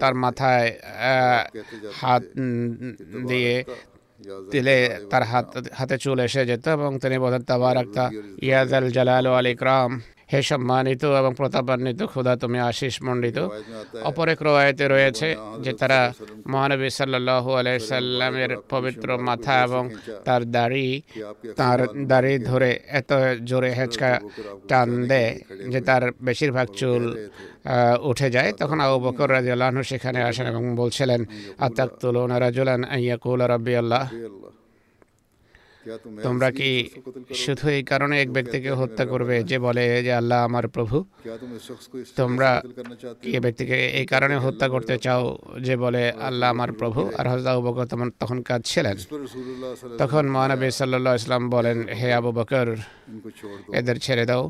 তার 0.00 0.14
মাথায় 0.14 0.68
হাত 2.00 2.22
দিয়ে 3.28 3.54
দিলে 4.52 4.76
তার 5.10 5.22
হাত 5.22 5.46
হাতে 5.72 5.96
চুল 5.98 6.18
এসে 6.20 6.42
যেত 6.46 6.66
এবং 6.68 6.90
তিনি 6.98 7.16
বলেন 7.18 7.42
তাবার 7.42 7.76
আক্তা 7.76 8.04
ইয়াদ 8.42 8.72
আল 8.72 8.86
জালাল 8.96 9.26
আল 9.38 9.46
ইকরাম। 9.46 9.90
হে 10.32 10.40
সম্মানিত 10.50 11.02
এবং 11.20 11.32
প্রতাপান্বিত 11.40 12.00
খোদা 12.12 12.32
তুমি 12.42 12.58
আশিস 12.70 12.94
মণ্ডিত। 13.06 13.38
অপর 14.08 14.26
এক 14.32 14.40
রয়েতে 14.48 14.84
রয়েছে 14.94 15.28
যে 15.64 15.72
তারা 15.80 16.00
মহানবী 16.52 16.88
সাল্লাহ 16.98 17.44
আলাইসাল্লামের 17.60 18.50
পবিত্র 18.72 19.08
মাথা 19.28 19.54
এবং 19.66 19.84
তার 20.26 20.42
দাড়ি 20.56 20.86
তার 21.60 21.80
দাড়ি 22.10 22.34
ধরে 22.50 22.70
এত 23.00 23.10
জোরে 23.48 23.70
হেঁচকা 23.78 24.10
টান 24.70 24.88
দেয় 25.10 25.32
যে 25.72 25.80
তার 25.88 26.02
বেশিরভাগ 26.28 26.66
চুল 26.80 27.02
উঠে 28.10 28.28
যায়। 28.36 28.50
তখন 28.60 28.78
আবু 28.84 28.98
বকর 29.06 29.28
রাজিয়াল্লাহ 29.36 29.68
সেখানে 29.92 30.18
আসেন 30.28 30.46
এবং 30.52 30.62
বলছিলেন 30.82 31.20
আতাক 31.66 31.90
তুলুন 32.00 32.30
রাজুলান 32.44 32.82
আইয়াকুল 32.94 33.40
রব্বি 33.52 33.74
আল্লাহ? 33.82 34.04
তোমরা 36.26 36.48
কি 36.58 36.70
শুধু 37.44 37.64
এই 37.78 37.82
কারণে 37.92 38.14
এক 38.24 38.30
ব্যক্তিকে 38.36 38.70
হত্যা 38.80 39.04
করবে 39.12 39.36
যে 39.50 39.56
বলে 39.66 39.84
যে 40.06 40.12
আল্লাহ 40.20 40.38
আমার 40.48 40.66
প্রভু? 40.76 40.96
তোমরা 42.20 42.50
কি 43.22 43.38
ব্যক্তিকে 43.44 43.76
এই 44.00 44.06
কারণে 44.12 44.36
হত্যা 44.44 44.66
করতে 44.74 44.94
চাও 45.04 45.22
যে 45.66 45.74
বলে 45.84 46.02
আল্লাহ 46.28 46.48
আমার 46.54 46.70
প্রভু? 46.80 47.00
আর 47.18 47.26
হজদা 47.32 47.50
আবু 47.54 47.62
বকর 47.66 47.86
তখন 48.22 48.38
কাজ 48.50 48.60
ছিলেন 48.72 48.96
তখন 50.00 50.24
মহানবী 50.34 50.66
সাল্লা 50.80 51.12
ইসলাম 51.20 51.42
বলেন, 51.54 51.78
হে 51.98 52.08
আবু 52.18 52.30
বকর, 52.38 52.68
এদের 53.78 53.96
ছেড়ে 54.04 54.24
দাও। 54.30 54.44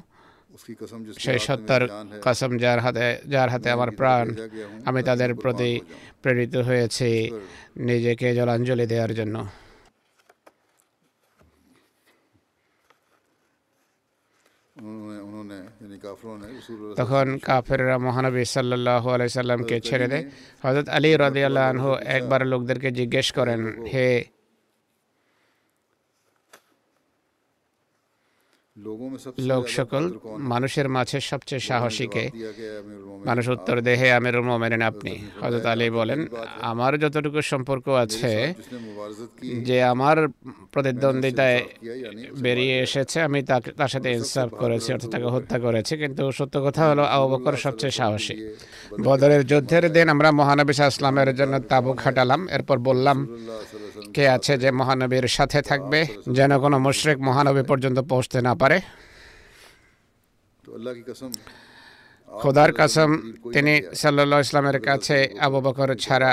সেই 1.25 1.39
সত্যার 1.47 1.83
কসম 2.25 2.51
যার 2.63 2.79
হাতে 2.85 3.07
যার 3.33 3.49
হাতে 3.53 3.69
আমার 3.77 3.91
প্রাণ, 3.99 4.27
আমি 4.89 5.01
তাদের 5.09 5.31
প্রতি 5.43 5.71
প্রেরিত 6.23 6.55
হয়েছি 6.69 7.11
নিজেকে 7.89 8.27
জলাঞ্জলি 8.39 8.87
দেওয়ার 8.93 9.13
জন্য। 9.21 9.37
তখন 16.97 17.27
কাফেররা 17.39 17.97
মহানবী 17.99 18.45
সাল্লাল্লাহু 18.45 19.09
আলাইহি 19.11 19.33
সাল্লামকে 19.33 19.77
ছেড়ে 19.81 20.07
দেয়। 20.09 20.25
হযরত 20.65 20.87
আলী 20.89 21.11
রাদিয়াল্লাহু 21.17 21.69
আনহু 21.71 21.91
একবার 22.17 22.41
লোকদেরকে 22.47 22.89
জিজ্ঞেস 22.91 23.29
করেন 23.33 23.61
হে 23.95 24.09
লোক 29.39 29.69
সকল 29.69 30.13
মানুষের 30.39 30.89
মাঝে 30.89 31.21
সবচেয়ে 31.21 31.61
সাহসীকে 31.61 32.31
মানুষ 33.25 33.49
উত্তর 33.49 33.81
দেহে 33.81 34.13
আমিরুল 34.13 34.43
মোমেনেন 34.43 34.83
আপনি 34.83 35.19
হজরত 35.41 35.67
আলী 35.67 35.91
বলেন 35.91 36.27
আমার 36.61 36.99
যতটুকু 36.99 37.43
সম্পর্ক 37.43 37.89
আছে 37.89 38.55
যে 39.63 39.83
আমার 39.83 40.29
প্রতিদ্বন্দ্বিতায় 40.73 41.65
বেরিয়ে 42.41 42.81
এসেছে 42.81 43.21
আমি 43.21 43.43
তার 43.77 43.89
সাথে 43.89 44.13
ইনসাফ 44.13 44.51
করেছি 44.55 44.93
অর্থাৎ 44.93 45.11
তাকে 45.11 45.25
হত্যা 45.25 45.59
করেছি 45.59 45.97
কিন্তু 45.97 46.33
সত্য 46.33 46.65
কথা 46.65 46.89
হলো 46.89 47.03
আবকর 47.03 47.57
সবচেয়ে 47.57 47.91
সাহসী। 47.91 48.35
বদরের 49.05 49.47
যুদ্ধের 49.47 49.93
দিন 49.93 50.09
আমরা 50.09 50.33
মহানবী 50.33 50.71
ইসলামের 50.71 51.35
জন্য 51.35 51.61
তাবু 51.61 51.93
খাটালাম 51.93 52.49
এরপর 52.49 52.79
বললাম 52.79 53.37
কে 54.15 54.25
আছে 54.37 54.53
যে 54.63 54.69
মহানবীর 54.81 55.27
সাথে 55.37 55.59
থাকবে 55.63 56.01
যেন 56.39 56.53
কোনো 56.65 56.77
মুশরেক 56.87 57.19
মহানবী 57.29 57.63
পর্যন্ত 57.71 57.99
পৌঁছতে 58.13 58.39
না 58.47 58.53
পারে। 58.63 58.79
খোদার 62.29 62.71
কাসম 62.79 63.11
তিনি 63.55 63.73
সাল্লা 63.95 64.39
ইসলামের 64.41 64.79
কাছে 64.89 65.17
আবু 65.47 65.59
বকর 65.67 65.89
ছাড়া 66.05 66.33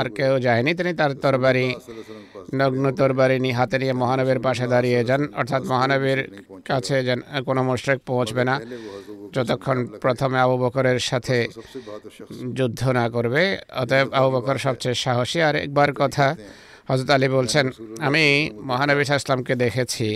আর 0.00 0.06
কেউ 0.18 0.32
যায়নি। 0.46 0.72
তিনি 0.78 0.92
তার 1.00 1.12
তরবারি 1.22 1.66
নগ্ন 2.60 2.84
তরবারি 2.98 3.36
নিয়ে 3.44 3.56
হাতে 3.58 3.76
নিয়ে 3.82 3.94
মহানবীর 4.02 4.40
পাশে 4.46 4.66
দাঁড়িয়ে 4.74 5.00
যান। 5.08 5.22
অর্থাৎ 5.40 5.62
মহানবীর 5.72 6.20
কাছে 6.70 6.96
যেন 7.08 7.20
কোনো 7.48 7.60
মুশরেক 7.68 7.98
পৌঁছবে 8.06 8.42
না। 8.50 8.56
যতক্ষণ 9.34 9.78
প্রথমে 10.04 10.38
আবু 10.44 10.56
বকরের 10.64 10.98
সাথে 11.10 11.36
যুদ্ধ 12.58 12.80
না 12.98 13.04
করবে 13.14 13.42
অতএব 13.82 14.06
আবু 14.18 14.28
বকর 14.36 14.56
সবচেয়ে 14.66 14.96
সাহসী। 15.04 15.38
আর 15.48 15.54
একবার 15.64 15.90
কথা 16.02 16.26
হজরত 16.88 17.10
আলী 17.16 17.28
বলছেন, 17.38 17.66
আমি 18.06 18.24
মহানবী 18.68 19.02
ইসলামকে 19.02 19.54
দেখেছি। 19.64 20.08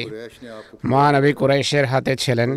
মহানবী 0.90 1.30
কুরাইশের 1.40 1.86
হাতে 1.92 2.12
ছিলেন। 2.24 2.50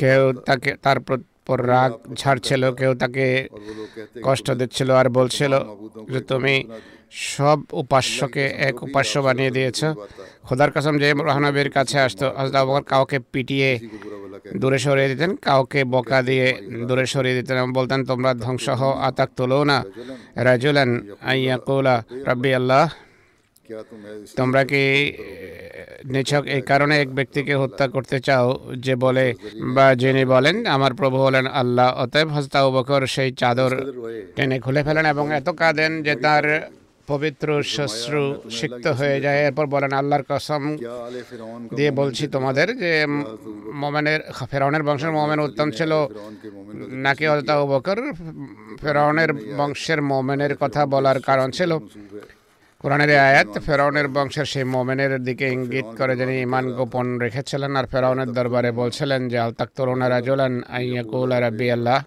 কেউ 0.00 0.22
তাকে, 0.48 0.70
তার 0.84 0.98
পর 1.46 1.58
রাগ 1.72 1.90
ছাড়ছিল 2.20 2.62
কেউ 2.80 2.92
তাকে 3.02 3.26
কষ্ট 4.26 4.46
দিচ্ছিল 4.60 4.88
আর 5.00 5.08
বলছিল 5.18 5.52
যে, 6.12 6.20
তুমি 6.30 6.54
সব 7.32 7.58
উপাস্যকে 7.82 8.44
এক 8.68 8.76
উপাস্য 8.86 9.12
বানিয়ে 9.26 9.52
দিয়েছ। 9.56 9.80
খোদার 10.46 10.70
কাসম 10.74 10.94
যে 11.02 11.08
মহানবীর 11.18 11.70
কাছে 11.76 11.96
আসতো 12.06 12.26
হজরত 12.38 12.84
কাউকে 12.92 13.18
পিটিয়ে 13.32 13.70
দূরে 14.62 14.78
সরিয়ে 14.84 15.08
দিতেন, 15.12 15.30
কাউকে 15.48 15.80
বকা 15.94 16.18
দিয়ে 16.28 16.46
দূরে 16.88 17.04
সরিয়ে 17.14 17.36
দিতেন 17.38 17.56
এবং 17.60 17.70
বলতেন, 17.78 18.00
তোমরা 18.10 18.30
ধ্বংস 18.44 18.66
হও, 18.80 18.92
আতাক 19.08 19.30
তোলো 19.38 19.58
না 19.70 19.78
রাজুলান 20.46 20.90
আইয়া 21.30 21.56
কৌলা 21.66 21.96
রব্বি 22.28 22.50
আল্লাহ 22.60 22.84
তোমরা 24.38 24.62
কি 24.70 24.82
নিছক 26.12 26.44
এই 26.56 26.62
কারণে 26.70 26.94
এক 27.02 27.10
ব্যক্তিকে 27.18 27.54
হত্যা 27.62 27.86
করতে 27.94 28.16
চাও 28.28 28.46
যে 28.86 28.94
বলে 29.04 29.26
বা 29.76 29.86
যিনি 30.02 30.22
বলেন, 30.34 30.56
আমার 30.76 30.92
প্রভু 31.00 31.18
হলেন 31.26 31.46
আল্লাহ, 31.60 31.88
অতএব 32.02 32.28
হস্তা 32.36 32.58
উবকর 32.68 33.02
সেই 33.14 33.30
চাদর 33.40 33.72
টেনে 34.36 34.56
খুলে 34.64 34.80
ফেলেন 34.86 35.06
এবং 35.12 35.24
এত 35.38 35.48
কাঁদেন 35.60 35.92
যে 36.06 36.14
তার 36.26 36.44
পবিত্র 37.10 37.48
শ্বশ্রু 37.74 38.24
সিক্ত 38.58 38.84
হয়ে 38.98 39.18
যায়। 39.24 39.38
এরপর 39.46 39.66
বলেন, 39.74 39.92
আল্লাহর 40.00 40.24
কসম 40.30 40.62
দিয়ে 41.76 41.90
বলছি 42.00 42.24
তোমাদের 42.34 42.68
যে 42.82 42.92
মোমেনের, 43.82 44.20
ফেরাউনের 44.50 44.82
বংশের 44.88 45.12
মোমেন 45.18 45.40
উত্তম 45.46 45.68
ছিল। 45.78 45.92
নাকি 47.06 47.24
অতা 47.32 47.54
বকর 47.72 47.98
ফেরাউনের 48.82 49.30
বংশের 49.58 50.00
মোমেনের 50.10 50.52
কথা 50.62 50.82
বলার 50.94 51.18
কারণ 51.28 51.48
ছিল? 51.58 51.72
কোরআনের 52.82 53.10
আয়াত, 53.28 53.52
ফেরাউনের 53.66 54.08
বংশের 54.08 54.44
সেই 54.44 54.64
মোমেনের 54.64 55.12
দিকে 55.26 55.46
ইঙ্গিত 55.56 55.88
করে 55.98 56.14
যিনি 56.16 56.34
ইমান 56.46 56.64
গোপন 56.72 57.06
রেখেছিলেন, 57.24 57.72
আর 57.76 57.86
ফেরাউনের 57.92 58.30
দরবারে 58.36 58.70
বলছিলেন 58.80 59.28
যে, 59.28 59.38
আল 59.38 59.52
তরুণারা 59.76 60.18
জোলান 60.26 60.54
আইয়াকুল 60.78 61.30
বি 61.58 61.66
আল্লাহ। 61.70 61.98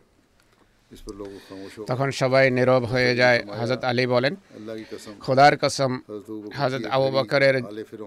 তখন 1.87 2.11
সবাই 2.11 2.51
নীরব 2.51 2.83
হয়ে 2.85 3.15
যায়। 3.15 3.39
হজরত 3.59 3.83
আলী 3.83 4.05
বলেন, 4.07 4.33
খোদার 5.19 5.53
কসম 5.61 5.91
হজরত 6.59 6.85
আবু 6.95 7.07
বকরের 7.17 7.55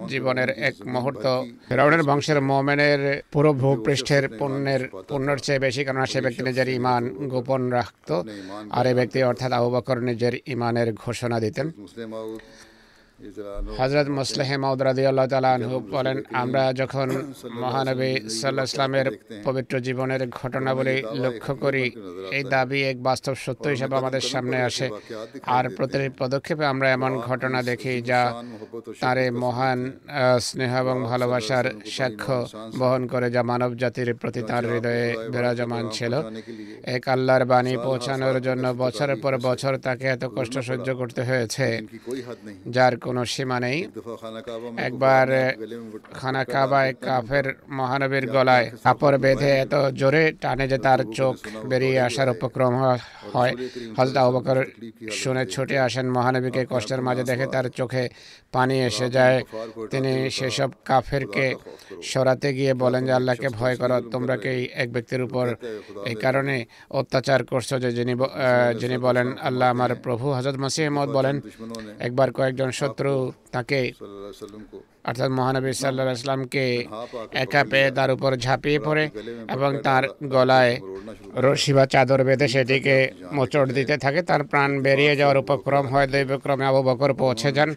জীবনের 0.09 0.51
এক 0.68 0.74
মুহূর্ত, 0.87 1.26
ফেরাউনের 1.68 2.03
বংশের 2.03 2.39
মোমেনের 2.41 3.01
পুরো 3.32 3.53
ভূপৃষ্ঠের 3.53 4.24
পণ্যের 4.39 4.82
পণ্যের 5.09 5.39
চেয়ে 5.39 5.59
বেশি 5.59 5.85
কারণ 5.85 6.05
সে 6.05 6.20
ব্যক্তি 6.20 6.43
নিজের 6.43 6.68
ইমান 6.68 7.03
গোপন 7.28 7.62
রাখত। 7.70 8.11
আর 8.70 8.87
এ 8.87 8.95
ব্যক্তি 8.95 9.18
অর্থাৎ 9.22 9.53
আবু 9.53 9.68
বকর 9.70 9.99
নিজের 10.01 10.35
ইমানের 10.47 10.89
ঘোষণা 10.95 11.37
দিতেন। 11.41 11.66
হজরত 13.79 14.09
মুসলেহে 14.19 14.57
মাউদ 14.62 14.81
তালা 15.33 15.51
আনহু 15.57 15.77
বলেন, 15.95 16.17
আমরা 16.43 16.62
যখন 16.81 17.09
মহানবী 17.62 18.12
সাল্লাহ 18.39 18.67
ইসলামের 18.71 19.07
পবিত্র 19.47 19.75
জীবনের 19.87 20.23
ঘটনাবলী 20.41 20.97
লক্ষ্য 21.25 21.53
করি, 21.62 21.85
এই 22.37 22.45
দাবি 22.55 22.81
এক 22.91 22.97
বাস্তব 23.09 23.35
সত্য 23.45 23.65
হিসাবে 23.75 23.95
আমাদের 24.03 24.23
সামনে 24.33 24.59
আসে। 24.69 24.87
আর 25.57 25.65
প্রতিটি 25.77 26.09
পদক্ষেপে 26.23 26.65
আমরা 26.73 26.89
এমন 26.97 27.12
ঘটনা 27.29 27.59
দেখি 27.71 27.95
যা 28.11 28.21
তারে 29.03 29.25
মহান 29.43 29.81
স্নেহ 30.47 30.73
এবং 30.85 30.97
ভালোবাসার 31.11 31.67
সাক্ষ্য 31.97 32.37
বহন 32.81 33.03
করে, 33.12 33.27
যা 33.35 33.43
মানব 33.51 33.71
জাতির 33.83 34.09
প্রতি 34.21 34.41
তার 34.51 34.65
হৃদয়ে 34.71 35.07
বিরাজমান 35.33 35.85
ছিল। 35.97 36.12
এক 36.97 37.05
আল্লাহর 37.15 37.45
বাণী 37.53 37.75
পৌঁছানোর 37.87 38.37
জন্য 38.47 38.65
বছরের 38.83 39.19
পর 39.25 39.33
বছর 39.49 39.73
তাকে 39.87 40.07
এত 40.15 40.25
কষ্ট 40.37 40.55
সহ্য 40.69 40.89
করতে 41.01 41.23
হয়েছে, 41.29 41.67
যার 42.77 42.95
কোনো 43.07 43.23
সীমা 43.33 43.59
নেই। 43.65 43.79
একবার 44.89 45.27
খানা 46.19 46.43
কাবায় 46.53 46.93
কাফের 47.07 47.47
মহানবীর 47.79 48.25
গলায় 48.35 48.67
কাপড় 48.85 49.17
বেঁধে 49.25 49.51
এত 49.65 49.75
জোরে 50.01 50.25
টানে 50.43 50.65
যে 50.73 50.79
তার 50.87 51.01
চোখ 51.19 51.35
বেরিয়ে 51.71 51.99
আসার 52.07 52.29
উপক্রম 52.35 52.73
হয়। 53.35 53.53
হলতা 53.99 54.21
অবকর 54.29 54.59
শুনে 55.21 55.43
ছুটে 55.55 55.77
আসেন 55.87 56.07
মহানবীকে 56.17 56.63
কষ্টের 56.73 57.01
মাঝে 57.07 57.25
দেখে 57.31 57.47
তার 57.55 57.67
চোখে 57.79 58.05
পানি 58.55 58.77
এসে 58.89 59.07
যায়। 59.17 59.39
তিনি 59.93 60.13
সেসব 60.37 60.71
কাফেরকে 60.89 61.47
সরাতে 62.11 62.49
গিয়ে 62.59 62.73
বলেন 62.83 63.03
যে 63.09 63.13
আল্লাহকে 63.19 63.49
ভয় 63.59 63.77
করো 63.81 63.97
তোমরা 64.15 64.35
কি 64.43 64.53
এক 64.83 64.89
ব্যক্তির 64.95 65.23
উপর 65.27 65.47
এই 66.11 66.17
কারণে 66.25 66.57
অত্যাচার 67.01 67.41
করছ 67.53 67.71
যে 67.85 67.91
যিনি 67.99 68.15
যিনি 68.81 68.97
বলেন 69.07 69.29
আল্লাহ 69.49 69.67
আমার 69.75 69.93
প্রভু 70.05 70.27
হজরত 70.37 70.57
মাসিহমদ 70.65 71.09
বলেন 71.19 71.37
একবার 72.07 72.29
কয়েকজন 72.39 72.71
শত্রু 72.95 73.15
তাকে 73.53 73.81
অর্থাৎ 75.09 75.31
মহানবী 75.39 75.73
সাল্লাহ 75.73 76.05
ইসলামকে 76.21 76.65
একা 77.45 77.63
পেয়ে 77.71 77.89
তার 77.99 78.11
উপর 78.17 78.31
ঝাঁপিয়ে 78.45 78.79
পড়ে 78.87 79.05
এবং 79.55 79.71
তার 79.87 80.05
গলায় 80.35 80.73
রশি 81.47 81.73
বা 81.77 81.85
চাদর 81.93 82.21
বেঁধে 82.29 82.47
সেটিকে 82.55 82.97
মোচড় 83.37 83.71
দিতে 83.79 83.95
থাকে। 84.05 84.21
তার 84.31 84.43
প্রাণ 84.51 84.71
বেরিয়ে 84.87 85.15
যাওয়ার 85.21 85.39
উপক্রম 85.45 85.85
হয়, 85.93 86.07
দৈবক্রমে 86.13 86.65
আবু 86.71 86.81
বকর 86.89 87.11
পৌঁছে 87.23 87.49
যান। 87.57 87.71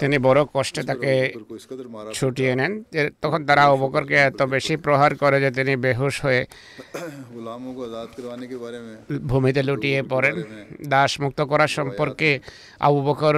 তিনি 0.00 0.16
বড় 0.26 0.40
কষ্টে 0.54 0.82
তাকে 0.90 1.12
ছুটিয়ে 2.18 2.52
নেন। 2.58 2.72
তখন 3.22 3.40
তারা 3.48 3.62
আবু 3.66 3.76
বকরকে 3.82 4.16
এত 4.30 4.40
বেশি 4.54 4.74
প্রহার 4.84 5.12
করে 5.22 5.36
যে 5.44 5.50
তিনি 5.58 5.72
বেহুশ 5.84 6.14
হয়ে 6.24 6.40
ভূমিতে 9.30 9.60
লুটিয়ে 9.68 10.00
পড়েন। 10.12 10.36
দাস 10.92 11.12
মুক্ত 11.22 11.40
করা 11.50 11.66
সম্পর্কে 11.78 12.30
আবু 12.86 13.00
বকর 13.08 13.34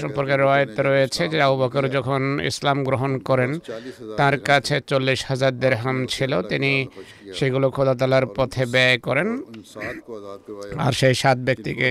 সম্পর্কে 0.00 0.34
রয়েত 0.36 0.76
রয়েছে 0.88 1.22
যে 1.32 1.38
আবু 1.46 1.56
বকর 1.62 1.84
যখন 1.96 2.22
ইসলাম 2.58 2.78
গ্রহণ 2.88 3.12
করেন। 3.28 3.50
তার 4.20 4.36
কাছে 4.48 4.74
চল্লিশ 4.90 5.20
হাজার 5.30 5.52
দেরহাম 5.62 5.96
ছিল। 6.14 6.32
তিনি 6.42 6.72
সেগুলো 7.38 7.66
খোদাতালার 7.70 8.26
পথে 8.36 8.62
ব্যয় 8.74 8.98
করেন 9.06 9.28
আর 10.84 10.92
সেই 11.00 11.14
সাত 11.22 11.38
ব্যক্তিকে 11.38 11.88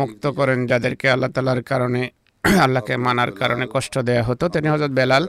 মুক্ত 0.00 0.24
করেন, 0.38 0.58
যাদেরকে 0.70 1.06
আল্লাহ 1.14 1.30
তালার 1.36 1.62
কারণে, 1.70 2.02
আল্লাহকে 2.44 2.94
মানার 3.06 3.30
কারণে 3.40 3.64
কষ্ট 3.74 3.94
দেয়া 4.08 4.24
হতো। 4.28 4.44
তিনি 4.54 4.66
হজরত 4.68 4.92
বেলাল 5.00 5.24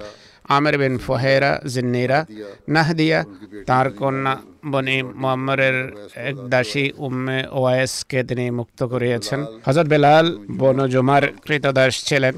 আমের 0.55 0.75
বিন 0.81 0.95
ফোহেরা 1.05 1.51
জিন্নিরা 1.73 2.19
নাহদিয়া 2.75 3.19
তার 3.69 3.87
কন্যা 3.99 4.33
বনি 4.71 4.97
মোহাম্মরের 5.21 5.77
এক 6.27 6.35
দাসী 6.53 6.85
উম্মে 7.05 7.39
ওয়াইসকে 7.51 8.19
তিনি 8.29 8.45
মুক্ত 8.59 8.79
করিয়েছেন। 8.83 9.39
হজরত 9.65 9.87
বেলাল 9.93 10.25
বন 10.61 10.77
জুমার 10.93 11.23
কৃতদাস 11.45 11.93
ছিলেন। 12.07 12.33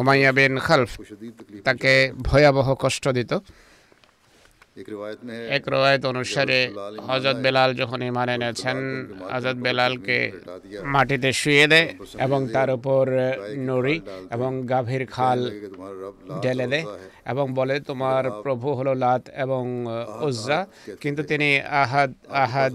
উমাইয়া 0.00 0.30
বিন 0.36 0.54
খালফ 0.66 0.90
তাকে 1.66 1.92
ভয়াবহ 2.28 2.68
কষ্ট 2.78 3.04
দিত। 3.16 3.32
এক 5.56 5.68
রায়ত 5.68 6.04
অনুসারে 6.06 6.70
হজরত 7.08 7.36
বেলাল 7.36 7.74
যখন 7.74 8.02
ইমান 8.02 8.28
এনেছেন 8.28 8.76
হজরত 9.32 9.56
বেলালকে 9.56 10.32
মাটিতে 10.82 11.32
শুয়ে 11.32 11.66
দেয় 11.66 11.88
এবং 12.18 12.48
তার 12.48 12.70
উপর 12.70 13.06
নড়ি 13.58 14.00
এবং 14.30 14.66
গাভীর 14.66 15.06
খাল 15.06 15.50
ঢেলে 16.42 16.66
দেয় 16.66 16.86
এবং 17.26 17.54
বলে 17.54 17.80
তোমার 17.80 18.30
প্রভু 18.42 18.72
হলো 18.72 18.94
লাত 18.94 19.22
এবং 19.36 19.86
উজ্জা। 20.20 20.66
কিন্তু 21.00 21.22
তিনি 21.22 21.60
আহাদ 21.60 22.10
আহাদ 22.44 22.72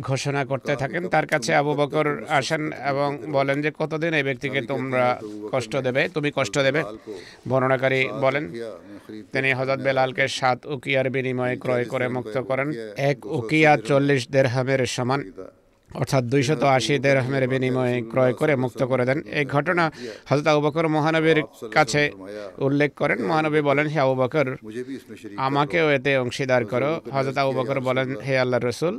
ঘোষণা 0.00 0.44
করতে 0.44 0.76
থাকেন। 0.76 1.08
তার 1.08 1.26
কাছে 1.26 1.54
আবু 1.54 1.74
বকর 1.74 2.24
আসেন 2.28 2.72
এবং 2.72 3.18
বলেন 3.32 3.62
যে 3.62 3.70
কতদিন 3.78 4.14
এই 4.14 4.22
ব্যক্তিকে 4.22 4.60
তোমরা 4.62 5.20
কষ্ট 5.52 5.76
দেবে? 5.76 6.08
তুমি 6.08 6.32
কষ্ট 6.34 6.58
দেবে? 6.58 6.84
বর্ণনাকারী 7.48 8.08
বলেন। 8.20 8.44
তিনি 9.32 9.48
হজরত 9.58 9.80
বেলালকে 9.86 10.24
সাত 10.38 10.58
উকিয়ার 10.74 11.06
বিনিময়ে 11.14 11.54
ক্রয় 11.62 11.84
করে 11.92 12.06
মুক্ত 12.16 12.36
করেন। 12.48 12.68
এক 13.10 13.18
উকিয়া 13.38 13.72
চল্লিশ 13.88 14.22
দেড়হামের 14.34 14.80
সমান 14.96 15.20
অর্থাৎ 15.90 16.24
দুইশত 16.32 16.62
আশি 16.78 16.94
দেড়হামের 17.04 17.44
বিনিময়ে 17.52 17.96
ক্রয় 18.12 18.34
করে 18.40 18.54
মুক্ত 18.64 18.80
করে 18.90 19.04
দেন। 19.08 19.18
এই 19.38 19.44
ঘটনা 19.54 19.84
হজরত 20.28 20.46
আবুবকর 20.52 20.86
মহানবীর 20.96 21.38
কাছে 21.76 22.02
উল্লেখ 22.66 22.90
করেন। 23.00 23.18
মহানবী 23.30 23.60
বলেন 23.60 23.86
হে 23.92 23.98
আবুবকর 24.06 24.46
আমাকেও 25.46 25.86
এতে 25.96 26.12
অংশীদার 26.22 26.62
করো। 26.72 26.90
হজরত 27.16 27.36
আবুবকর 27.42 27.78
বলেন 27.88 28.08
হে 28.26 28.34
আল্লাহ 28.38 28.60
রসুল 28.60 28.94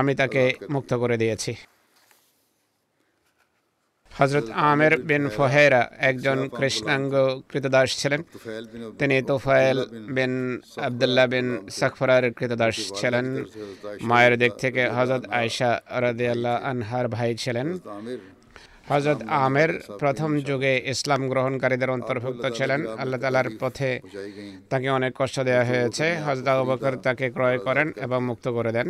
আমি 0.00 0.12
তাকে 0.20 0.42
মুক্ত 0.74 0.90
করে 1.02 1.16
দিয়েছি। 1.22 1.52
হজরত 4.18 4.46
আমের 4.70 4.94
বিন 5.08 5.24
ফোহেরা 5.36 5.82
একজন 6.10 6.38
কৃষ্ণাঙ্গ 6.58 7.14
কৃতদাস 7.50 7.88
ছিলেন। 8.00 8.20
তিনি 9.00 9.16
তোফায়েল 9.30 9.78
বিন 10.16 10.32
আবদুল্লাহ 10.86 11.26
বিন 11.34 11.46
সাকফরার 11.78 12.24
কৃতদাস 12.38 12.76
ছিলেন। 12.98 13.26
মায়ের 14.10 14.34
দিক 14.42 14.52
থেকে 14.62 14.82
হজরত 14.96 15.24
আয়সা 15.40 15.70
আল্লাহ 15.96 16.54
আনহার 16.70 17.06
ভাই 17.08 17.30
ছিলেন। 17.42 17.68
হজরত 18.90 19.20
আমের 19.44 19.70
প্রথম 20.02 20.30
যুগে 20.48 20.74
ইসলাম 20.92 21.20
গ্রহণকারীদের 21.32 21.90
অন্তর্ভুক্ত 21.96 22.44
ছিলেন। 22.58 22.80
আল্লাহ 23.02 23.18
তালার 23.20 23.48
পথে 23.60 23.90
তাকে 24.70 24.88
অনেক 24.98 25.12
কষ্ট 25.20 25.36
দেওয়া 25.48 25.64
হয়েছে। 25.70 26.06
হজরত 26.26 26.48
আবু 26.48 26.74
তাকে 27.06 27.26
ক্রয় 27.36 27.58
করেন 27.66 27.88
এবং 27.96 28.18
মুক্ত 28.30 28.46
করে 28.48 28.72
দেন। 28.72 28.88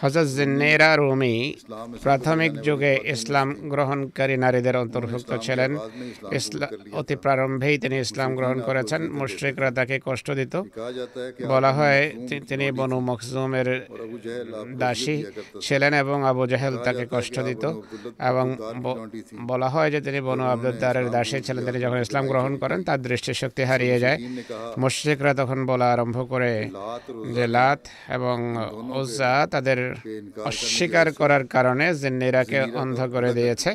হজরত 0.00 0.28
জিন্নেরা 0.36 0.90
রুমি 0.96 1.34
প্রাথমিক 2.04 2.52
যুগে 2.66 2.92
ইসলাম 3.14 3.48
গ্রহণকারী 3.72 4.36
নারীদের 4.44 4.76
অন্তর্ভুক্ত 4.82 5.30
ছিলেন। 5.46 5.70
ইসলাম 6.38 6.70
অতি 7.00 7.16
প্রারম্ভেই 7.24 7.76
তিনি 7.82 7.96
ইসলাম 8.06 8.30
গ্রহণ 8.38 8.58
করেছেন। 8.68 9.00
মুশ্রিকরা 9.20 9.68
তাকে 9.78 9.96
কষ্ট 10.08 10.28
দিত। 10.40 10.54
বলা 11.52 11.70
হয় 11.78 12.02
তিনি 12.48 12.66
বনু 12.78 12.98
মখজুমের 13.08 13.68
দাসী 14.82 15.16
ছিলেন 15.66 15.92
এবং 16.02 16.18
আবু 16.30 16.42
জাহেল 16.52 16.74
তাকে 16.86 17.04
কষ্ট 17.14 17.36
দিত। 17.48 17.64
এবং 18.30 18.46
বলা 19.50 19.68
হয় 19.74 19.90
যে 19.94 20.00
তিনি 20.06 20.20
বনু 20.28 20.44
আব্দুদ্দারের 20.54 21.06
দাসী 21.16 21.38
ছিলেন। 21.46 21.62
তিনি 21.66 21.78
যখন 21.84 21.98
ইসলাম 22.06 22.24
গ্রহণ 22.32 22.52
করেন 22.62 22.78
তার 22.88 23.00
দৃষ্টিশক্তি 23.08 23.62
হারিয়ে 23.70 23.98
যায়। 24.04 24.18
মুশ্রিকরা 24.82 25.32
তখন 25.40 25.58
বলা 25.70 25.86
আরম্ভ 25.94 26.16
করে 26.32 26.52
যে 27.36 27.44
লাত 27.56 27.80
এবং 28.16 28.36
উজ্জা 29.06 29.32
তাদের 29.54 29.78
অস্বীকার 30.50 31.06
করার 31.20 31.42
কারণে 31.54 31.86
জিন্নিরাকে 32.02 32.58
অন্ধ 32.82 32.98
করে 33.14 33.30
দিয়েছে। 33.38 33.70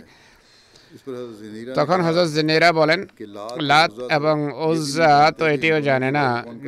তখন 1.80 2.00
হজরত 2.06 2.30
জেনেরা 2.36 2.70
বলেন, 2.80 3.00
লাত 3.72 3.92
এবং 4.18 4.38
ওজা 4.68 5.14
তো 5.40 5.44
এটিও 5.56 5.78
জানে 5.90 6.10
না 6.18 6.26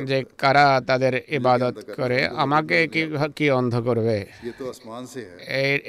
যে 0.08 0.18
কারা 0.42 0.66
তাদের 0.88 1.14
ইবাদত 1.38 1.76
করে। 1.98 2.18
আমাকে 2.44 2.76
কি 2.94 3.02
কি 3.36 3.46
অন্ধ 3.58 3.74
করবে? 3.88 4.16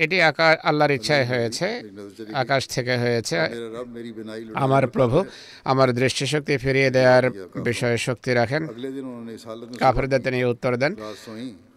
এটি 0.04 0.18
আকাশ 0.32 0.54
আল্লাহর 0.70 0.94
ইচ্ছায় 0.98 1.26
হয়েছে, 1.32 1.68
আকাশ 2.42 2.62
থেকে 2.76 2.94
হয়েছে। 3.04 3.38
আমার 4.66 4.84
প্রভু, 4.96 5.18
আমার 5.72 5.90
দৃষ্টিশক্তি 6.02 6.56
ফিরিয়ে 6.64 6.90
দেওয়ার 6.98 7.26
বিষয়ে 7.68 7.98
শক্তি 8.08 8.32
রাখেন। 8.40 8.64
কাফেরদের 9.82 10.22
তিনি 10.26 10.40
উত্তর 10.54 10.72
দেন, 10.82 10.94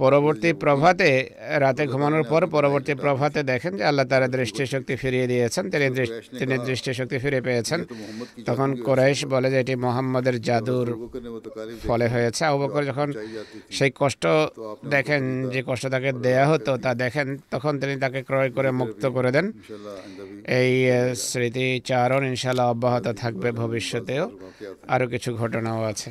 পরবর্তী 0.02 0.50
প্রভাতে, 0.64 1.10
রাতে 1.64 1.82
ঘুমানোর 1.92 2.24
পর 2.30 2.42
পরবর্তী 2.56 2.92
প্রভাতে 3.04 3.40
দেখেন 3.52 3.72
যে 3.78 3.84
আল্লাহ 3.90 4.06
তারা 4.12 4.26
দৃষ্টিশক্তি 4.36 4.94
ফিরিয়ে 5.02 5.26
দিয়েছেন। 5.32 5.64
তিনি 6.40 6.47
নির্দিষ্ট 6.50 6.66
দৃষ্টিশক্তি 6.68 7.16
ফিরে 7.22 7.40
পেয়েছেন। 7.46 7.80
তখন 8.48 8.68
কোরাইশ 8.86 9.20
বলে 9.32 9.48
যে 9.52 9.58
এটি 9.62 9.74
মোহাম্মদের 9.84 10.36
জাদুর 10.48 10.88
ফলে 11.88 12.06
হয়েছে। 12.14 12.42
আবু 12.48 12.58
বকর 12.62 12.82
যখন 12.90 13.08
সেই 13.76 13.90
কষ্ট 14.00 14.24
দেখেন 14.94 15.22
যে 15.52 15.60
কষ্ট 15.68 15.84
তাকে 15.94 16.10
দেয়া 16.24 16.44
হতো 16.50 16.72
তা 16.84 16.90
দেখেন 17.04 17.26
তখন 17.54 17.72
তিনি 17.80 17.94
তাকে 18.04 18.20
ক্রয় 18.28 18.50
করে 18.56 18.70
মুক্ত 18.80 19.02
করে 19.16 19.30
দেন। 19.36 19.46
এই 20.60 20.72
স্মৃতিচারণ 21.28 22.22
ইনশাল্লাহ 22.32 22.66
অব্যাহত 22.74 23.06
থাকবে 23.22 23.48
ভবিষ্যতেও। 23.62 24.24
আরও 24.94 25.06
কিছু 25.12 25.30
ঘটনাও 25.40 25.82
আছে। 25.92 26.10